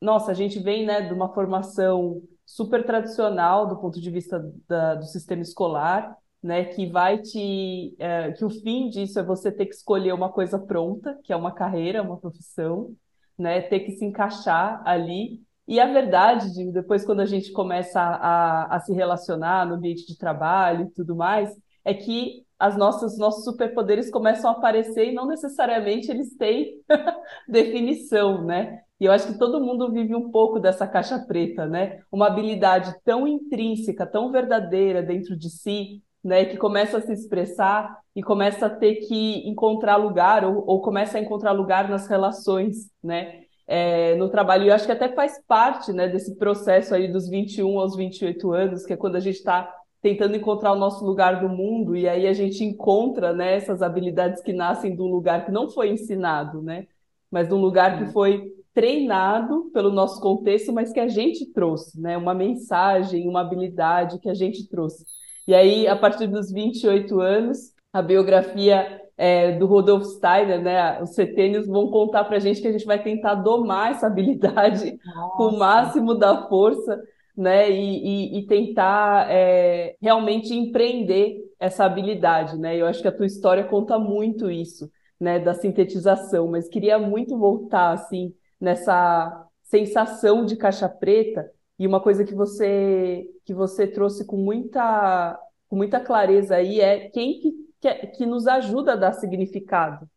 nossa, 0.00 0.30
a 0.30 0.34
gente 0.34 0.58
vem, 0.58 0.86
né, 0.86 1.02
de 1.02 1.12
uma 1.12 1.34
formação 1.34 2.22
super 2.48 2.82
tradicional 2.82 3.66
do 3.66 3.76
ponto 3.76 4.00
de 4.00 4.10
vista 4.10 4.42
da, 4.66 4.94
do 4.94 5.04
sistema 5.04 5.42
escolar, 5.42 6.16
né, 6.42 6.64
que 6.64 6.86
vai 6.86 7.18
te, 7.18 7.94
é, 7.98 8.32
que 8.32 8.42
o 8.42 8.48
fim 8.48 8.88
disso 8.88 9.18
é 9.18 9.22
você 9.22 9.52
ter 9.52 9.66
que 9.66 9.74
escolher 9.74 10.14
uma 10.14 10.32
coisa 10.32 10.58
pronta, 10.58 11.18
que 11.22 11.30
é 11.30 11.36
uma 11.36 11.52
carreira, 11.52 12.02
uma 12.02 12.16
profissão, 12.16 12.96
né, 13.38 13.60
ter 13.60 13.80
que 13.80 13.92
se 13.92 14.04
encaixar 14.04 14.80
ali. 14.86 15.42
E 15.66 15.78
a 15.78 15.92
verdade, 15.92 16.72
depois 16.72 17.04
quando 17.04 17.20
a 17.20 17.26
gente 17.26 17.52
começa 17.52 18.00
a, 18.00 18.76
a 18.76 18.80
se 18.80 18.94
relacionar 18.94 19.66
no 19.66 19.74
ambiente 19.74 20.06
de 20.06 20.16
trabalho 20.16 20.86
e 20.86 20.90
tudo 20.90 21.14
mais, 21.14 21.54
é 21.84 21.92
que 21.92 22.46
as 22.58 22.78
nossas 22.78 23.18
nossos 23.18 23.44
superpoderes 23.44 24.10
começam 24.10 24.50
a 24.50 24.54
aparecer 24.54 25.08
e 25.08 25.14
não 25.14 25.26
necessariamente 25.26 26.10
eles 26.10 26.34
têm 26.34 26.80
definição, 27.46 28.42
né? 28.42 28.82
E 29.00 29.04
eu 29.04 29.12
acho 29.12 29.32
que 29.32 29.38
todo 29.38 29.60
mundo 29.60 29.92
vive 29.92 30.14
um 30.14 30.30
pouco 30.30 30.58
dessa 30.58 30.86
caixa 30.86 31.18
preta, 31.20 31.66
né? 31.66 32.00
Uma 32.10 32.26
habilidade 32.26 32.94
tão 33.04 33.28
intrínseca, 33.28 34.04
tão 34.04 34.32
verdadeira 34.32 35.02
dentro 35.02 35.36
de 35.36 35.48
si, 35.48 36.02
né? 36.22 36.44
Que 36.44 36.56
começa 36.56 36.98
a 36.98 37.00
se 37.00 37.12
expressar 37.12 37.96
e 38.14 38.22
começa 38.22 38.66
a 38.66 38.70
ter 38.70 38.96
que 38.96 39.48
encontrar 39.48 39.96
lugar 39.96 40.44
ou, 40.44 40.64
ou 40.66 40.80
começa 40.82 41.16
a 41.16 41.20
encontrar 41.20 41.52
lugar 41.52 41.88
nas 41.88 42.08
relações, 42.08 42.90
né? 43.02 43.42
É, 43.68 44.16
no 44.16 44.28
trabalho. 44.28 44.64
E 44.64 44.68
eu 44.68 44.74
acho 44.74 44.86
que 44.86 44.92
até 44.92 45.10
faz 45.10 45.40
parte, 45.46 45.92
né, 45.92 46.08
desse 46.08 46.36
processo 46.36 46.94
aí 46.94 47.06
dos 47.06 47.28
21 47.28 47.78
aos 47.78 47.94
28 47.94 48.52
anos, 48.52 48.86
que 48.86 48.94
é 48.94 48.96
quando 48.96 49.16
a 49.16 49.20
gente 49.20 49.36
está 49.36 49.72
tentando 50.00 50.36
encontrar 50.36 50.72
o 50.72 50.78
nosso 50.78 51.04
lugar 51.04 51.40
do 51.40 51.48
mundo, 51.50 51.94
e 51.94 52.08
aí 52.08 52.26
a 52.26 52.32
gente 52.32 52.64
encontra 52.64 53.34
né, 53.34 53.56
essas 53.56 53.82
habilidades 53.82 54.42
que 54.42 54.54
nascem 54.54 54.94
de 54.94 55.02
um 55.02 55.06
lugar 55.06 55.44
que 55.44 55.52
não 55.52 55.68
foi 55.68 55.90
ensinado, 55.90 56.62
né? 56.62 56.86
Mas 57.30 57.46
de 57.46 57.54
um 57.54 57.60
lugar 57.60 57.98
que 57.98 58.10
foi 58.10 58.50
treinado 58.78 59.72
pelo 59.74 59.90
nosso 59.90 60.20
contexto, 60.20 60.72
mas 60.72 60.92
que 60.92 61.00
a 61.00 61.08
gente 61.08 61.44
trouxe, 61.46 62.00
né? 62.00 62.16
Uma 62.16 62.32
mensagem, 62.32 63.28
uma 63.28 63.40
habilidade 63.40 64.20
que 64.20 64.28
a 64.28 64.34
gente 64.34 64.68
trouxe. 64.68 65.04
E 65.48 65.52
aí, 65.52 65.88
a 65.88 65.96
partir 65.96 66.28
dos 66.28 66.52
28 66.52 67.20
anos, 67.20 67.72
a 67.92 68.00
biografia 68.00 69.02
é, 69.16 69.50
do 69.58 69.66
Rodolfo 69.66 70.04
Steiner, 70.04 70.62
né? 70.62 71.02
Os 71.02 71.10
setênios 71.10 71.66
vão 71.66 71.90
contar 71.90 72.22
para 72.22 72.36
a 72.36 72.38
gente 72.38 72.62
que 72.62 72.68
a 72.68 72.70
gente 72.70 72.86
vai 72.86 73.02
tentar 73.02 73.34
domar 73.34 73.90
essa 73.90 74.06
habilidade 74.06 74.96
Nossa. 75.04 75.34
com 75.36 75.46
o 75.48 75.58
máximo 75.58 76.14
da 76.14 76.46
força 76.46 77.02
né, 77.36 77.68
e, 77.68 78.36
e, 78.36 78.38
e 78.38 78.46
tentar 78.46 79.28
é, 79.28 79.96
realmente 80.00 80.54
empreender 80.54 81.36
essa 81.58 81.84
habilidade, 81.84 82.56
né? 82.56 82.76
Eu 82.76 82.86
acho 82.86 83.02
que 83.02 83.08
a 83.08 83.12
tua 83.12 83.26
história 83.26 83.64
conta 83.64 83.98
muito 83.98 84.48
isso, 84.48 84.88
né, 85.18 85.40
da 85.40 85.52
sintetização, 85.52 86.46
mas 86.46 86.68
queria 86.68 86.96
muito 86.96 87.36
voltar 87.36 87.90
assim 87.90 88.32
nessa 88.60 89.46
sensação 89.62 90.44
de 90.44 90.56
caixa 90.56 90.88
preta 90.88 91.50
e 91.78 91.86
uma 91.86 92.00
coisa 92.00 92.24
que 92.24 92.34
você 92.34 93.26
que 93.44 93.54
você 93.54 93.86
trouxe 93.86 94.26
com 94.26 94.36
muita 94.36 95.38
com 95.68 95.76
muita 95.76 96.00
clareza 96.00 96.56
aí 96.56 96.80
é 96.80 97.08
quem 97.10 97.40
que, 97.40 97.52
que, 97.80 98.06
que 98.08 98.26
nos 98.26 98.46
ajuda 98.46 98.92
a 98.94 98.96
dar 98.96 99.12
significado 99.12 100.08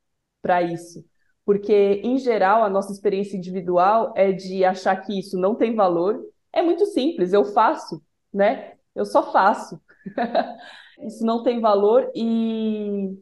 para 0.42 0.62
isso. 0.62 1.06
Porque, 1.46 2.02
em 2.04 2.18
geral, 2.18 2.64
a 2.64 2.70
nossa 2.70 2.92
experiência 2.94 3.36
individual 3.36 4.14
é 4.16 4.32
de 4.32 4.64
achar 4.64 4.96
que 4.98 5.20
isso 5.20 5.38
não 5.38 5.56
tem 5.56 5.76
valor 5.76 6.24
é 6.54 6.62
muito 6.62 6.86
simples, 6.88 7.34
eu 7.34 7.46
faço, 7.46 8.02
né? 8.34 8.74
Eu 8.94 9.06
só 9.06 9.32
faço. 9.32 9.82
isso 11.02 11.26
não 11.26 11.44
tem 11.44 11.60
valor 11.62 12.12
e, 12.16 13.18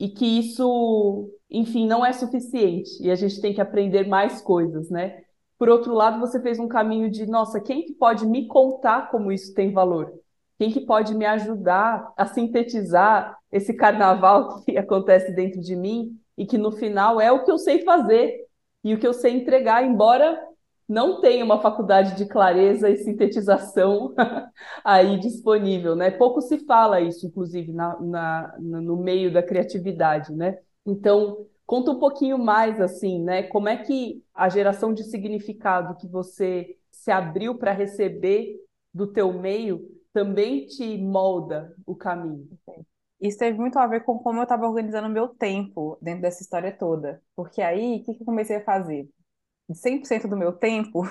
e 0.00 0.08
que 0.08 0.24
isso, 0.26 1.30
enfim, 1.58 1.86
não 1.86 2.04
é 2.04 2.12
suficiente. 2.12 2.90
E 3.00 3.10
a 3.10 3.14
gente 3.14 3.40
tem 3.40 3.54
que 3.54 3.60
aprender 3.60 4.06
mais 4.06 4.40
coisas, 4.40 4.90
né? 4.90 5.22
Por 5.58 5.68
outro 5.68 5.94
lado, 5.94 6.20
você 6.20 6.40
fez 6.40 6.58
um 6.58 6.68
caminho 6.68 7.10
de, 7.10 7.26
nossa, 7.26 7.60
quem 7.60 7.84
que 7.84 7.94
pode 7.94 8.26
me 8.26 8.46
contar 8.46 9.10
como 9.10 9.30
isso 9.30 9.54
tem 9.54 9.72
valor? 9.72 10.12
Quem 10.58 10.70
que 10.70 10.80
pode 10.80 11.14
me 11.14 11.24
ajudar 11.24 12.12
a 12.16 12.26
sintetizar 12.26 13.38
esse 13.50 13.74
carnaval 13.74 14.62
que 14.66 14.76
acontece 14.76 15.32
dentro 15.32 15.60
de 15.60 15.76
mim 15.76 16.18
e 16.36 16.44
que 16.44 16.58
no 16.58 16.72
final 16.72 17.20
é 17.20 17.30
o 17.30 17.44
que 17.44 17.50
eu 17.50 17.58
sei 17.58 17.82
fazer 17.84 18.46
e 18.82 18.94
o 18.94 18.98
que 18.98 19.06
eu 19.06 19.14
sei 19.14 19.32
entregar, 19.32 19.84
embora 19.84 20.38
não 20.88 21.20
tem 21.20 21.42
uma 21.42 21.60
faculdade 21.60 22.14
de 22.16 22.26
clareza 22.26 22.90
e 22.90 22.96
sintetização 22.96 24.14
aí 24.84 25.18
disponível, 25.18 25.96
né? 25.96 26.10
Pouco 26.10 26.42
se 26.42 26.58
fala 26.66 27.00
isso, 27.00 27.26
inclusive, 27.26 27.72
na, 27.72 27.98
na, 28.00 28.54
no 28.58 28.96
meio 28.96 29.32
da 29.32 29.42
criatividade, 29.42 30.32
né? 30.34 30.58
Então, 30.86 31.46
conta 31.66 31.90
um 31.90 31.98
pouquinho 31.98 32.38
mais, 32.38 32.80
assim, 32.80 33.22
né? 33.22 33.44
Como 33.44 33.68
é 33.68 33.76
que 33.76 34.22
a 34.34 34.48
geração 34.48 34.92
de 34.92 35.04
significado 35.04 35.96
que 35.96 36.06
você 36.08 36.76
se 36.90 37.10
abriu 37.10 37.56
para 37.58 37.72
receber 37.72 38.56
do 38.92 39.06
teu 39.12 39.32
meio 39.32 39.88
também 40.12 40.66
te 40.66 40.96
molda 40.98 41.74
o 41.86 41.94
caminho? 41.96 42.48
Isso 43.20 43.38
teve 43.38 43.58
muito 43.58 43.78
a 43.78 43.86
ver 43.86 44.02
com 44.04 44.18
como 44.18 44.40
eu 44.40 44.42
estava 44.44 44.66
organizando 44.68 45.08
o 45.08 45.10
meu 45.10 45.28
tempo 45.28 45.98
dentro 46.02 46.22
dessa 46.22 46.42
história 46.42 46.72
toda. 46.76 47.22
Porque 47.36 47.62
aí, 47.62 47.98
o 47.98 48.04
que, 48.04 48.14
que 48.14 48.22
eu 48.22 48.26
comecei 48.26 48.56
a 48.56 48.64
fazer? 48.64 49.08
de 49.68 49.78
100% 49.78 50.28
do 50.28 50.36
meu 50.36 50.52
tempo, 50.52 51.02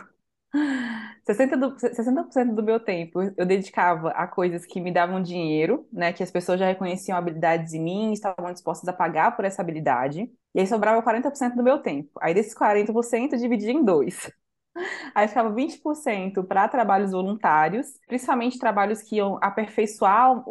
60%, 1.25 1.73
do, 1.73 1.95
60 1.95 2.53
do 2.53 2.63
meu 2.63 2.79
tempo 2.79 3.21
eu 3.37 3.45
dedicava 3.45 4.09
a 4.09 4.27
coisas 4.27 4.65
que 4.65 4.79
me 4.79 4.91
davam 4.91 5.21
dinheiro, 5.21 5.87
né? 5.91 6.13
Que 6.13 6.23
as 6.23 6.31
pessoas 6.31 6.59
já 6.59 6.67
reconheciam 6.67 7.17
habilidades 7.17 7.73
em 7.73 7.81
mim, 7.81 8.13
estavam 8.13 8.51
dispostas 8.51 8.87
a 8.87 8.93
pagar 8.93 9.35
por 9.35 9.45
essa 9.45 9.61
habilidade. 9.61 10.29
E 10.53 10.59
aí 10.59 10.67
sobrava 10.67 11.01
40% 11.01 11.55
do 11.55 11.63
meu 11.63 11.79
tempo. 11.79 12.11
Aí 12.21 12.33
desses 12.33 12.53
40% 12.53 13.33
eu 13.33 13.39
dividia 13.39 13.71
em 13.71 13.83
dois. 13.83 14.31
Aí 15.13 15.27
ficava 15.27 15.51
20% 15.51 16.43
para 16.43 16.67
trabalhos 16.67 17.11
voluntários, 17.11 17.99
principalmente 18.07 18.57
trabalhos 18.57 19.03
que 19.03 19.17
iam 19.17 19.37
aperfeiçoar 19.41 20.43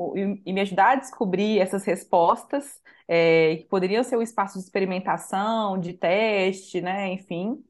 e 0.47 0.53
me 0.53 0.61
ajudar 0.61 0.93
a 0.93 0.95
descobrir 0.95 1.59
essas 1.59 1.85
respostas, 1.85 2.81
é, 3.09 3.57
que 3.57 3.65
poderiam 3.65 4.05
ser 4.05 4.17
um 4.17 4.23
espaço 4.23 4.59
de 4.59 4.65
experimentação, 4.65 5.79
de 5.79 5.93
teste, 5.95 6.81
né, 6.81 7.13
enfim 7.13 7.63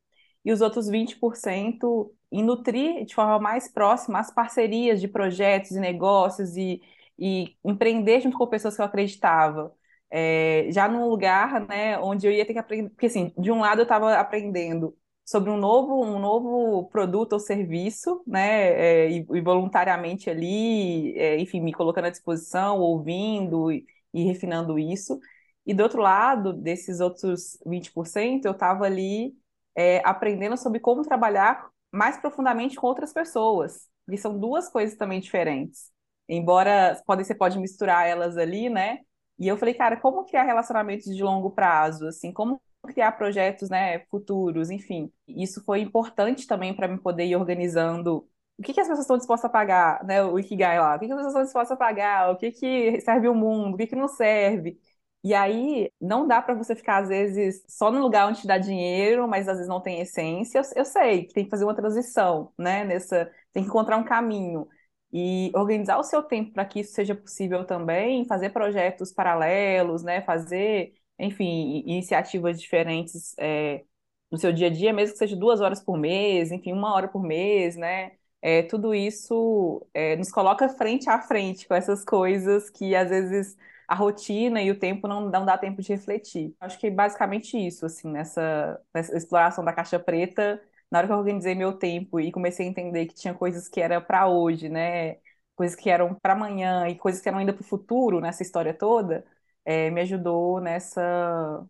e 0.45 0.53
os 0.53 0.61
outros 0.61 0.89
20% 0.89 2.13
em 2.33 2.43
nutrir 2.43 3.05
de 3.05 3.15
forma 3.15 3.39
mais 3.39 3.69
próxima 3.71 4.19
as 4.19 4.33
parcerias 4.33 5.01
de 5.01 5.09
projetos 5.09 5.73
e 5.73 5.81
negócios 5.81 6.57
e, 6.57 6.81
e 7.19 7.57
empreender 7.65 8.21
junto 8.21 8.39
com 8.39 8.47
pessoas 8.47 8.75
que 8.77 8.83
eu 8.83 8.87
acreditava. 8.87 9.73
É, 10.11 10.69
já 10.71 10.89
num 10.89 11.09
lugar 11.09 11.67
né, 11.67 11.99
onde 11.99 12.27
eu 12.27 12.33
ia 12.33 12.45
ter 12.47 12.53
que 12.53 12.59
aprender, 12.59 12.91
porque 12.91 13.07
assim, 13.07 13.33
de 13.39 13.51
um 13.51 13.61
lado 13.61 13.81
eu 13.81 13.85
estava 13.85 14.15
aprendendo 14.17 14.97
sobre 15.25 15.51
um 15.51 15.57
novo, 15.57 16.05
um 16.05 16.19
novo 16.19 16.89
produto 16.91 17.35
ou 17.35 17.41
serviço, 17.41 18.23
né? 18.27 19.07
É, 19.07 19.11
e, 19.11 19.27
e, 19.31 19.41
voluntariamente 19.41 20.29
ali, 20.29 21.17
é, 21.19 21.39
enfim, 21.41 21.61
me 21.61 21.73
colocando 21.73 22.07
à 22.07 22.11
disposição, 22.11 22.79
ouvindo 22.81 23.71
e, 23.73 23.87
e 24.13 24.25
refinando 24.25 24.79
isso. 24.79 25.19
E 25.65 25.73
do 25.73 25.83
outro 25.83 26.01
lado, 26.03 26.53
desses 26.53 27.01
outros 27.01 27.59
20%, 27.65 28.45
eu 28.45 28.53
estava 28.53 28.85
ali 28.85 29.35
é, 29.75 30.03
aprendendo 30.05 30.57
sobre 30.57 30.81
como 30.81 31.03
trabalhar 31.03 31.72
mais 31.93 32.19
profundamente 32.19 32.77
com 32.77 32.87
outras 32.87 33.13
pessoas. 33.13 33.89
E 34.11 34.19
são 34.19 34.39
duas 34.39 34.69
coisas 34.69 34.97
também 34.97 35.21
diferentes. 35.21 35.91
Embora 36.29 37.01
pode, 37.07 37.25
você 37.25 37.35
pode 37.35 37.59
misturar 37.59 38.07
elas 38.07 38.37
ali, 38.37 38.69
né? 38.69 39.01
E 39.39 39.49
eu 39.49 39.57
falei, 39.57 39.75
cara, 39.75 39.97
como 39.97 40.25
criar 40.25 40.45
relacionamentos 40.45 41.15
de 41.15 41.23
longo 41.23 41.51
prazo? 41.51 42.07
Assim, 42.07 42.33
como 42.33 42.61
criar 42.89 43.13
projetos, 43.13 43.71
né, 43.71 44.01
futuros, 44.11 44.71
enfim. 44.71 45.13
Isso 45.29 45.63
foi 45.65 45.81
importante 45.81 46.47
também 46.47 46.75
para 46.75 46.89
me 46.89 46.99
poder 46.99 47.25
ir 47.27 47.37
organizando 47.37 48.27
o 48.59 48.63
que, 48.63 48.73
que 48.75 48.81
as 48.81 48.87
pessoas 48.87 49.05
estão 49.05 49.17
dispostas 49.17 49.49
a 49.49 49.53
pagar, 49.53 50.05
né, 50.05 50.23
o 50.23 50.39
Ikigai 50.39 50.79
lá, 50.79 50.97
o 50.97 50.99
que, 50.99 51.07
que 51.07 51.13
as 51.13 51.17
pessoas 51.19 51.33
estão 51.33 51.43
dispostas 51.45 51.73
a 51.73 51.77
pagar, 51.77 52.31
o 52.31 52.37
que, 52.37 52.51
que 52.53 53.01
serve 53.01 53.29
o 53.29 53.35
mundo, 53.35 53.75
o 53.75 53.77
que, 53.77 53.87
que 53.87 53.97
não 53.97 54.09
serve. 54.09 54.79
E 55.25 55.35
aí, 55.35 55.91
não 56.01 56.27
dá 56.27 56.43
para 56.43 56.55
você 56.55 56.75
ficar, 56.75 56.99
às 57.03 57.09
vezes, 57.09 57.65
só 57.69 57.91
no 57.93 58.01
lugar 58.01 58.27
onde 58.29 58.41
te 58.41 58.47
dá 58.47 58.59
dinheiro, 58.59 59.29
mas 59.29 59.47
às 59.49 59.55
vezes 59.57 59.69
não 59.69 59.81
tem 59.81 60.01
essência. 60.01 60.59
Eu, 60.59 60.65
eu 60.77 60.85
sei 60.85 61.25
que 61.27 61.33
tem 61.35 61.45
que 61.45 61.51
fazer 61.51 61.65
uma 61.65 61.75
transição, 61.77 62.53
né? 62.59 62.85
Nessa, 62.85 63.31
tem 63.53 63.63
que 63.63 63.69
encontrar 63.69 63.97
um 63.99 64.05
caminho. 64.05 64.69
E 65.13 65.53
organizar 65.55 65.99
o 65.99 66.03
seu 66.03 66.23
tempo 66.23 66.53
para 66.53 66.65
que 66.65 66.81
isso 66.81 66.93
seja 66.95 67.15
possível 67.15 67.65
também, 67.67 68.25
fazer 68.27 68.51
projetos 68.51 69.13
paralelos, 69.13 70.03
né? 70.03 70.23
Fazer 70.23 70.95
enfim, 71.19 71.83
iniciativas 71.87 72.61
diferentes 72.61 73.35
é, 73.39 73.85
no 74.31 74.39
seu 74.39 74.53
dia 74.53 74.67
a 74.69 74.71
dia, 74.71 74.93
mesmo 74.93 75.13
que 75.13 75.19
seja 75.19 75.37
duas 75.37 75.61
horas 75.61 75.81
por 75.85 75.97
mês, 75.99 76.51
enfim, 76.51 76.73
uma 76.73 76.95
hora 76.95 77.07
por 77.09 77.23
mês, 77.23 77.77
né? 77.77 78.13
É, 78.41 78.63
tudo 78.63 78.93
isso 78.95 79.87
é, 79.95 80.17
nos 80.17 80.31
coloca 80.33 80.69
frente 80.69 81.09
a 81.09 81.21
frente 81.23 81.69
com 81.69 81.75
essas 81.75 82.05
coisas 82.05 82.69
que 82.71 82.95
às 82.95 83.09
vezes 83.11 83.57
a 83.93 83.95
rotina 83.95 84.63
e 84.63 84.71
o 84.71 84.79
tempo 84.79 85.07
não, 85.07 85.29
não 85.31 85.45
dá 85.45 85.59
tempo 85.59 85.83
de 85.83 85.89
refletir. 85.93 86.55
Acho 86.61 86.79
que 86.79 86.87
é 86.87 86.91
basicamente 86.91 87.57
isso, 87.59 87.85
assim, 87.87 88.11
nessa, 88.11 88.81
nessa 88.95 89.17
exploração 89.17 89.65
da 89.65 89.73
caixa 89.73 89.99
preta, 89.99 90.63
na 90.91 90.99
hora 90.99 91.07
que 91.07 91.13
eu 91.13 91.19
organizei 91.19 91.55
meu 91.55 91.73
tempo 91.79 92.19
e 92.21 92.33
comecei 92.33 92.67
a 92.67 92.71
entender 92.71 93.07
que 93.07 93.15
tinha 93.15 93.35
coisas 93.35 93.69
que 93.69 93.81
era 93.81 94.01
para 94.01 94.29
hoje, 94.29 94.69
né? 94.69 95.17
Coisas 95.55 95.77
que 95.77 95.91
eram 95.91 96.15
para 96.15 96.33
amanhã 96.35 96.89
e 96.89 96.97
coisas 96.97 97.21
que 97.21 97.29
eram 97.29 97.39
ainda 97.39 97.53
para 97.53 97.61
o 97.63 97.65
futuro 97.65 98.21
nessa 98.21 98.43
história 98.43 98.73
toda, 98.75 99.25
é, 99.65 99.91
me 99.91 100.01
ajudou 100.03 100.61
nessa 100.61 101.67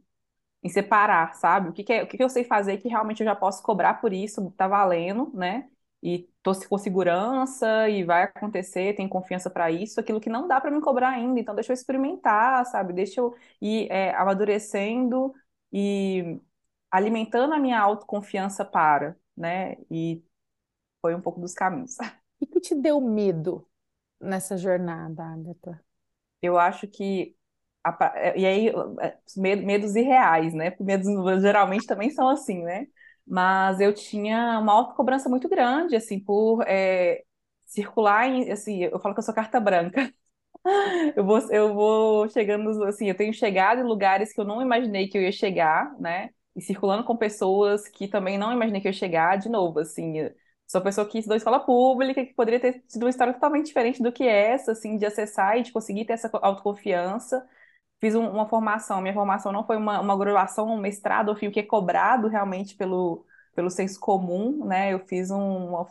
em 0.63 0.69
separar, 0.69 1.35
sabe? 1.35 1.69
O 1.71 1.73
que, 1.73 1.83
que, 1.85 1.93
é, 1.93 2.03
o 2.03 2.07
que, 2.07 2.17
que 2.17 2.23
eu 2.25 2.29
sei 2.29 2.45
fazer 2.45 2.79
que 2.79 2.89
realmente 2.89 3.21
eu 3.21 3.25
já 3.27 3.35
posso 3.35 3.63
cobrar 3.63 3.95
por 4.01 4.13
isso, 4.13 4.51
tá 4.53 4.69
valendo, 4.69 5.31
né? 5.35 5.69
E 6.03 6.29
tô 6.43 6.53
com 6.69 6.79
segurança 6.79 7.89
e 7.89 8.05
vai 8.05 8.25
acontecer, 8.25 8.95
tenho 8.97 9.09
confiança 9.09 9.49
para 9.51 9.71
isso, 9.71 10.01
aquilo 10.01 10.21
que 10.21 10.31
não 10.31 10.49
dá 10.49 10.61
para 10.61 10.71
me 10.71 10.81
cobrar 10.81 11.11
ainda, 11.11 11.39
então 11.41 11.55
deixa 11.55 11.73
eu 11.73 11.75
experimentar, 11.75 12.65
sabe? 12.67 12.93
Deixa 12.93 13.21
eu 13.21 13.35
ir 13.61 13.89
é, 13.91 14.15
amadurecendo 14.15 15.33
e 15.73 16.41
alimentando 16.91 17.55
a 17.55 17.59
minha 17.59 17.81
autoconfiança 17.81 18.65
para, 18.65 19.17
né? 19.37 19.77
E 19.91 20.23
foi 21.01 21.15
um 21.15 21.21
pouco 21.21 21.41
dos 21.41 21.55
caminhos. 21.55 21.97
O 22.43 22.47
que 22.47 22.61
te 22.61 22.75
deu 22.75 23.01
medo 23.01 23.67
nessa 24.21 24.57
jornada, 24.57 25.25
Agatha? 25.25 25.83
Eu 26.43 26.59
acho 26.59 26.89
que 26.89 27.37
é, 28.15 28.39
e 28.39 28.47
aí, 28.47 28.69
é, 29.01 29.19
medos 29.57 29.97
irreais, 29.97 30.55
né? 30.55 30.71
Porque 30.71 30.85
medos 30.85 31.43
geralmente 31.43 31.87
também 31.87 32.11
são 32.11 32.29
assim, 32.29 32.63
né? 32.63 32.87
Mas 33.27 33.81
eu 33.81 33.95
tinha 33.95 34.59
uma 34.59 34.73
autocobrança 34.73 35.29
muito 35.29 35.49
grande, 35.49 35.97
assim, 35.97 36.19
por 36.21 36.63
é, 36.67 37.25
circular 37.67 38.27
em, 38.29 38.51
assim, 38.51 38.85
eu 38.85 38.99
falo 39.01 39.15
que 39.15 39.21
eu 39.21 39.25
sou 39.25 39.35
carta 39.35 39.61
branca. 39.61 40.13
Eu 41.17 41.25
vou, 41.25 41.39
eu 41.51 41.75
vou 41.75 42.29
chegando, 42.29 42.85
assim, 42.85 43.09
eu 43.09 43.17
tenho 43.17 43.33
chegado 43.33 43.81
em 43.81 43.85
lugares 43.85 44.33
que 44.33 44.41
eu 44.41 44.45
não 44.45 44.61
imaginei 44.63 45.09
que 45.09 45.17
eu 45.17 45.23
ia 45.23 45.33
chegar, 45.33 45.95
né? 45.99 46.31
E 46.55 46.61
circulando 46.61 47.05
com 47.05 47.17
pessoas 47.17 47.89
que 47.89 48.07
também 48.09 48.37
não 48.39 48.53
imaginei 48.53 48.81
que 48.81 48.89
eu 48.89 48.93
ia 48.93 48.99
chegar, 48.99 49.37
de 49.39 49.49
novo, 49.49 49.79
assim, 49.81 50.15
sou 50.67 50.81
pessoa 50.83 51.09
que 51.09 51.19
estudou 51.19 51.37
escola 51.37 51.61
pública, 51.61 52.25
que 52.25 52.35
poderia 52.35 52.61
ter 52.61 52.83
sido 52.89 53.03
uma 53.05 53.11
história 53.11 53.33
totalmente 53.33 53.67
diferente 53.67 54.03
do 54.03 54.13
que 54.13 54.25
essa, 54.25 54.73
assim, 54.73 54.97
de 54.99 55.07
acessar 55.07 55.57
e 55.59 55.63
de 55.63 55.73
conseguir 55.73 56.05
ter 56.05 56.15
essa 56.15 56.31
autoconfiança 56.43 57.47
fiz 58.03 58.17
um, 58.17 58.29
uma 58.29 58.49
formação. 58.49 59.01
Minha 59.01 59.15
formação 59.15 59.53
não 59.53 59.65
foi 59.65 59.77
uma, 59.77 60.01
uma 60.01 60.19
graduação, 60.19 60.67
um 60.67 60.77
mestrado, 60.81 61.37
fui 61.37 61.47
o 61.47 61.53
que 61.53 61.61
é 61.61 61.63
cobrado 61.63 62.27
realmente 62.27 62.75
pelo, 62.75 63.25
pelo 63.55 63.71
senso 63.71 64.01
comum, 64.01 64.67
né? 64.67 64.93
Eu 64.93 64.99
fiz 65.07 65.31
um, 65.31 65.69
uma, 65.69 65.87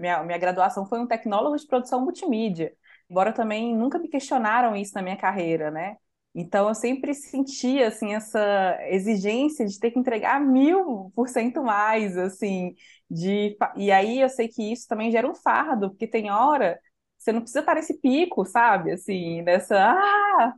minha, 0.00 0.24
minha 0.24 0.38
graduação 0.38 0.84
foi 0.84 0.98
um 0.98 1.06
tecnólogo 1.06 1.56
de 1.56 1.66
produção 1.66 2.02
multimídia, 2.02 2.74
embora 3.08 3.32
também 3.32 3.74
nunca 3.76 4.00
me 4.00 4.08
questionaram 4.08 4.74
isso 4.74 4.94
na 4.96 5.02
minha 5.02 5.16
carreira, 5.16 5.70
né? 5.70 5.96
Então 6.34 6.68
eu 6.68 6.74
sempre 6.74 7.14
sentia 7.14 7.86
assim 7.86 8.12
essa 8.14 8.76
exigência 8.88 9.64
de 9.64 9.78
ter 9.78 9.92
que 9.92 9.98
entregar 10.00 10.40
mil 10.40 11.12
por 11.14 11.28
cento 11.28 11.62
mais, 11.62 12.18
assim, 12.18 12.74
de 13.08 13.56
e 13.76 13.92
aí 13.92 14.20
eu 14.20 14.28
sei 14.28 14.48
que 14.48 14.72
isso 14.72 14.88
também 14.88 15.12
gera 15.12 15.28
um 15.30 15.34
fardo, 15.36 15.90
porque 15.90 16.08
tem 16.08 16.32
hora 16.32 16.80
você 17.16 17.32
não 17.32 17.40
precisa 17.40 17.60
estar 17.60 17.74
nesse 17.76 17.94
pico, 18.00 18.44
sabe? 18.44 18.92
Assim, 18.92 19.40
nessa 19.42 19.76
ah, 19.78 20.54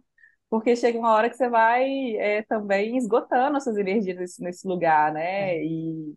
porque 0.48 0.76
chega 0.76 0.98
uma 0.98 1.12
hora 1.12 1.28
que 1.30 1.36
você 1.36 1.48
vai 1.48 2.16
é, 2.16 2.42
também 2.42 2.96
esgotando 2.96 3.56
as 3.56 3.64
suas 3.64 3.76
energias 3.76 4.16
nesse, 4.16 4.42
nesse 4.42 4.66
lugar, 4.68 5.12
né? 5.12 5.56
É. 5.56 5.64
E, 5.64 6.14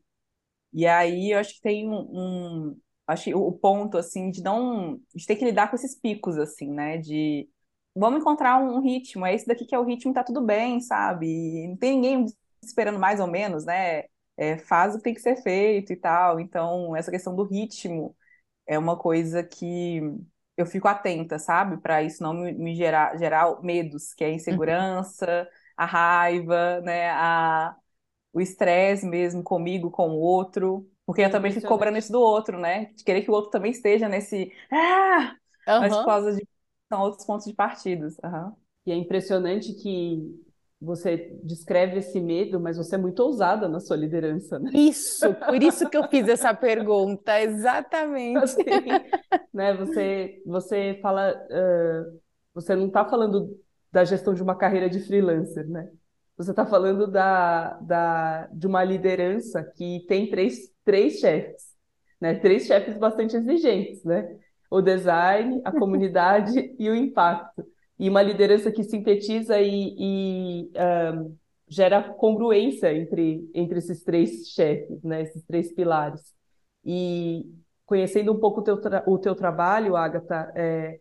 e 0.73 0.87
aí 0.87 1.31
eu 1.31 1.39
acho 1.39 1.55
que 1.55 1.61
tem 1.61 1.89
um, 1.89 1.95
um 2.11 2.81
acho 3.07 3.25
que 3.25 3.35
o 3.35 3.51
ponto 3.51 3.97
assim 3.97 4.29
de 4.31 4.43
não 4.43 4.99
de 5.15 5.25
ter 5.25 5.35
que 5.35 5.45
lidar 5.45 5.69
com 5.69 5.75
esses 5.75 5.95
picos 5.99 6.37
assim, 6.37 6.71
né? 6.71 6.97
De 6.97 7.49
vamos 7.95 8.21
encontrar 8.21 8.59
um 8.59 8.81
ritmo, 8.81 9.25
é 9.25 9.33
esse 9.35 9.47
daqui 9.47 9.65
que 9.65 9.75
é 9.75 9.79
o 9.79 9.83
ritmo, 9.85 10.13
tá 10.13 10.23
tudo 10.23 10.41
bem, 10.41 10.79
sabe? 10.81 11.27
E 11.27 11.67
não 11.67 11.77
tem 11.77 11.95
ninguém 11.95 12.25
esperando 12.63 12.99
mais 12.99 13.19
ou 13.19 13.27
menos, 13.27 13.65
né? 13.65 14.03
É, 14.37 14.57
faz 14.57 14.93
o 14.95 14.97
que 14.97 15.03
tem 15.03 15.13
que 15.13 15.21
ser 15.21 15.35
feito 15.41 15.91
e 15.91 15.95
tal. 15.97 16.39
Então, 16.39 16.95
essa 16.95 17.11
questão 17.11 17.35
do 17.35 17.43
ritmo 17.43 18.15
é 18.67 18.77
uma 18.79 18.97
coisa 18.97 19.43
que 19.43 20.01
eu 20.59 20.65
fico 20.65 20.89
atenta, 20.89 21.39
sabe? 21.39 21.77
Para 21.77 22.03
isso 22.03 22.21
não 22.21 22.33
me, 22.33 22.51
me, 22.51 22.75
gerar, 22.75 23.17
gerar 23.17 23.63
medos, 23.63 24.13
que 24.13 24.25
é 24.25 24.27
a 24.27 24.33
insegurança, 24.33 25.47
a 25.77 25.85
raiva, 25.85 26.81
né? 26.81 27.11
A, 27.11 27.73
o 28.33 28.41
estresse 28.41 29.05
mesmo 29.05 29.41
comigo, 29.41 29.89
com 29.89 30.09
o 30.09 30.19
outro. 30.19 30.85
Porque 31.05 31.21
eu 31.21 31.31
também 31.31 31.53
fico 31.53 31.65
cobrando 31.65 31.97
isso 31.97 32.11
do 32.11 32.19
outro, 32.19 32.59
né? 32.59 32.87
De 32.93 33.05
querer 33.05 33.21
que 33.21 33.31
o 33.31 33.33
outro 33.33 33.51
também 33.51 33.71
esteja 33.71 34.09
nesse. 34.09 34.51
Ah! 34.69 35.33
Uhum. 35.65 35.79
Mas 35.79 35.95
por 35.95 36.05
causa 36.05 36.33
de. 36.33 36.45
São 36.89 37.01
outros 37.01 37.25
pontos 37.25 37.45
de 37.45 37.53
partidos. 37.53 38.17
Uhum. 38.21 38.53
E 38.85 38.91
é 38.91 38.95
impressionante 38.95 39.73
que 39.75 40.43
você 40.81 41.37
descreve 41.43 41.97
esse 41.97 42.21
medo, 42.21 42.59
mas 42.59 42.77
você 42.77 42.95
é 42.95 42.97
muito 42.97 43.19
ousada 43.19 43.67
na 43.67 43.79
sua 43.79 43.97
liderança, 43.97 44.57
né? 44.57 44.71
Isso, 44.73 45.33
por 45.33 45.61
isso 45.61 45.89
que 45.89 45.97
eu 45.97 46.07
fiz 46.07 46.27
essa 46.27 46.53
pergunta, 46.53 47.39
exatamente. 47.41 48.37
Assim, 48.43 48.63
né, 49.53 49.73
você, 49.75 50.41
você 50.45 50.97
fala, 51.01 51.33
uh, 51.33 52.19
você 52.53 52.75
não 52.75 52.87
está 52.87 53.03
falando 53.03 53.59
da 53.91 54.05
gestão 54.05 54.33
de 54.33 54.41
uma 54.41 54.55
carreira 54.55 54.89
de 54.89 55.01
freelancer, 55.01 55.67
né? 55.67 55.89
Você 56.37 56.51
está 56.51 56.65
falando 56.65 57.11
da, 57.11 57.73
da, 57.81 58.47
de 58.47 58.65
uma 58.65 58.81
liderança 58.81 59.61
que 59.75 60.05
tem 60.07 60.29
três, 60.29 60.71
três 60.85 61.19
chefes, 61.19 61.73
né? 62.21 62.35
Três 62.35 62.65
chefes 62.65 62.97
bastante 62.97 63.35
exigentes, 63.35 64.05
né? 64.05 64.37
O 64.71 64.81
design, 64.81 65.61
a 65.65 65.71
comunidade 65.73 66.73
e 66.79 66.89
o 66.89 66.95
impacto 66.95 67.65
e 67.99 68.09
uma 68.09 68.21
liderança 68.21 68.71
que 68.71 68.83
sintetiza 68.83 69.59
e, 69.59 69.95
e 69.97 70.71
um, 71.13 71.35
gera 71.67 72.01
congruência 72.01 72.93
entre, 72.93 73.49
entre 73.53 73.79
esses 73.79 74.03
três 74.03 74.47
chefes, 74.49 75.03
né, 75.03 75.21
esses 75.21 75.43
três 75.43 75.73
pilares. 75.73 76.33
E 76.85 77.45
conhecendo 77.85 78.31
um 78.31 78.39
pouco 78.39 78.61
o 78.61 78.63
teu, 78.63 78.79
o 79.05 79.19
teu 79.19 79.35
trabalho, 79.35 79.97
Agatha, 79.97 80.51
é, 80.55 80.99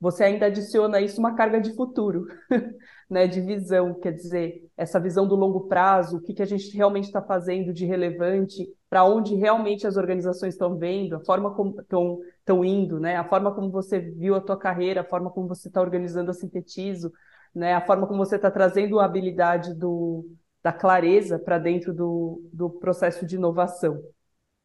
você 0.00 0.24
ainda 0.24 0.46
adiciona 0.46 1.00
isso 1.00 1.20
uma 1.20 1.34
carga 1.34 1.60
de 1.60 1.74
futuro, 1.74 2.26
né, 3.12 3.26
de 3.26 3.42
visão, 3.42 3.92
quer 3.92 4.12
dizer, 4.12 4.70
essa 4.74 4.98
visão 4.98 5.28
do 5.28 5.34
longo 5.34 5.68
prazo, 5.68 6.16
o 6.16 6.20
que, 6.22 6.32
que 6.32 6.42
a 6.42 6.46
gente 6.46 6.74
realmente 6.74 7.04
está 7.04 7.20
fazendo 7.20 7.72
de 7.72 7.84
relevante, 7.84 8.66
para 8.88 9.04
onde 9.04 9.34
realmente 9.34 9.86
as 9.86 9.98
organizações 9.98 10.54
estão 10.54 10.78
vendo, 10.78 11.16
a 11.16 11.20
forma 11.20 11.54
como 11.54 11.78
estão 11.78 12.64
indo, 12.64 12.98
né, 12.98 13.16
a 13.16 13.28
forma 13.28 13.54
como 13.54 13.70
você 13.70 14.00
viu 14.00 14.34
a 14.34 14.40
tua 14.40 14.56
carreira, 14.56 15.02
a 15.02 15.04
forma 15.04 15.30
como 15.30 15.46
você 15.46 15.68
está 15.68 15.82
organizando 15.82 16.30
a 16.30 16.34
Sintetizo, 16.34 17.12
né, 17.54 17.74
a 17.74 17.84
forma 17.84 18.06
como 18.06 18.24
você 18.24 18.36
está 18.36 18.50
trazendo 18.50 18.98
a 18.98 19.04
habilidade 19.04 19.74
do, 19.74 20.24
da 20.62 20.72
clareza 20.72 21.38
para 21.38 21.58
dentro 21.58 21.92
do, 21.92 22.42
do 22.50 22.70
processo 22.70 23.26
de 23.26 23.36
inovação. 23.36 24.02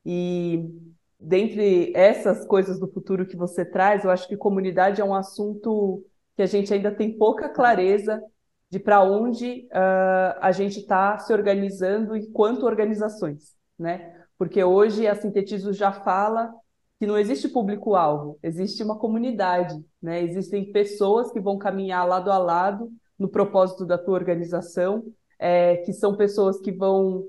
E 0.05 0.71
dentre 1.19 1.91
essas 1.93 2.45
coisas 2.45 2.79
do 2.79 2.87
futuro 2.87 3.27
que 3.27 3.35
você 3.35 3.65
traz, 3.65 4.05
eu 4.05 4.09
acho 4.09 4.25
que 4.25 4.37
comunidade 4.37 5.01
é 5.01 5.03
um 5.03 5.13
assunto 5.13 6.01
que 6.37 6.43
a 6.43 6.45
gente 6.45 6.73
ainda 6.73 6.91
tem 6.91 7.17
pouca 7.17 7.49
clareza 7.49 8.23
de 8.70 8.80
para 8.80 9.01
onde 9.01 9.68
uh, 9.72 10.38
a 10.41 10.51
gente 10.51 10.80
está 10.80 11.18
se 11.20 11.32
organizando 11.34 12.15
enquanto 12.15 12.65
organizações. 12.65 13.55
né? 13.78 14.13
Porque 14.38 14.63
hoje 14.63 15.07
a 15.07 15.15
Sintetizo 15.15 15.74
já 15.74 15.91
fala 15.91 16.53
que 16.99 17.05
não 17.05 17.18
existe 17.18 17.47
público-alvo, 17.47 18.39
existe 18.41 18.84
uma 18.84 18.97
comunidade, 18.97 19.80
né? 20.01 20.22
Existem 20.24 20.72
pessoas 20.72 21.32
que 21.32 21.39
vão 21.39 21.57
caminhar 21.57 22.07
lado 22.07 22.32
a 22.32 22.38
lado 22.39 22.89
no 23.20 23.30
propósito 23.30 23.86
da 23.86 23.97
tua 23.97 24.15
organização, 24.15 25.03
é, 25.38 25.78
que 25.78 25.93
são 25.93 26.18
pessoas 26.18 26.59
que 26.59 26.72
vão 26.72 27.24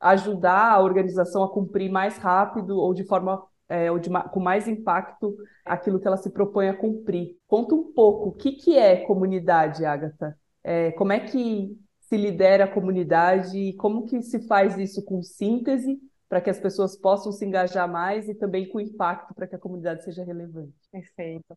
ajudar 0.00 0.72
a 0.72 0.80
organização 0.80 1.42
a 1.42 1.52
cumprir 1.52 1.90
mais 1.90 2.16
rápido 2.18 2.78
ou 2.78 2.94
de 2.94 3.04
forma 3.04 3.42
é, 3.68 3.90
ou 3.90 3.98
de, 3.98 4.08
com 4.30 4.40
mais 4.40 4.66
impacto 4.68 5.36
aquilo 5.64 6.00
que 6.00 6.06
ela 6.06 6.16
se 6.16 6.30
propõe 6.30 6.68
a 6.68 6.76
cumprir. 6.76 7.36
Conta 7.46 7.74
um 7.74 7.92
pouco 7.92 8.30
o 8.30 8.32
que, 8.32 8.52
que 8.52 8.78
é 8.78 9.04
comunidade, 9.04 9.84
Agatha? 9.84 10.36
É, 10.70 10.92
como 10.92 11.12
é 11.12 11.20
que 11.20 11.74
se 12.00 12.14
lidera 12.14 12.64
a 12.64 12.68
comunidade 12.70 13.56
e 13.56 13.72
como 13.72 14.04
que 14.04 14.20
se 14.20 14.46
faz 14.46 14.76
isso 14.76 15.02
com 15.02 15.22
síntese 15.22 15.98
para 16.28 16.42
que 16.42 16.50
as 16.50 16.60
pessoas 16.60 16.94
possam 16.94 17.32
se 17.32 17.46
engajar 17.46 17.90
mais 17.90 18.28
e 18.28 18.34
também 18.34 18.68
com 18.68 18.78
impacto 18.78 19.32
para 19.34 19.46
que 19.46 19.56
a 19.56 19.58
comunidade 19.58 20.04
seja 20.04 20.22
relevante. 20.22 20.74
Perfeito. 20.92 21.56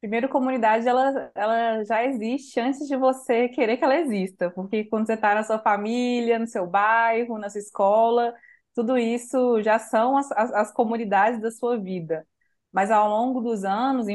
Primeiro, 0.00 0.30
comunidade 0.30 0.88
ela, 0.88 1.30
ela 1.34 1.84
já 1.84 2.02
existe 2.06 2.58
antes 2.58 2.88
de 2.88 2.96
você 2.96 3.50
querer 3.50 3.76
que 3.76 3.84
ela 3.84 4.00
exista, 4.00 4.50
porque 4.50 4.84
quando 4.84 5.06
você 5.06 5.12
está 5.12 5.34
na 5.34 5.42
sua 5.42 5.58
família, 5.58 6.38
no 6.38 6.46
seu 6.46 6.66
bairro, 6.66 7.36
na 7.36 7.50
sua 7.50 7.60
escola, 7.60 8.32
tudo 8.74 8.96
isso 8.96 9.60
já 9.60 9.78
são 9.78 10.16
as, 10.16 10.32
as, 10.32 10.52
as 10.54 10.72
comunidades 10.72 11.38
da 11.42 11.50
sua 11.50 11.76
vida. 11.76 12.26
Mas 12.72 12.90
ao 12.90 13.08
longo 13.08 13.40
dos 13.40 13.64
anos, 13.64 14.06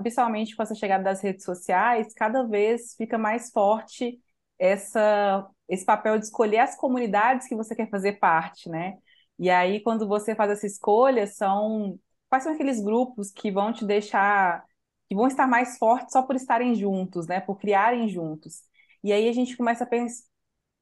principalmente 0.00 0.56
com 0.56 0.62
essa 0.62 0.74
chegada 0.74 1.04
das 1.04 1.20
redes 1.20 1.44
sociais, 1.44 2.12
cada 2.14 2.42
vez 2.44 2.94
fica 2.96 3.18
mais 3.18 3.50
forte 3.50 4.18
essa, 4.58 5.46
esse 5.68 5.84
papel 5.84 6.18
de 6.18 6.24
escolher 6.24 6.58
as 6.58 6.76
comunidades 6.76 7.46
que 7.48 7.54
você 7.56 7.74
quer 7.74 7.88
fazer 7.90 8.14
parte, 8.18 8.68
né? 8.68 8.94
E 9.38 9.50
aí, 9.50 9.80
quando 9.82 10.08
você 10.08 10.34
faz 10.34 10.50
essa 10.50 10.66
escolha, 10.66 11.26
são 11.26 11.98
quais 12.28 12.42
são 12.44 12.52
aqueles 12.54 12.80
grupos 12.82 13.30
que 13.30 13.50
vão 13.52 13.72
te 13.72 13.84
deixar, 13.84 14.64
que 15.08 15.14
vão 15.14 15.26
estar 15.28 15.46
mais 15.46 15.78
fortes 15.78 16.12
só 16.12 16.22
por 16.22 16.34
estarem 16.36 16.74
juntos, 16.74 17.26
né? 17.26 17.40
Por 17.40 17.58
criarem 17.58 18.08
juntos. 18.08 18.62
E 19.02 19.12
aí 19.12 19.28
a 19.28 19.32
gente 19.32 19.56
começa 19.56 19.84
a 19.84 19.86
pensar, 19.86 20.24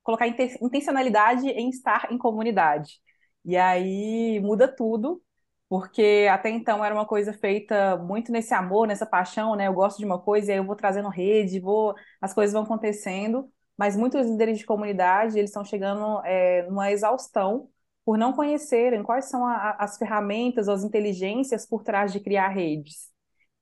colocar 0.02 0.26
intencionalidade 0.28 1.48
em 1.48 1.68
estar 1.70 2.12
em 2.12 2.18
comunidade. 2.18 3.00
E 3.44 3.56
aí 3.56 4.40
muda 4.40 4.68
tudo, 4.68 5.22
porque 5.68 6.28
até 6.30 6.48
então 6.50 6.84
era 6.84 6.94
uma 6.94 7.06
coisa 7.06 7.32
feita 7.32 7.96
muito 7.96 8.30
nesse 8.30 8.54
amor, 8.54 8.86
nessa 8.86 9.06
paixão, 9.06 9.56
né? 9.56 9.66
Eu 9.66 9.74
gosto 9.74 9.98
de 9.98 10.04
uma 10.04 10.18
coisa 10.20 10.50
e 10.50 10.52
aí 10.52 10.58
eu 10.58 10.64
vou 10.64 10.76
trazendo 10.76 11.08
rede, 11.08 11.60
vou, 11.60 11.94
as 12.20 12.32
coisas 12.32 12.52
vão 12.52 12.62
acontecendo, 12.62 13.50
mas 13.76 13.96
muitos 13.96 14.26
líderes 14.26 14.58
de 14.58 14.66
comunidade, 14.66 15.38
eles 15.38 15.50
estão 15.50 15.64
chegando 15.64 16.22
é, 16.24 16.62
numa 16.68 16.90
exaustão 16.90 17.68
por 18.04 18.16
não 18.16 18.32
conhecerem 18.32 19.02
quais 19.02 19.26
são 19.26 19.44
a, 19.46 19.72
as 19.80 19.98
ferramentas, 19.98 20.68
as 20.68 20.84
inteligências 20.84 21.66
por 21.66 21.82
trás 21.82 22.12
de 22.12 22.20
criar 22.20 22.48
redes. 22.48 23.10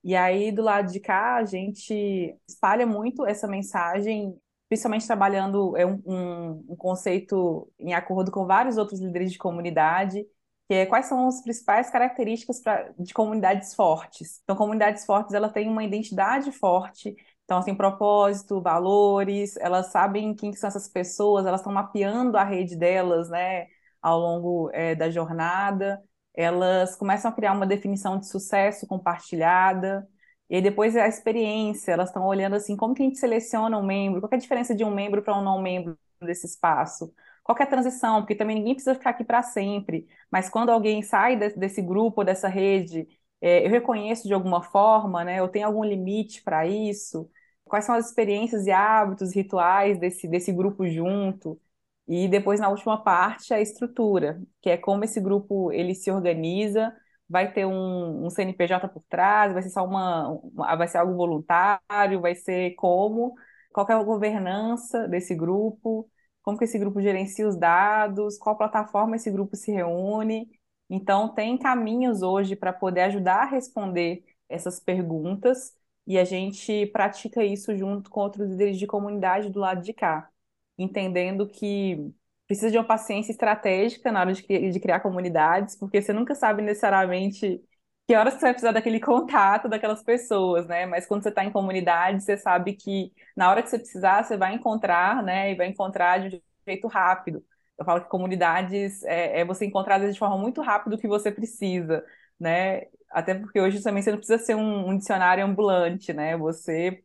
E 0.05 0.15
aí, 0.15 0.53
do 0.53 0.63
lado 0.63 0.93
de 0.93 1.01
cá, 1.01 1.37
a 1.37 1.45
gente 1.47 2.37
espalha 2.47 2.87
muito 2.87 3.27
essa 3.27 3.49
mensagem, 3.49 4.39
principalmente 4.69 5.07
trabalhando 5.07 5.75
é 5.77 5.87
um, 5.87 6.03
um, 6.05 6.65
um 6.71 6.77
conceito 6.77 7.71
em 7.79 7.95
acordo 7.95 8.31
com 8.31 8.47
vários 8.47 8.77
outros 8.77 9.01
líderes 9.01 9.33
de 9.33 9.39
comunidade, 9.39 10.27
que 10.69 10.75
é 10.75 10.87
quais 10.87 11.07
são 11.07 11.29
as 11.29 11.43
principais 11.43 11.91
características 11.91 12.61
pra, 12.63 12.91
de 12.99 13.13
comunidades 13.15 13.75
fortes. 13.75 14.41
Então, 14.45 14.57
comunidades 14.57 15.05
fortes, 15.05 15.35
ela 15.35 15.49
tem 15.49 15.69
uma 15.69 15.85
identidade 15.85 16.51
forte, 16.53 17.15
então, 17.45 17.59
assim, 17.59 17.75
propósito, 17.75 18.63
valores, 18.63 19.57
elas 19.59 19.89
sabem 19.93 20.35
quem 20.35 20.53
são 20.55 20.69
essas 20.69 20.89
pessoas, 20.89 21.45
elas 21.47 21.61
estão 21.61 21.73
mapeando 21.73 22.39
a 22.39 22.45
rede 22.45 22.77
delas, 22.77 23.29
né? 23.29 23.67
ao 24.05 24.19
longo 24.21 24.71
é, 24.75 24.95
da 24.95 25.11
jornada, 25.11 26.03
elas 26.35 26.95
começam 26.95 27.31
a 27.31 27.35
criar 27.35 27.53
uma 27.55 27.67
definição 27.67 28.19
de 28.19 28.29
sucesso 28.29 28.87
compartilhada, 28.87 30.07
e 30.51 30.57
aí 30.57 30.63
depois 30.63 30.95
a 30.95 31.09
experiência, 31.09 31.93
elas 31.93 32.11
estão 32.11 32.27
olhando 32.27 32.55
assim, 32.55 32.77
como 32.77 32.95
que 32.95 33.03
a 33.03 33.07
gente 33.07 33.19
seleciona 33.19 33.79
um 33.79 33.83
membro, 33.83 34.21
qual 34.21 34.31
é 34.33 34.37
a 34.37 34.39
diferença 34.39 34.75
de 34.75 34.85
um 34.85 34.91
membro 34.95 35.23
para 35.23 35.39
um 35.39 35.43
não 35.43 35.61
membro 35.63 35.99
desse 36.21 36.47
espaço, 36.47 37.15
qual 37.45 37.59
é 37.61 37.65
a 37.65 37.67
transição, 37.67 38.23
porque 38.23 38.37
também 38.37 38.57
ninguém 38.57 38.75
precisa 38.75 38.97
ficar 38.97 39.11
aqui 39.11 39.25
para 39.25 39.43
sempre, 39.43 40.09
mas 40.33 40.51
quando 40.51 40.71
alguém 40.71 41.03
sai 41.03 41.37
de, 41.37 41.51
desse 41.51 41.83
grupo, 41.83 42.25
dessa 42.25 42.49
rede, 42.49 43.09
é, 43.41 43.67
eu 43.67 43.71
reconheço 43.71 44.27
de 44.29 44.35
alguma 44.35 44.63
forma, 44.63 45.25
né, 45.25 45.41
eu 45.41 45.49
tenho 45.49 45.67
algum 45.67 45.85
limite 45.85 46.43
para 46.43 46.67
isso, 46.67 47.31
quais 47.65 47.85
são 47.87 47.95
as 47.95 48.09
experiências 48.09 48.67
e 48.67 48.73
hábitos, 48.73 49.35
rituais 49.35 49.99
desse, 50.01 50.29
desse 50.29 50.53
grupo 50.53 50.87
junto, 50.89 51.61
e 52.07 52.29
depois, 52.29 52.61
na 52.61 52.69
última 52.69 53.03
parte, 53.03 53.55
a 53.55 53.61
estrutura, 53.61 54.41
que 54.61 54.69
é 54.71 54.77
como 54.77 55.05
esse 55.05 55.21
grupo 55.21 55.73
ele 55.73 55.95
se 55.95 56.11
organiza, 56.11 56.95
vai 57.29 57.51
ter 57.53 57.65
um, 57.67 58.27
um 58.27 58.31
CNPJ 58.31 58.89
por 58.89 59.03
trás, 59.09 59.53
vai 59.55 59.63
ser 59.63 59.71
só 59.71 59.85
uma, 59.85 60.29
uma, 60.29 60.77
vai 60.77 60.87
ser 60.89 60.99
algo 60.99 61.15
voluntário, 61.17 62.21
vai 62.21 62.35
ser 62.35 62.75
como, 62.75 63.35
qual 63.73 63.87
é 63.89 63.95
a 63.95 64.03
governança 64.03 65.09
desse 65.09 65.35
grupo, 65.35 66.09
como 66.45 66.59
que 66.59 66.65
esse 66.65 66.79
grupo 66.79 67.03
gerencia 67.03 67.49
os 67.49 67.57
dados, 67.57 68.39
qual 68.39 68.57
plataforma 68.57 69.17
esse 69.17 69.31
grupo 69.31 69.57
se 69.57 69.73
reúne. 69.73 70.51
Então, 70.91 71.35
tem 71.35 71.59
caminhos 71.59 72.23
hoje 72.23 72.57
para 72.57 72.73
poder 72.73 73.03
ajudar 73.03 73.43
a 73.45 73.47
responder 73.47 74.25
essas 74.49 74.79
perguntas, 74.81 75.75
e 76.07 76.19
a 76.19 76.25
gente 76.25 76.87
pratica 76.89 77.43
isso 77.45 77.77
junto 77.77 78.11
com 78.11 78.21
outros 78.21 78.49
líderes 78.51 78.79
de 78.79 78.87
comunidade 78.87 79.51
do 79.51 79.59
lado 79.61 79.83
de 79.83 79.93
cá 79.95 80.31
entendendo 80.79 81.49
que 81.49 82.13
precisa 82.47 82.71
de 82.71 82.79
uma 82.79 82.85
paciência 82.87 83.33
estratégica 83.33 84.13
na 84.13 84.21
hora 84.21 84.33
de, 84.33 84.43
de 84.71 84.81
criar 84.81 85.01
comunidades, 85.01 85.77
porque 85.77 86.03
você 86.03 86.13
nunca 86.13 86.35
sabe 86.35 86.63
necessariamente 86.63 87.63
que 88.07 88.15
horas 88.15 88.35
você 88.35 88.41
vai 88.41 88.53
precisar 88.53 88.73
daquele 88.73 89.01
contato 89.01 89.69
daquelas 89.69 90.03
pessoas, 90.03 90.67
né? 90.67 90.87
Mas 90.87 91.07
quando 91.07 91.23
você 91.23 91.31
está 91.31 91.45
em 91.45 91.51
comunidade, 91.53 92.23
você 92.23 92.37
sabe 92.37 92.75
que 92.75 93.13
na 93.37 93.51
hora 93.51 93.63
que 93.63 93.71
você 93.71 93.79
precisar, 93.79 94.23
você 94.25 94.37
vai 94.37 94.55
encontrar, 94.55 95.23
né? 95.23 95.53
E 95.53 95.55
vai 95.57 95.69
encontrar 95.69 96.19
de 96.29 96.43
jeito 96.67 96.87
rápido. 96.89 97.45
Eu 97.79 97.85
falo 97.85 98.03
que 98.03 98.09
comunidades 98.09 99.03
é, 99.05 99.41
é 99.41 99.45
você 99.45 99.65
encontrar 99.67 99.99
de 99.99 100.19
forma 100.19 100.37
muito 100.39 100.61
rápida 100.63 100.97
o 100.97 100.99
que 100.99 101.09
você 101.09 101.33
precisa, 101.33 102.05
né? 102.39 102.83
Até 103.11 103.35
porque 103.35 103.61
hoje 103.61 103.83
também 103.83 104.03
você 104.03 104.11
não 104.11 104.19
precisa 104.19 104.39
ser 104.43 104.55
um, 104.55 104.89
um 104.91 104.97
dicionário 104.99 105.45
ambulante, 105.45 106.13
né? 106.13 106.37
Você 106.37 107.03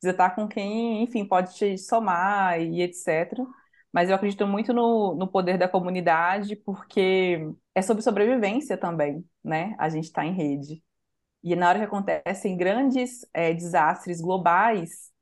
precisa 0.00 0.12
estar 0.12 0.30
com 0.34 0.48
quem, 0.48 1.02
enfim, 1.02 1.26
pode 1.26 1.54
te 1.56 1.78
somar 1.78 2.60
e 2.60 2.82
etc. 2.82 3.46
Mas 3.94 4.10
eu 4.10 4.16
acredito 4.16 4.44
muito 4.44 4.72
no, 4.74 5.14
no 5.14 5.28
poder 5.28 5.56
da 5.56 5.68
comunidade, 5.68 6.56
porque 6.56 7.48
é 7.72 7.80
sobre 7.80 8.02
sobrevivência 8.02 8.76
também, 8.76 9.24
né? 9.42 9.76
A 9.78 9.88
gente 9.88 10.06
está 10.06 10.26
em 10.26 10.34
rede. 10.34 10.82
E 11.44 11.54
na 11.56 11.68
hora 11.68 11.78
que 11.78 11.84
acontecem 11.84 12.56
grandes 12.56 13.24
é, 13.32 13.54
desastres 13.54 14.20
globais, 14.20 15.12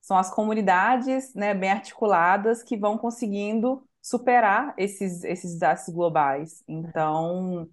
são 0.00 0.16
as 0.16 0.32
comunidades 0.34 1.34
né, 1.34 1.54
bem 1.54 1.70
articuladas 1.70 2.62
que 2.62 2.76
vão 2.76 2.96
conseguindo 2.98 3.86
superar 4.02 4.74
esses, 4.78 5.22
esses 5.24 5.52
desastres 5.52 5.94
globais. 5.94 6.64
Então, 6.66 7.68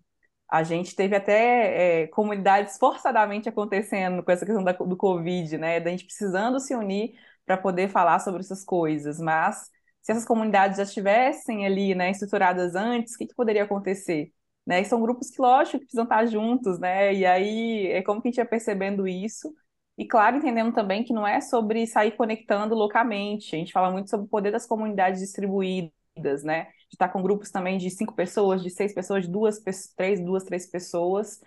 a 0.49 0.61
gente 0.63 0.93
teve 0.93 1.15
até 1.15 2.03
é, 2.03 2.07
comunidades 2.07 2.77
forçadamente 2.77 3.47
acontecendo 3.47 4.21
com 4.23 4.31
essa 4.31 4.45
questão 4.45 4.63
da, 4.63 4.73
do 4.73 4.97
Covid, 4.97 5.57
né? 5.57 5.79
Da 5.79 5.89
gente 5.89 6.05
precisando 6.05 6.59
se 6.59 6.75
unir 6.75 7.17
para 7.45 7.57
poder 7.57 7.87
falar 7.89 8.19
sobre 8.19 8.41
essas 8.41 8.65
coisas. 8.65 9.19
Mas 9.21 9.71
se 10.07 10.11
essas 10.13 10.25
comunidades 10.25 10.77
já 10.77 10.83
estivessem 10.83 11.65
ali, 11.65 11.93
né, 11.93 12.11
estruturadas 12.11 12.75
antes, 12.75 13.13
o 13.13 13.17
que, 13.17 13.27
que 13.27 13.35
poderia 13.35 13.63
acontecer? 13.65 14.31
Né? 14.65 14.79
E 14.81 14.85
são 14.85 15.01
grupos 15.01 15.29
que, 15.29 15.41
lógico, 15.41 15.79
precisam 15.79 16.05
estar 16.05 16.25
juntos, 16.27 16.79
né? 16.79 17.13
E 17.13 17.25
aí 17.25 17.87
é 17.87 18.01
como 18.01 18.21
que 18.21 18.29
a 18.29 18.31
gente 18.31 18.37
ia 18.37 18.45
percebendo 18.45 19.05
isso. 19.05 19.53
E 19.97 20.05
claro, 20.07 20.37
entendendo 20.37 20.73
também 20.73 21.03
que 21.03 21.11
não 21.13 21.27
é 21.27 21.41
sobre 21.41 21.85
sair 21.87 22.11
conectando 22.15 22.73
loucamente. 22.73 23.53
A 23.55 23.59
gente 23.59 23.73
fala 23.73 23.91
muito 23.91 24.09
sobre 24.09 24.25
o 24.27 24.29
poder 24.29 24.51
das 24.51 24.65
comunidades 24.65 25.19
distribuídas, 25.21 26.43
né? 26.43 26.67
de 26.89 26.95
estar 26.95 27.09
com 27.09 27.21
grupos 27.21 27.51
também 27.51 27.77
de 27.77 27.89
cinco 27.89 28.13
pessoas, 28.15 28.63
de 28.63 28.69
seis 28.69 28.93
pessoas, 28.93 29.25
de 29.25 29.31
duas, 29.31 29.59
três, 29.97 30.21
duas, 30.23 30.43
três 30.45 30.65
pessoas. 30.69 31.41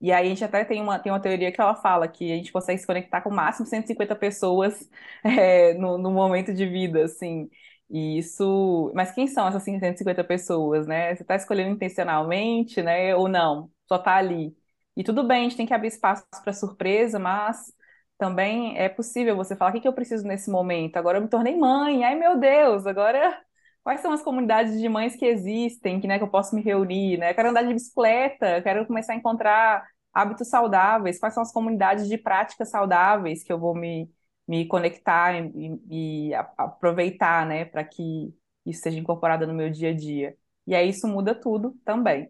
E 0.00 0.10
aí 0.12 0.26
a 0.26 0.28
gente 0.30 0.44
até 0.44 0.64
tem 0.64 0.80
uma, 0.80 0.98
tem 0.98 1.10
uma 1.12 1.20
teoria 1.20 1.52
que 1.52 1.60
ela 1.60 1.74
fala 1.74 2.06
que 2.08 2.32
a 2.32 2.36
gente 2.36 2.52
consegue 2.52 2.80
se 2.80 2.86
conectar 2.86 3.20
com 3.22 3.30
o 3.30 3.34
máximo 3.34 3.66
150 3.66 4.14
pessoas 4.16 4.88
é, 5.24 5.74
no, 5.74 5.98
no 5.98 6.10
momento 6.10 6.52
de 6.54 6.66
vida, 6.66 7.04
assim. 7.04 7.48
E 7.88 8.18
isso. 8.18 8.92
Mas 8.94 9.12
quem 9.12 9.26
são 9.28 9.46
essas 9.48 9.62
150 9.62 10.24
pessoas, 10.24 10.86
né? 10.86 11.14
Você 11.14 11.22
está 11.22 11.36
escolhendo 11.36 11.70
intencionalmente, 11.70 12.82
né? 12.82 13.14
Ou 13.14 13.28
não? 13.28 13.70
Só 13.88 13.96
está 13.96 14.16
ali. 14.16 14.56
E 14.96 15.04
tudo 15.04 15.22
bem, 15.26 15.40
a 15.40 15.42
gente 15.44 15.56
tem 15.56 15.66
que 15.66 15.74
abrir 15.74 15.88
espaço 15.88 16.24
para 16.42 16.52
surpresa, 16.52 17.18
mas 17.18 17.72
também 18.18 18.76
é 18.78 18.88
possível 18.88 19.36
você 19.36 19.54
falar: 19.56 19.70
o 19.70 19.74
que, 19.74 19.80
que 19.80 19.88
eu 19.88 19.92
preciso 19.92 20.26
nesse 20.26 20.50
momento? 20.50 20.96
Agora 20.96 21.18
eu 21.18 21.22
me 21.22 21.28
tornei 21.28 21.56
mãe, 21.56 22.04
ai 22.04 22.14
meu 22.16 22.38
Deus, 22.38 22.86
agora 22.86 23.40
quais 23.84 24.00
são 24.00 24.12
as 24.12 24.22
comunidades 24.22 24.80
de 24.80 24.88
mães 24.88 25.14
que 25.14 25.24
existem, 25.26 26.00
que, 26.00 26.08
né, 26.08 26.18
que 26.18 26.24
eu 26.24 26.28
posso 26.30 26.54
me 26.56 26.62
reunir, 26.62 27.18
né? 27.18 27.30
Eu 27.30 27.34
quero 27.34 27.50
andar 27.50 27.62
de 27.62 27.72
bicicleta, 27.74 28.60
quero 28.62 28.86
começar 28.86 29.12
a 29.12 29.16
encontrar 29.16 29.86
hábitos 30.12 30.48
saudáveis, 30.48 31.18
quais 31.20 31.34
são 31.34 31.42
as 31.42 31.52
comunidades 31.52 32.08
de 32.08 32.16
práticas 32.18 32.70
saudáveis 32.70 33.44
que 33.44 33.52
eu 33.52 33.58
vou 33.60 33.74
me, 33.74 34.10
me 34.46 34.66
conectar 34.66 35.34
e, 35.34 35.80
e 35.90 36.34
aproveitar, 36.56 37.46
né, 37.46 37.64
para 37.64 37.84
que 37.84 38.34
isso 38.64 38.82
seja 38.82 38.98
incorporado 38.98 39.46
no 39.46 39.54
meu 39.54 39.70
dia 39.70 39.90
a 39.90 39.94
dia. 39.94 40.36
E 40.66 40.74
aí 40.74 40.90
isso 40.90 41.06
muda 41.06 41.34
tudo 41.34 41.74
também. 41.84 42.28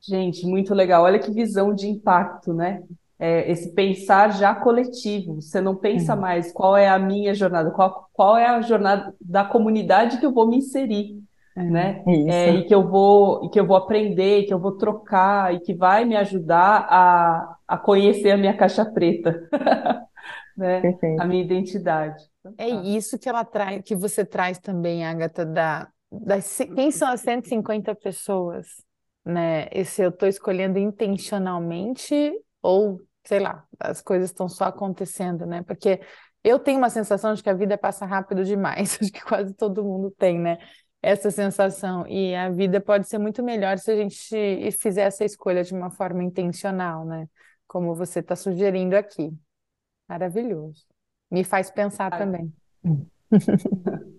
Gente, 0.00 0.46
muito 0.46 0.72
legal. 0.72 1.02
Olha 1.02 1.18
que 1.18 1.32
visão 1.32 1.74
de 1.74 1.88
impacto, 1.88 2.54
né? 2.54 2.82
É, 3.18 3.50
esse 3.50 3.72
pensar 3.74 4.30
já 4.36 4.54
coletivo. 4.54 5.40
Você 5.40 5.60
não 5.60 5.74
pensa 5.74 6.12
é. 6.12 6.16
mais 6.16 6.52
qual 6.52 6.76
é 6.76 6.88
a 6.88 6.98
minha 6.98 7.34
jornada, 7.34 7.70
qual, 7.70 8.08
qual 8.12 8.36
é 8.36 8.46
a 8.46 8.60
jornada 8.60 9.12
da 9.20 9.44
comunidade 9.44 10.18
que 10.18 10.26
eu 10.26 10.32
vou 10.32 10.46
me 10.46 10.58
inserir, 10.58 11.18
é. 11.56 11.62
né? 11.64 12.04
É, 12.28 12.50
e 12.50 12.64
que 12.64 12.74
eu 12.74 12.86
vou 12.86 13.44
e 13.44 13.48
que 13.48 13.58
eu 13.58 13.66
vou 13.66 13.76
aprender, 13.76 14.44
que 14.44 14.54
eu 14.54 14.60
vou 14.60 14.72
trocar 14.72 15.52
e 15.54 15.60
que 15.60 15.74
vai 15.74 16.04
me 16.04 16.14
ajudar 16.14 16.86
a, 16.88 17.56
a 17.66 17.78
conhecer 17.78 18.30
a 18.30 18.36
minha 18.36 18.56
caixa 18.56 18.84
preta, 18.84 19.48
né? 20.56 20.80
A 21.20 21.26
minha 21.26 21.44
identidade. 21.44 22.22
É 22.56 22.68
isso 22.68 23.18
que 23.18 23.28
ela 23.28 23.44
traz, 23.44 23.82
que 23.82 23.94
você 23.94 24.24
traz 24.24 24.58
também, 24.58 25.04
Agatha, 25.04 25.44
da, 25.44 25.88
das, 26.10 26.58
quem 26.74 26.90
são 26.90 27.08
as 27.08 27.20
150 27.20 27.94
pessoas, 27.94 28.66
né? 29.24 29.68
Esse 29.72 30.02
eu 30.02 30.10
estou 30.10 30.28
escolhendo 30.28 30.78
intencionalmente 30.78 32.32
ou, 32.62 33.00
sei 33.24 33.40
lá, 33.40 33.64
as 33.78 34.00
coisas 34.00 34.30
estão 34.30 34.48
só 34.48 34.64
acontecendo, 34.64 35.44
né? 35.44 35.62
Porque 35.62 36.00
eu 36.42 36.58
tenho 36.58 36.78
uma 36.78 36.90
sensação 36.90 37.34
de 37.34 37.42
que 37.42 37.50
a 37.50 37.54
vida 37.54 37.76
passa 37.76 38.06
rápido 38.06 38.44
demais, 38.44 38.98
acho 39.02 39.12
que 39.12 39.22
quase 39.22 39.52
todo 39.54 39.84
mundo 39.84 40.10
tem, 40.12 40.38
né? 40.38 40.58
Essa 41.02 41.30
sensação. 41.30 42.06
E 42.06 42.34
a 42.34 42.50
vida 42.50 42.80
pode 42.80 43.08
ser 43.08 43.18
muito 43.18 43.42
melhor 43.42 43.78
se 43.78 43.90
a 43.90 43.96
gente 43.96 44.70
fizer 44.72 45.02
essa 45.02 45.24
escolha 45.24 45.62
de 45.62 45.74
uma 45.74 45.90
forma 45.90 46.22
intencional, 46.22 47.04
né? 47.04 47.28
Como 47.66 47.94
você 47.94 48.20
está 48.20 48.34
sugerindo 48.36 48.96
aqui. 48.96 49.36
Maravilhoso. 50.08 50.84
Me 51.30 51.44
faz 51.44 51.70
pensar 51.70 52.12
ah. 52.12 52.18
também. 52.18 52.52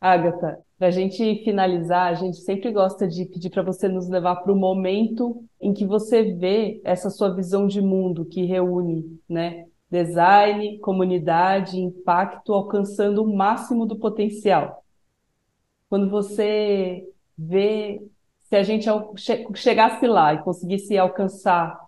Agatha, 0.00 0.58
para 0.76 0.88
a 0.88 0.90
gente 0.90 1.42
finalizar, 1.44 2.10
a 2.10 2.14
gente 2.14 2.36
sempre 2.36 2.70
gosta 2.70 3.08
de 3.08 3.24
pedir 3.24 3.48
para 3.48 3.62
você 3.62 3.88
nos 3.88 4.06
levar 4.06 4.36
para 4.36 4.52
o 4.52 4.56
momento 4.56 5.42
em 5.58 5.72
que 5.72 5.86
você 5.86 6.34
vê 6.34 6.78
essa 6.84 7.08
sua 7.08 7.34
visão 7.34 7.66
de 7.66 7.80
mundo 7.80 8.26
que 8.26 8.44
reúne, 8.44 9.18
né? 9.26 9.64
Design, 9.90 10.78
comunidade, 10.80 11.80
impacto, 11.80 12.52
alcançando 12.52 13.22
o 13.22 13.34
máximo 13.34 13.86
do 13.86 13.98
potencial. 13.98 14.84
Quando 15.88 16.10
você 16.10 17.08
vê, 17.38 18.06
se 18.40 18.56
a 18.56 18.62
gente 18.62 18.86
chegasse 19.54 20.06
lá 20.06 20.34
e 20.34 20.42
conseguisse 20.42 20.98
alcançar 20.98 21.83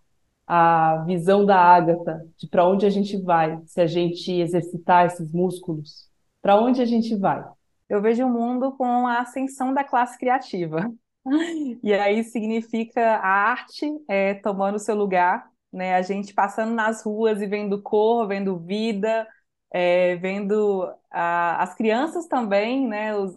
a 0.47 1.03
visão 1.07 1.45
da 1.45 1.57
Ágata 1.59 2.25
de 2.37 2.49
para 2.49 2.67
onde 2.67 2.87
a 2.87 2.91
gente 2.91 3.21
vai, 3.21 3.61
se 3.67 3.81
a 3.81 3.87
gente 3.87 4.33
exercitar 4.33 5.07
esses 5.07 5.33
músculos, 5.33 6.09
para 6.41 6.57
onde 6.57 6.81
a 6.81 6.85
gente 6.85 7.17
vai? 7.17 7.45
Eu 7.89 8.01
vejo 8.01 8.25
o 8.25 8.31
mundo 8.31 8.73
com 8.73 9.07
a 9.07 9.21
ascensão 9.21 9.75
da 9.75 9.85
classe 9.85 10.19
criativa. 10.19 10.91
E 11.83 11.93
aí 11.93 12.23
significa 12.23 13.17
a 13.17 13.51
arte 13.51 13.85
é, 14.07 14.35
tomando 14.35 14.79
seu 14.79 14.95
lugar, 14.95 15.51
né? 15.73 15.97
A 15.97 16.03
gente 16.03 16.33
passando 16.33 16.73
nas 16.73 17.05
ruas 17.05 17.43
e 17.43 17.47
vendo 17.49 17.83
cor, 17.83 18.29
vendo 18.29 18.57
vida, 18.61 19.27
é, 19.73 20.15
vendo 20.17 20.89
a, 21.11 21.61
as 21.65 21.75
crianças 21.75 22.29
também, 22.29 22.87
né? 22.87 23.17
Os, 23.17 23.35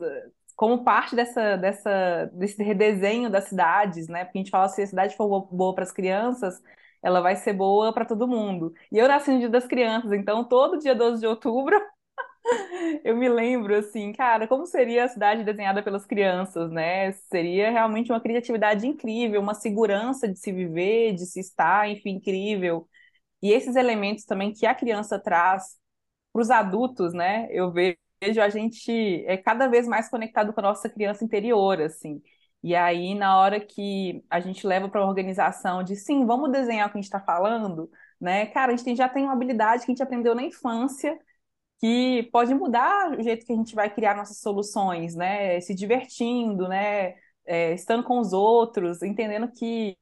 como 0.56 0.84
parte 0.84 1.16
dessa, 1.16 1.56
dessa, 1.58 2.30
desse 2.34 2.62
redesenho 2.62 3.30
das 3.30 3.46
cidades, 3.46 4.08
né? 4.08 4.26
Porque 4.26 4.38
a 4.38 4.42
gente 4.42 4.52
fala 4.52 4.70
se 4.70 4.82
a 4.82 4.88
cidade 4.88 5.16
for 5.16 5.48
boa 5.52 5.74
para 5.74 5.84
as 5.84 5.92
crianças, 5.92 6.62
ela 7.02 7.22
vai 7.22 7.36
ser 7.36 7.54
boa 7.54 7.94
para 7.94 8.06
todo 8.06 8.28
mundo. 8.28 8.74
E 8.92 8.98
eu 8.98 9.08
nasci 9.08 9.32
no 9.32 9.40
Dia 9.40 9.50
das 9.50 9.68
Crianças, 9.68 10.12
então 10.14 10.44
todo 10.44 10.80
dia 10.80 10.96
12 10.96 11.22
de 11.22 11.28
outubro 11.28 11.76
eu 13.04 13.16
me 13.16 13.30
lembro 13.30 13.76
assim, 13.76 14.12
cara, 14.14 14.48
como 14.48 14.66
seria 14.66 15.06
a 15.06 15.08
cidade 15.08 15.44
desenhada 15.44 15.84
pelas 15.84 16.06
crianças, 16.06 16.72
né? 16.72 17.12
Seria 17.12 17.70
realmente 17.72 18.12
uma 18.12 18.20
criatividade 18.22 18.86
incrível, 18.88 19.42
uma 19.42 19.54
segurança 19.54 20.28
de 20.28 20.38
se 20.40 20.52
viver, 20.52 21.14
de 21.14 21.26
se 21.26 21.40
estar, 21.40 21.90
enfim, 21.90 22.12
incrível. 22.12 22.88
E 23.42 23.52
esses 23.54 23.76
elementos 23.78 24.26
também 24.26 24.54
que 24.54 24.66
a 24.66 24.76
criança 24.76 25.20
traz 25.20 25.78
para 26.34 26.42
os 26.44 26.52
adultos, 26.52 27.14
né? 27.14 27.48
Eu 27.52 27.72
vejo 27.74 27.98
a 28.42 28.50
gente 28.50 29.26
é 29.28 29.38
cada 29.38 29.68
vez 29.68 29.88
mais 29.88 30.10
conectado 30.10 30.54
com 30.54 30.60
a 30.62 30.64
nossa 30.64 30.90
criança 30.90 31.24
interior, 31.26 31.82
assim. 31.82 32.22
E 32.62 32.76
aí, 32.76 33.16
na 33.16 33.38
hora 33.40 33.60
que 33.60 34.24
a 34.30 34.40
gente 34.40 34.68
leva 34.68 34.90
para 34.90 35.02
a 35.02 35.08
organização 35.08 35.84
de 35.84 35.96
sim, 35.96 36.26
vamos 36.26 36.52
desenhar 36.52 36.88
o 36.88 36.92
que 36.92 36.98
a 36.98 37.02
gente 37.02 37.06
está 37.06 37.20
falando, 37.22 37.90
né? 38.20 38.48
Cara, 38.48 38.74
a 38.74 38.76
gente 38.76 38.96
já 38.98 39.08
tem 39.08 39.24
uma 39.24 39.34
habilidade 39.34 39.86
que 39.86 39.92
a 39.92 39.94
gente 39.96 40.04
aprendeu 40.04 40.36
na 40.36 40.44
infância 40.44 41.18
que 41.80 42.30
pode 42.32 42.54
mudar 42.54 43.18
o 43.18 43.24
jeito 43.24 43.46
que 43.46 43.54
a 43.54 43.56
gente 43.56 43.76
vai 43.76 43.90
criar 43.94 44.16
nossas 44.16 44.40
soluções, 44.40 45.16
né? 45.16 45.60
Se 45.62 45.74
divertindo, 45.76 46.68
né? 46.68 47.16
É, 47.46 47.74
estando 47.74 48.04
com 48.04 48.20
os 48.20 48.34
outros, 48.34 49.02
entendendo 49.02 49.52
que 49.52 49.98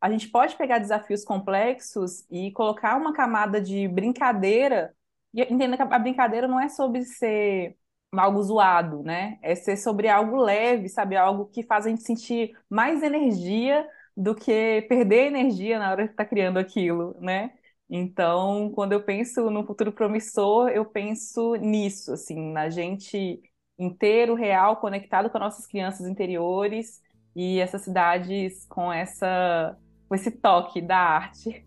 a 0.00 0.10
gente 0.10 0.28
pode 0.30 0.56
pegar 0.56 0.78
desafios 0.78 1.24
complexos 1.24 2.24
e 2.30 2.52
colocar 2.52 2.96
uma 2.96 3.12
camada 3.12 3.60
de 3.60 3.86
brincadeira, 3.88 4.94
e 5.34 5.42
entender 5.42 5.76
que 5.76 5.82
a 5.82 5.98
brincadeira 5.98 6.48
não 6.48 6.60
é 6.60 6.68
sobre 6.68 7.04
ser 7.04 7.76
algo 8.18 8.42
zoado, 8.42 9.02
né? 9.02 9.38
É 9.42 9.54
ser 9.54 9.76
sobre 9.76 10.08
algo 10.08 10.36
leve, 10.36 10.88
sabe? 10.88 11.16
Algo 11.16 11.46
que 11.46 11.62
faz 11.62 11.86
a 11.86 11.88
gente 11.90 12.02
sentir 12.02 12.52
mais 12.68 13.02
energia 13.02 13.86
do 14.16 14.34
que 14.34 14.82
perder 14.88 15.26
energia 15.26 15.78
na 15.78 15.90
hora 15.90 16.06
que 16.06 16.12
está 16.12 16.24
criando 16.24 16.58
aquilo, 16.58 17.16
né? 17.20 17.52
Então, 17.88 18.70
quando 18.74 18.92
eu 18.92 19.02
penso 19.02 19.50
no 19.50 19.66
futuro 19.66 19.92
promissor, 19.92 20.68
eu 20.68 20.84
penso 20.84 21.54
nisso, 21.56 22.12
assim, 22.12 22.52
na 22.52 22.68
gente 22.68 23.40
inteiro, 23.78 24.34
real, 24.34 24.76
conectado 24.76 25.30
com 25.30 25.38
nossas 25.38 25.66
crianças 25.66 26.06
interiores 26.06 27.00
e 27.34 27.58
essas 27.58 27.82
cidades 27.82 28.66
com 28.66 28.92
essa 28.92 29.76
com 30.08 30.14
esse 30.14 30.30
toque 30.30 30.80
da 30.82 30.98
arte. 30.98 31.64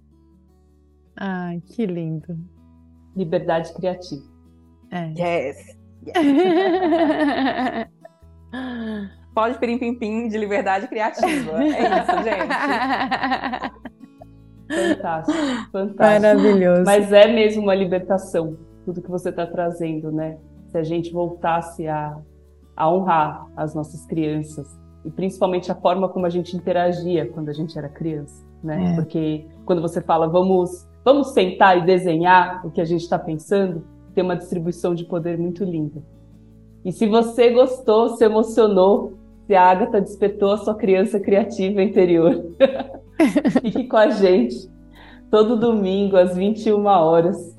Ai, 1.15 1.61
que 1.61 1.85
lindo. 1.85 2.37
Liberdade 3.15 3.73
criativa. 3.73 4.23
É. 4.91 5.13
Yes. 5.17 5.82
Pode 9.33 9.57
pirim 9.57 9.79
pim 9.79 9.95
pim 9.95 10.27
de 10.27 10.37
liberdade 10.37 10.87
criativa. 10.87 11.63
É 11.63 11.69
isso, 11.69 12.23
gente. 12.23 12.53
Fantástico, 14.73 15.37
fantástico. 15.71 15.97
Maravilhoso. 15.97 16.83
Mas 16.85 17.11
é 17.11 17.27
mesmo 17.27 17.63
uma 17.63 17.75
libertação, 17.75 18.57
tudo 18.85 19.01
que 19.01 19.09
você 19.09 19.29
está 19.29 19.45
trazendo, 19.45 20.11
né? 20.11 20.37
Se 20.69 20.77
a 20.77 20.83
gente 20.83 21.11
voltasse 21.11 21.87
a, 21.87 22.17
a 22.75 22.89
honrar 22.89 23.47
as 23.55 23.75
nossas 23.75 24.05
crianças, 24.05 24.79
e 25.05 25.11
principalmente 25.11 25.71
a 25.71 25.75
forma 25.75 26.09
como 26.09 26.25
a 26.25 26.29
gente 26.29 26.55
interagia 26.55 27.27
quando 27.27 27.49
a 27.49 27.53
gente 27.53 27.77
era 27.77 27.89
criança, 27.89 28.43
né? 28.63 28.93
É. 28.93 28.95
Porque 28.95 29.45
quando 29.65 29.81
você 29.81 30.01
fala, 30.01 30.27
vamos, 30.27 30.87
vamos 31.03 31.33
sentar 31.33 31.77
e 31.77 31.85
desenhar 31.85 32.65
o 32.65 32.71
que 32.71 32.81
a 32.81 32.85
gente 32.85 33.01
está 33.01 33.19
pensando, 33.19 33.85
tem 34.13 34.23
uma 34.23 34.35
distribuição 34.35 34.93
de 34.95 35.05
poder 35.05 35.37
muito 35.37 35.63
linda. 35.63 36.01
E 36.85 36.91
se 36.91 37.07
você 37.07 37.49
gostou, 37.49 38.09
se 38.09 38.23
emocionou, 38.23 39.13
se 39.47 39.55
a 39.55 39.63
Agatha 39.63 40.01
despertou 40.01 40.51
a 40.51 40.57
sua 40.57 40.75
criança 40.75 41.19
criativa 41.19 41.81
interior, 41.81 42.43
Fique 43.61 43.85
com 43.85 43.97
a 43.97 44.09
gente. 44.09 44.71
Todo 45.29 45.57
domingo, 45.57 46.17
às 46.17 46.35
21 46.35 46.85
horas, 46.85 47.57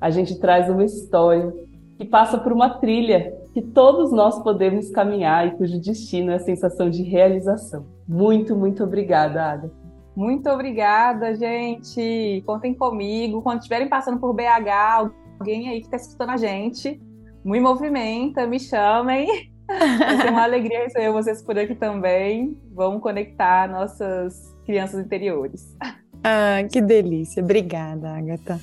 a 0.00 0.10
gente 0.10 0.38
traz 0.38 0.68
uma 0.68 0.84
história 0.84 1.52
que 1.98 2.04
passa 2.04 2.38
por 2.38 2.52
uma 2.52 2.70
trilha 2.70 3.34
que 3.52 3.62
todos 3.62 4.12
nós 4.12 4.42
podemos 4.42 4.90
caminhar 4.90 5.46
e 5.46 5.50
cujo 5.52 5.80
destino 5.80 6.30
é 6.30 6.34
a 6.34 6.40
sensação 6.40 6.90
de 6.90 7.02
realização. 7.02 7.86
Muito, 8.06 8.54
muito 8.54 8.84
obrigada, 8.84 9.42
Agatha. 9.42 9.86
Muito 10.14 10.48
obrigada, 10.48 11.34
gente. 11.34 12.42
Contem 12.46 12.74
comigo. 12.74 13.42
Quando 13.42 13.58
estiverem 13.58 13.88
passando 13.88 14.18
por 14.18 14.32
BH, 14.34 15.10
alguém 15.38 15.68
aí 15.68 15.80
que 15.80 15.86
está 15.86 15.96
escutando 15.96 16.30
a 16.30 16.36
gente, 16.36 17.00
me 17.44 17.60
movimenta, 17.60 18.46
me 18.46 18.58
chamem. 18.58 19.26
Vai 19.68 20.16
ser 20.20 20.30
uma 20.30 20.44
alegria 20.44 20.84
receber 20.84 21.10
vocês 21.10 21.42
por 21.42 21.58
aqui 21.58 21.74
também. 21.74 22.56
Vamos 22.72 23.02
conectar 23.02 23.68
nossas 23.68 24.54
crianças 24.64 25.04
interiores. 25.04 25.76
Ah, 26.22 26.62
que 26.70 26.80
delícia. 26.80 27.42
Obrigada, 27.42 28.10
Agatha. 28.10 28.60